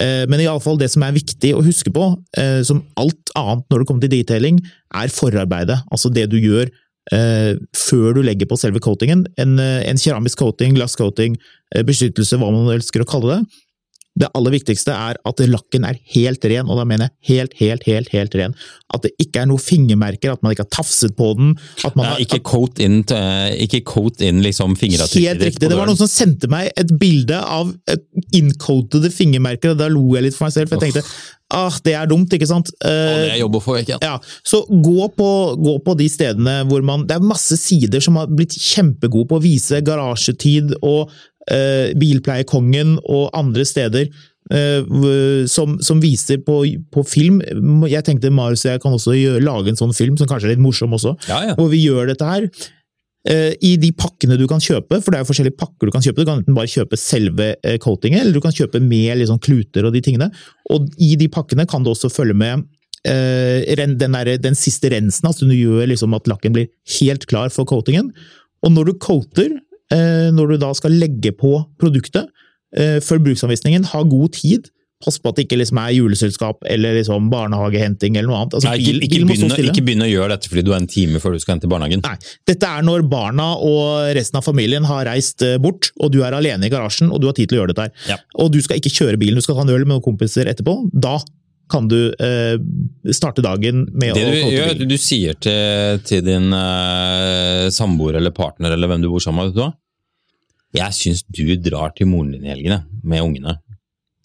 [0.00, 2.08] Eh, Men i alle fall det som er viktig å huske på,
[2.40, 4.62] eh, som alt annet når det kommer til detailing,
[4.96, 5.82] er forarbeidet.
[5.92, 6.72] Altså det du gjør
[7.12, 9.26] eh, før du legger på selve coatingen.
[9.36, 11.36] En, en keramisk coating, glass coating,
[11.84, 13.62] beskyttelse, hva man elsker å kalle det.
[14.16, 17.82] Det aller viktigste er at lakken er helt ren, og da mener jeg helt, helt,
[17.84, 18.54] helt helt ren.
[18.94, 21.50] At det ikke er noen fingermerker, at man ikke har tafset på den.
[21.84, 22.22] at man har...
[22.24, 23.04] ikke coat til-
[23.66, 25.68] ikke coat inn liksom fingeravtrykket Helt riktig.
[25.68, 27.74] Det var noen som sendte meg et bilde av
[28.34, 31.04] incoatede fingermerker, og da lo jeg litt for meg selv, for jeg tenkte
[31.54, 32.72] ah, det er dumt, ikke sant?
[32.74, 34.02] Og det Eh, er jobb å få vekk igjen.
[34.02, 35.28] ja, så gå på,
[35.62, 39.38] gå på de stedene hvor man Det er masse sider som har blitt kjempegode på
[39.38, 41.12] å vise garasjetid og
[41.52, 44.08] eh, Bilpleiekongen og andre steder.
[44.52, 46.60] eh, som, som viser på,
[46.94, 47.40] på film.
[47.90, 50.54] Jeg tenkte Marius og jeg kan også gjøre, lage en sånn film som kanskje er
[50.54, 51.54] litt morsom også, Ja, ja.
[51.58, 52.46] hvor vi gjør dette her.
[53.26, 56.04] eh, I de pakkene du kan kjøpe, for det er jo forskjellige pakker du kan
[56.06, 56.22] kjøpe.
[56.22, 59.88] Du kan enten bare kjøpe selve eh, coatingen, eller du kan kjøpe med liksom kluter
[59.90, 60.30] og de tingene.
[60.70, 62.62] Og i de pakkene kan du også følge med
[63.02, 66.70] eh, den, der, den siste rensen, altså du gjør liksom at lakken blir
[67.00, 68.12] helt klar for coatingen.
[68.62, 69.58] Og når du coater,
[69.92, 72.32] når du da skal legge på produktet,
[72.76, 74.66] Følg bruksanvisningen, ha god tid.
[75.04, 78.54] Pass på at det ikke liksom er juleselskap eller liksom barnehagehenting eller noe annet.
[78.56, 80.88] Altså, Nei, ikke, ikke, bilen begynne, ikke begynne å gjøre dette fordi du er en
[80.88, 82.00] time før du skal hente barnehagen.
[82.06, 82.14] Nei,
[82.48, 86.36] dette er når barna og resten av familien har reist eh, bort, og du er
[86.38, 88.06] alene i garasjen, og du har tid til å gjøre dette her.
[88.14, 88.18] Ja.
[88.40, 90.78] Og du skal ikke kjøre bilen, du skal ta en øl med noen kompiser etterpå.
[90.96, 91.18] Da
[91.70, 92.56] kan du eh,
[93.14, 98.34] starte dagen med Det å du gjør, du sier til, til din eh, samboer eller
[98.36, 99.72] partner eller hvem du bor sammen med, vet du hva?
[100.76, 103.56] Jeg syns du drar til moren din i helgene med ungene.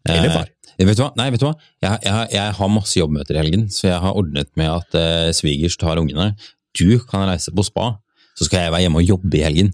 [0.09, 0.49] Eller far.
[0.77, 1.11] Eh, vet du hva?
[1.19, 1.53] Nei, vet du hva?
[1.83, 5.29] Jeg, jeg, jeg har masse jobbmøter i helgen, så jeg har ordnet med at eh,
[5.37, 6.31] svigers tar ungene.
[6.77, 7.93] Du kan reise på spa,
[8.37, 9.71] så skal jeg være hjemme og jobbe i helgen.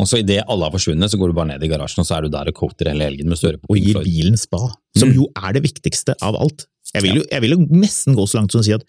[0.00, 2.16] Og så Idet alle har forsvunnet, så går du bare ned i garasjen og så
[2.16, 4.58] er du der og coater hele helgen med større på Og gir bilen spa,
[4.98, 5.14] som Mm.
[5.20, 6.64] jo er det viktigste av alt.
[6.94, 8.84] Jeg vil, jo, jeg vil jo nesten gå så langt som å si at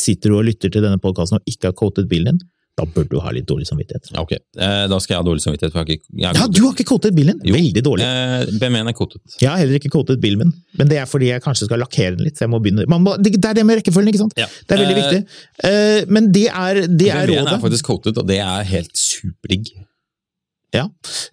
[0.00, 2.48] sitter du og lytter til denne podkasten og ikke har coatet bilen din,
[2.78, 4.06] da bør du ha litt dårlig samvittighet.
[4.16, 5.72] Ok, eh, da skal jeg ha dårlig samvittighet.
[5.74, 7.50] for jeg har ikke, jeg har Ja, du har ikke coatet bilen din!
[7.50, 7.56] Jo.
[7.58, 8.06] Veldig dårlig.
[8.06, 9.20] Eh, BMW-en er coatet.
[9.42, 12.14] Jeg har heller ikke coatet bilen min, men det er fordi jeg kanskje skal lakkere
[12.16, 12.38] den litt.
[12.40, 12.86] så jeg må begynne.
[12.88, 14.32] Man må, det, det er det med rekkefølgen, ikke sant?
[14.40, 14.46] Ja.
[14.64, 15.20] Det er veldig Eh, viktig.
[15.68, 19.74] Eh, men det er, det er BMW-en er faktisk coatet, og det er helt superdigg.
[20.72, 20.86] Ja.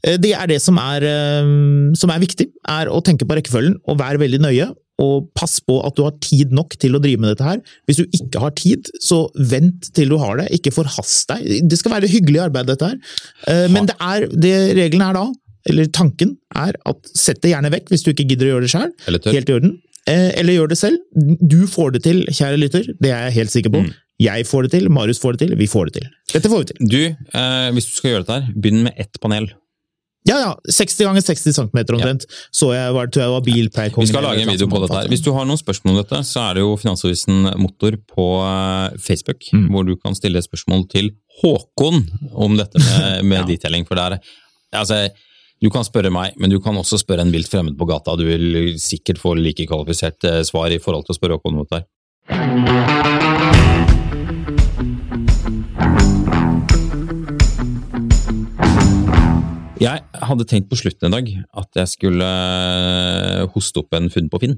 [0.03, 3.77] Eh, Det er det som er, eh, som er viktig, er å tenke på rekkefølgen
[3.87, 4.67] og være veldig nøye.
[5.03, 7.59] Og pass på at du har tid nok til å drive med dette her.
[7.85, 10.47] Hvis du ikke har tid, så vent til du har det.
[10.57, 11.67] Ikke forhast deg.
[11.69, 12.97] Det skal være hyggelig arbeid, dette her.
[13.51, 15.27] Eh, Men det er, det regelen er da,
[15.69, 18.73] eller tanken, er at sett det gjerne vekk hvis du ikke gidder å gjøre det
[18.73, 18.95] sjøl.
[19.35, 19.77] Helt i orden.
[20.07, 20.97] Eh, Eller gjør det selv.
[21.43, 22.89] Du får det til, kjære lytter.
[22.97, 23.83] Det er jeg helt sikker på.
[23.85, 23.95] Mm.
[24.23, 26.05] Jeg får det til, Marius får det til, vi får det til.
[26.33, 26.87] Dette får vi til.
[26.89, 27.01] Du,
[27.37, 29.51] eh, hvis du skal gjøre dette her, begynn med ett panel.
[30.27, 30.49] Ja, ja.
[30.69, 32.25] 60 ganger 60 cm omtrent.
[32.51, 34.07] Så jeg var, tror jeg var bilpleiekongen.
[34.07, 35.07] Vi skal lage en video på dette her.
[35.11, 38.97] Hvis du har noen spørsmål om dette, så er det jo Finansavisen Motor på eh,
[38.99, 39.69] Facebook, Mm.
[39.71, 41.11] hvor du kan stille spørsmål til
[41.41, 42.03] Håkon
[42.33, 43.45] om dette med, med Ja.
[43.53, 43.85] detailing.
[43.87, 44.19] For det er
[44.81, 45.09] altså,
[45.63, 48.15] du kan spørre meg, men du kan også spørre en vilt fremmed på gata.
[48.19, 51.63] Du vil sikkert få like kvalifisert eh, svar i forhold til å spørre Håkon om
[51.65, 53.76] dette her.
[59.81, 61.29] Jeg hadde tenkt på slutten i dag
[61.61, 64.57] at jeg skulle eh, hoste opp en funn på Finn.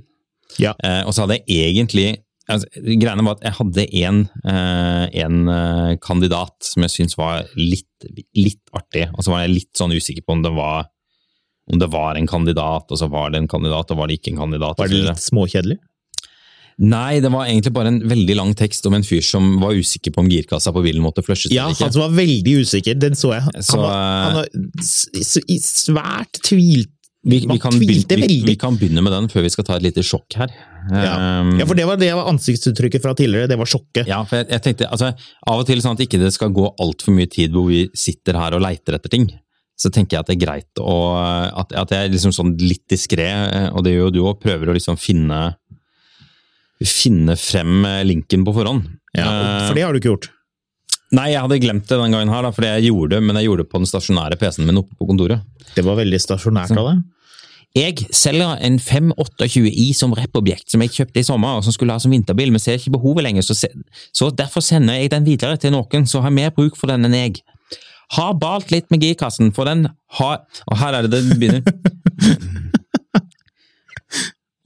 [0.62, 0.74] Ja.
[0.84, 2.08] Eh, og så hadde jeg egentlig
[2.50, 7.50] altså, Greiene var at jeg hadde en, eh, en eh, kandidat som jeg syntes var
[7.60, 8.08] litt,
[8.38, 10.90] litt artig, og så var jeg litt sånn usikker på om det var
[11.70, 14.32] om det var en kandidat, og så var det en kandidat, og var det ikke
[14.32, 14.80] en kandidat.
[14.80, 15.76] Var det litt småkjedelig?
[16.80, 20.14] Nei, det var egentlig bare en veldig lang tekst om en fyr som var usikker
[20.16, 21.90] på om girkassa på bilen måtte flushes Ja, eller ikke.
[21.90, 23.44] han som var veldig usikker, den så jeg.
[23.50, 26.94] Han, Så, var, han var svært tvilt
[27.28, 29.84] Vi, vi, kan begynne, vi, vi kan begynne med den før vi skal ta et
[29.84, 30.54] lite sjokk her.
[30.88, 31.42] Ja.
[31.44, 34.08] Um, ja, for det var det var ansiktsuttrykket fra tidligere, det var sjokket.
[34.08, 35.12] Ja, for jeg, jeg tenkte, altså,
[35.52, 38.40] Av og til sånn at ikke det skal gå altfor mye tid hvor vi sitter
[38.40, 39.28] her og leiter etter ting,
[39.80, 40.96] så tenker jeg at det er greit å
[41.60, 43.28] At, at jeg er liksom sånn litt diskré,
[43.74, 45.58] og det gjør jo du òg, prøver å liksom finne
[46.88, 48.86] finne frem linken på forhånd.
[49.18, 50.30] Ja, Eh, for det har du ikke gjort.
[51.16, 53.48] Nei, jeg hadde glemt det den gangen her, da, fordi jeg gjorde det, men jeg
[53.48, 55.42] gjorde det på den stasjonære PC-en min oppe på kontoret.
[55.74, 57.00] Det var veldig stasjonært av deg.
[57.78, 62.02] Jeg selger en 528i som rappobjekt som jeg kjøpte i sommer, og som skulle ha
[62.02, 63.70] som vinterbil, men ser ikke behovet lenger, så, se,
[64.14, 67.18] så derfor sender jeg den videre til noen som har mer bruk for den enn
[67.18, 67.42] jeg.
[68.18, 69.86] Har balt litt med girkassen, for den
[70.18, 71.62] har Og her er det det begynner.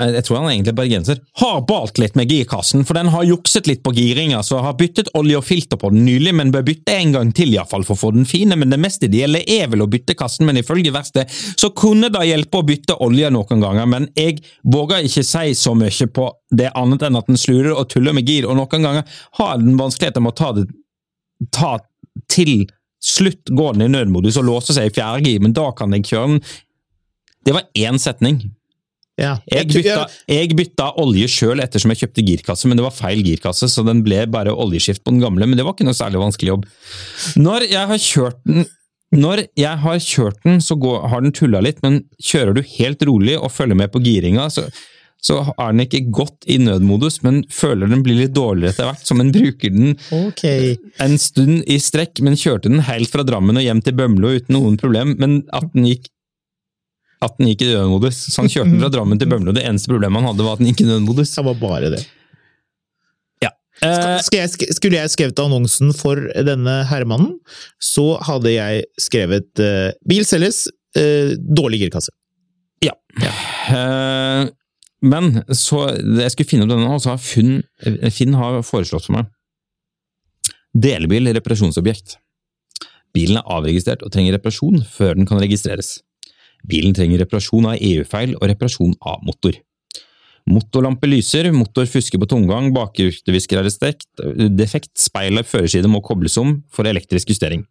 [0.04, 1.22] Jeg jeg tror han er egentlig bergenser.
[1.42, 5.12] Har balt litt med girkassen, for den har jukset litt på giringa, så har byttet
[5.18, 8.02] olje og filter på den nylig, men bør bytte en gang til iallfall for å
[8.04, 11.32] få den fine, men det mest ideelle er vel å bytte kassen, men ifølge verkstedet
[11.60, 15.76] så kunne det hjelpe å bytte olje noen ganger, men jeg våger ikke si så
[15.78, 19.20] mye på det annet enn at den slurer og tuller med gir, og noen ganger
[19.40, 20.68] har den vanskeligheter med å ta det
[21.52, 21.78] ta
[22.32, 22.68] til
[23.04, 26.08] slutt går den i nødmodus og låser seg i fjerde gir, men da kan jeg
[26.14, 26.44] kjøre den
[27.44, 28.38] Det var én setning.
[29.22, 29.36] Ja.
[29.46, 33.70] Jeg bytta, jeg bytta olje sjøl ettersom jeg kjøpte girkasse, men det var feil girkasse,
[33.70, 36.56] så den ble bare oljeskift på den gamle, men det var ikke noe særlig vanskelig
[36.56, 36.64] jobb.
[37.38, 38.66] Når jeg har kjørt den
[39.14, 43.04] Når jeg har kjørt den, så går, har den tulla litt, men kjører du helt
[43.06, 44.64] rolig og følger med på giringa, så,
[45.22, 49.06] så er den ikke godt i nødmodus, men føler den blir litt dårligere etter hvert,
[49.06, 50.74] som en bruker den okay.
[50.98, 54.58] en stund i strekk, men kjørte den helt fra Drammen og hjem til Bømlo uten
[54.58, 56.10] noen problem, men at den gikk
[57.24, 58.18] at den gikk i nødmodus.
[58.34, 59.54] Så han kjørte den fra Drammen til Bømlo.
[59.56, 61.32] Det eneste problemet han hadde, var at den gikk i nødmodus.
[61.38, 62.04] Det var bare det.
[63.84, 67.34] Eh, Skal jeg, sk- skulle jeg skrevet annonsen for denne herremannen,
[67.82, 72.14] så hadde jeg skrevet eh, 'bil selges, eh, dårlig girkasse'.
[72.86, 72.94] Ja.
[75.02, 75.82] men så
[76.22, 77.64] jeg skulle finne opp denne, og så har Finn,
[78.14, 79.26] Finn har foreslått for meg
[80.74, 82.18] Delebil reparasjonsobjekt.
[83.14, 85.98] Bilen er avregistrert og trenger reparasjon før den kan registreres.
[86.68, 89.58] Bilen trenger reparasjon av EU-feil og reparasjon av motor.
[90.50, 93.70] Motorlampe lyser, motor fusker på tomgang, bakrutehvisker er
[94.52, 97.64] defekt, speil og førerside må kobles om for elektrisk justering.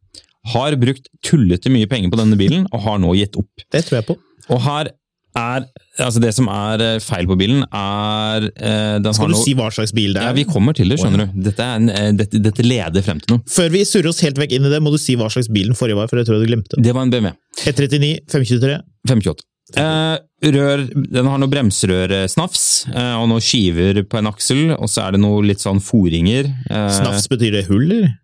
[0.55, 3.67] Har brukt tullete mye penger på denne bilen, og har nå gitt opp.
[3.71, 4.17] Det tror jeg på.
[4.51, 4.91] Og her
[5.39, 5.69] er
[6.01, 9.53] Altså, det som er eh, feil på bilen, er eh, Den Skal du noe si
[9.59, 10.31] hva slags bil det er?
[10.31, 11.43] Ja, vi kommer til det, skjønner du.
[11.45, 13.45] Dette, er en, eh, dette, dette leder frem til noe.
[13.53, 15.69] Før vi surrer oss helt vekk inn i det, må du si hva slags bil
[15.69, 16.81] den forrige var, for jeg tror du glemte.
[16.81, 17.37] Det var en BMW.
[17.67, 18.79] 139, 523.
[19.13, 19.45] 528.
[19.79, 20.17] Eh,
[20.53, 20.83] rør,
[21.13, 25.23] den har noe bremserørsnafs eh, og noen skiver på en aksel, og så er det
[25.23, 26.51] noe litt sånn foringer.
[26.69, 28.19] Eh, Snafs betyr det hull, eller?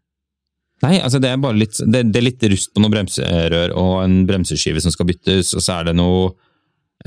[0.84, 3.94] Nei, altså det er bare litt, det, det er litt rust på noen bremserør og
[4.04, 6.28] en bremseskive som skal byttes, og så er det noe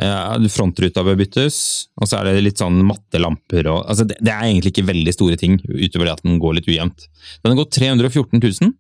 [0.02, 1.58] Frontruta bør byttes,
[2.02, 5.14] og så er det litt sånn mattelamper og altså det, det er egentlig ikke veldig
[5.14, 7.06] store ting, utover det at den går litt ujevnt.
[7.44, 8.74] Den har gått 314 000.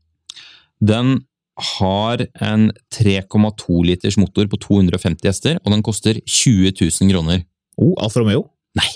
[0.81, 1.19] Den
[1.77, 7.43] har en 3,2 liters motor på 250 hester, og den koster 20 000 kroner.
[7.77, 8.47] Oh, Alfa Romeo?
[8.79, 8.89] Nei.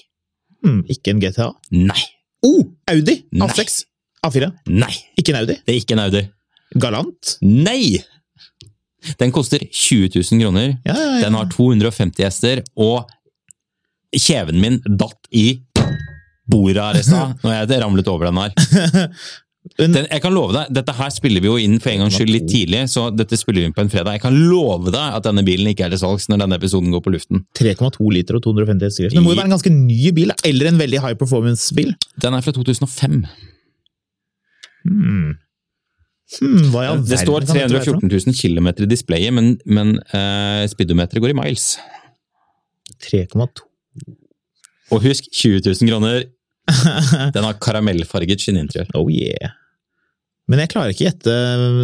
[0.66, 1.52] Mm, ikke en GTA?
[1.78, 2.02] Nei.
[2.46, 3.20] Oh, Audi!
[3.38, 3.84] A6?
[4.26, 4.50] A4?
[4.74, 4.94] Nei.
[5.20, 5.60] Ikke en Audi?
[5.62, 6.24] Det er ikke en Audi.
[6.82, 7.38] Galant?
[7.46, 8.02] Nei!
[9.20, 10.76] Den koster 20 000 kroner.
[10.86, 11.22] Ja, ja, ja.
[11.26, 13.06] Den har 250 hester, og
[14.16, 15.62] kjeven min datt i
[16.50, 19.10] bordet her i stad når jeg ramlet over den her.
[19.80, 22.30] Den, jeg kan love deg, Dette her spiller vi jo inn for en gangs skyld
[22.30, 24.20] litt tidlig, så dette spiller vi inn på en fredag.
[24.20, 27.02] Jeg kan love deg at denne bilen ikke er til salgs når denne episoden går
[27.02, 27.42] på luften.
[27.58, 29.18] 3,2 liter og 250 hestekrefter.
[29.18, 31.96] Det må jo være en ganske ny bil, eller en veldig high performance-bil.
[32.22, 33.18] Den er fra 2005.
[34.86, 35.34] Hmm.
[36.40, 36.72] Hmm,
[37.06, 41.38] Det står kan dette 314 000 km i displayet, men, men uh, speedometeret går i
[41.38, 41.76] miles.
[43.06, 43.66] 3,2.
[44.94, 46.26] Og husk, 20 000 kroner.
[47.36, 48.90] Den har karamellfarget skinninteriør.
[48.98, 49.54] Oh yeah.
[50.50, 51.34] Men jeg klarer ikke gjette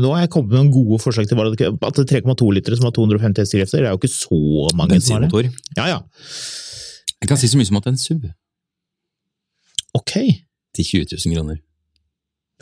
[0.03, 2.75] Nå har jeg kommet med noen gode forslag til hva det At er 3,2 liter
[2.77, 5.49] som har 250 hestekrefter, det er jo ikke så mange som har det.
[5.77, 5.97] Ja, ja.
[7.21, 8.29] Jeg kan si så mye som at det er en SUV
[9.97, 10.13] Ok.
[10.77, 11.57] til 20 000 kroner.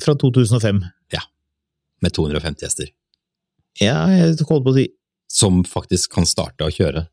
[0.02, 0.80] Fra 2005.
[2.04, 2.90] Med 250 hester.
[3.80, 4.88] Ja, jeg holdt på å si
[5.32, 7.06] Som faktisk kan starte å kjøre.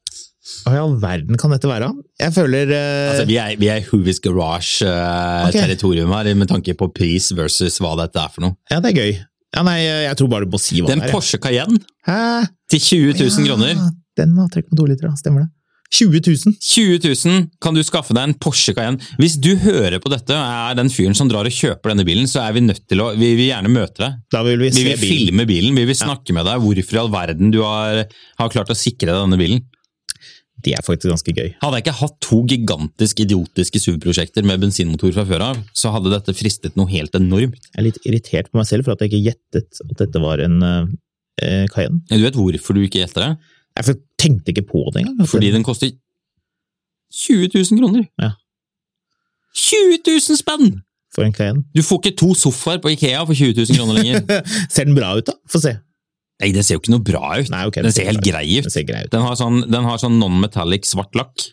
[0.63, 1.89] Hva i all verden kan dette være?
[2.23, 3.11] Jeg føler uh...
[3.11, 8.23] Altså, vi er, vi er Whovis Garage-territorium her, med tanke på pris versus hva dette
[8.23, 8.55] er for noe.
[8.71, 9.19] Ja, det er gøy.
[9.57, 11.11] Ja, nei, jeg tror bare du må si hva Den det er.
[11.11, 12.47] en Porsche Cayenne Hæ?
[12.71, 13.85] til 20 000 Ja, kroner.
[14.17, 15.19] Den har 3,2 liter, da.
[15.19, 15.51] Stemmer det.
[15.95, 16.57] 20 000.
[16.61, 18.99] 20 000 kan du skaffe deg en Porsche Cayenne.
[19.21, 22.27] Hvis du hører på dette og er den fyren som drar og kjøper denne bilen,
[22.31, 24.19] så er vi nødt til å Vi vil gjerne møte deg.
[24.35, 25.07] Da vil vi Vi vil bilen.
[25.07, 28.05] filme bilen, vi vil snakke med deg hvorfor i all verden du har,
[28.39, 29.65] har klart å sikre deg denne bilen.
[30.67, 31.51] Det er faktisk ganske gøy.
[31.63, 36.11] Hadde jeg ikke hatt to gigantisk idiotiske SUV-prosjekter med bensinmotor fra før av, så hadde
[36.11, 37.61] dette fristet noe helt enormt.
[37.71, 40.43] Jeg er litt irritert på meg selv for at jeg ikke gjettet at dette var
[40.43, 40.89] en uh,
[41.71, 42.01] Cayenne.
[42.09, 43.31] Du vet hvorfor du ikke gjetter det?
[43.77, 45.27] Jeg tenkte ikke på det engang.
[45.29, 45.91] Fordi den- den koster
[47.13, 48.07] 20 000 kroner.
[48.23, 48.31] Ja.
[49.57, 50.83] 20 000 spenn!
[51.15, 51.63] For en Cayenne.
[51.75, 54.43] Du får ikke to sofaer på Ikea for 20 000 kroner lenger.
[54.75, 55.33] Ser den bra ut, da?
[55.49, 55.77] Få se.
[56.43, 57.49] Nei, den ser jo ikke noe bra ut.
[57.49, 58.67] Nei, okay, den ser helt grei ut.
[58.67, 59.13] Den ser grei ut.
[59.15, 61.47] Den har sånn, den har sånn non-metallic svart lakk,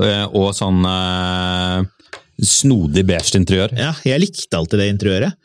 [0.00, 1.82] øh, og sånn uh,
[2.40, 3.74] snodig beige interiør.
[3.76, 5.36] Ja, jeg likte alltid det interiøret.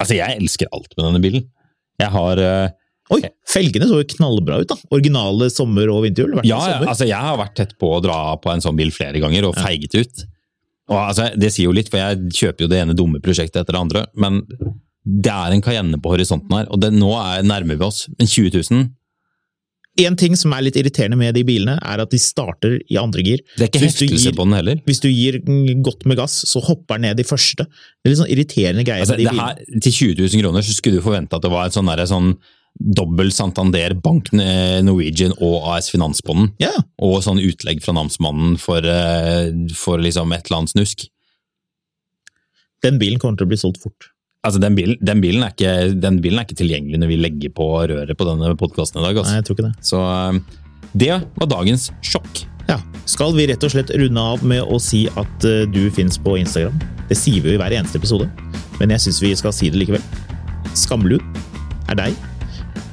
[0.00, 1.44] Altså, jeg elsker alt med denne bilen.
[2.00, 2.70] Jeg har øh,
[3.14, 4.76] Oi, felgene så jo knallbra ut, da.
[4.92, 6.40] Originale sommer- og vinterhjul.
[6.44, 6.90] Ja, sommer.
[6.92, 9.56] altså jeg har vært tett på å dra på en sånn bil flere ganger og
[9.56, 10.26] feiget ut.
[10.88, 13.76] Og altså, Det sier jo litt, for jeg kjøper jo det ene dumme prosjektet etter
[13.76, 14.42] det andre, men
[15.08, 18.06] det er en Cayenne på horisonten her, og det, nå er nærmer vi oss.
[18.18, 18.88] Men 20 000,
[19.98, 23.24] En ting som er litt irriterende med de bilene, er at de starter i andre
[23.26, 23.40] gir.
[23.56, 24.82] det er ikke heftelse på den heller.
[24.86, 25.40] Hvis du gir
[25.82, 27.66] godt med gass, så hopper den ned i første.
[27.66, 29.48] Det er litt sånn irriterende greier Altså, med de det bilene.
[29.48, 32.30] her, til 20 000 kroner så skulle du forvente at det var et sånn, sånn
[32.78, 36.52] dobbel Santander, Bank Norwegian og AS Finansbonden.
[36.62, 36.72] Ja,
[37.02, 41.08] Og sånn utlegg fra namsmannen for, eh, for liksom et eller annet snusk.
[42.82, 44.12] den bilen kommer til å bli solgt fort.
[44.46, 47.50] Altså, den bilen, den, bilen er ikke, den bilen er ikke tilgjengelig når vi legger
[47.50, 49.18] på røret på denne podkasten i dag.
[49.18, 49.32] Altså.
[49.32, 49.88] Nei, jeg tror ikke det.
[49.88, 51.10] Så eh, det
[51.40, 52.44] var dagens sjokk.
[52.68, 52.78] Ja.
[53.08, 56.36] Skal vi rett og slett runde av med å si at eh, du finnes på
[56.38, 56.78] Instagram?
[57.10, 58.30] Det sier vi jo i hver eneste episode,
[58.78, 60.04] men jeg syns vi skal si det likevel.
[60.78, 61.24] Skamlund
[61.90, 62.14] er deg.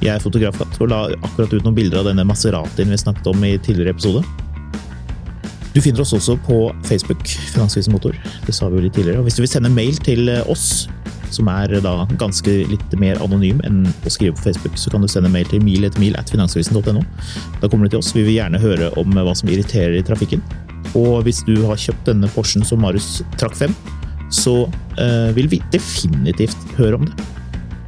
[0.02, 3.46] Jeg er fotografkatt og la akkurat ut noen bilder av denne Maseratien vi snakket om
[3.46, 4.24] i tidligere episode.
[5.76, 6.58] Du finner oss også på
[6.88, 8.16] Facebook, finanskrisen Motor.
[8.46, 9.20] Det sa vi jo litt tidligere.
[9.20, 10.86] Og hvis du vil sende mail til eh, oss,
[11.34, 15.10] som er da ganske litt mer anonym enn å skrive på Facebook, så kan du
[15.10, 17.02] sende mail til mil etter mil at finansavisen.no.
[17.60, 18.14] Da kommer du til oss.
[18.16, 20.40] Vi vil gjerne høre om hva som irriterer i trafikken.
[20.96, 23.76] Og hvis du har kjøpt denne Porschen som Marius trakk frem,
[24.32, 24.62] så
[24.96, 27.28] eh, vil vi definitivt høre om det.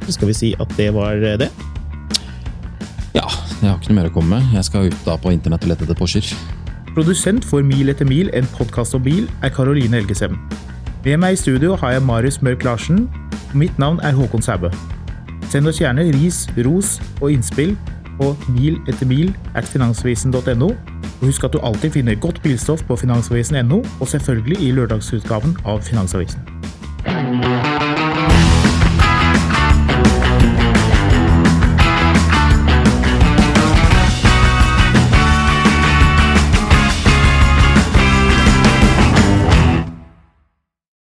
[0.05, 1.49] Så skal vi si at det var det.
[3.59, 4.53] Jeg har ikke noe mer å komme med.
[4.55, 6.29] Jeg skal ut da på internett og lete etter Porscher.
[6.95, 10.37] Produsent for Mil etter mil, en podkast om bil, er Karoline Elgesem.
[11.03, 13.09] Med meg i studio har jeg Marius Mørk Larsen,
[13.49, 14.71] og mitt navn er Håkon Sæbø.
[15.51, 17.75] Send oss gjerne ris, ros og innspill
[18.19, 20.69] på mil etter mil at finansavisen.no.
[21.19, 25.81] Og husk at du alltid finner godt bilstoff på finansavisen.no, og selvfølgelig i lørdagsutgaven av
[25.83, 26.47] Finansavisen.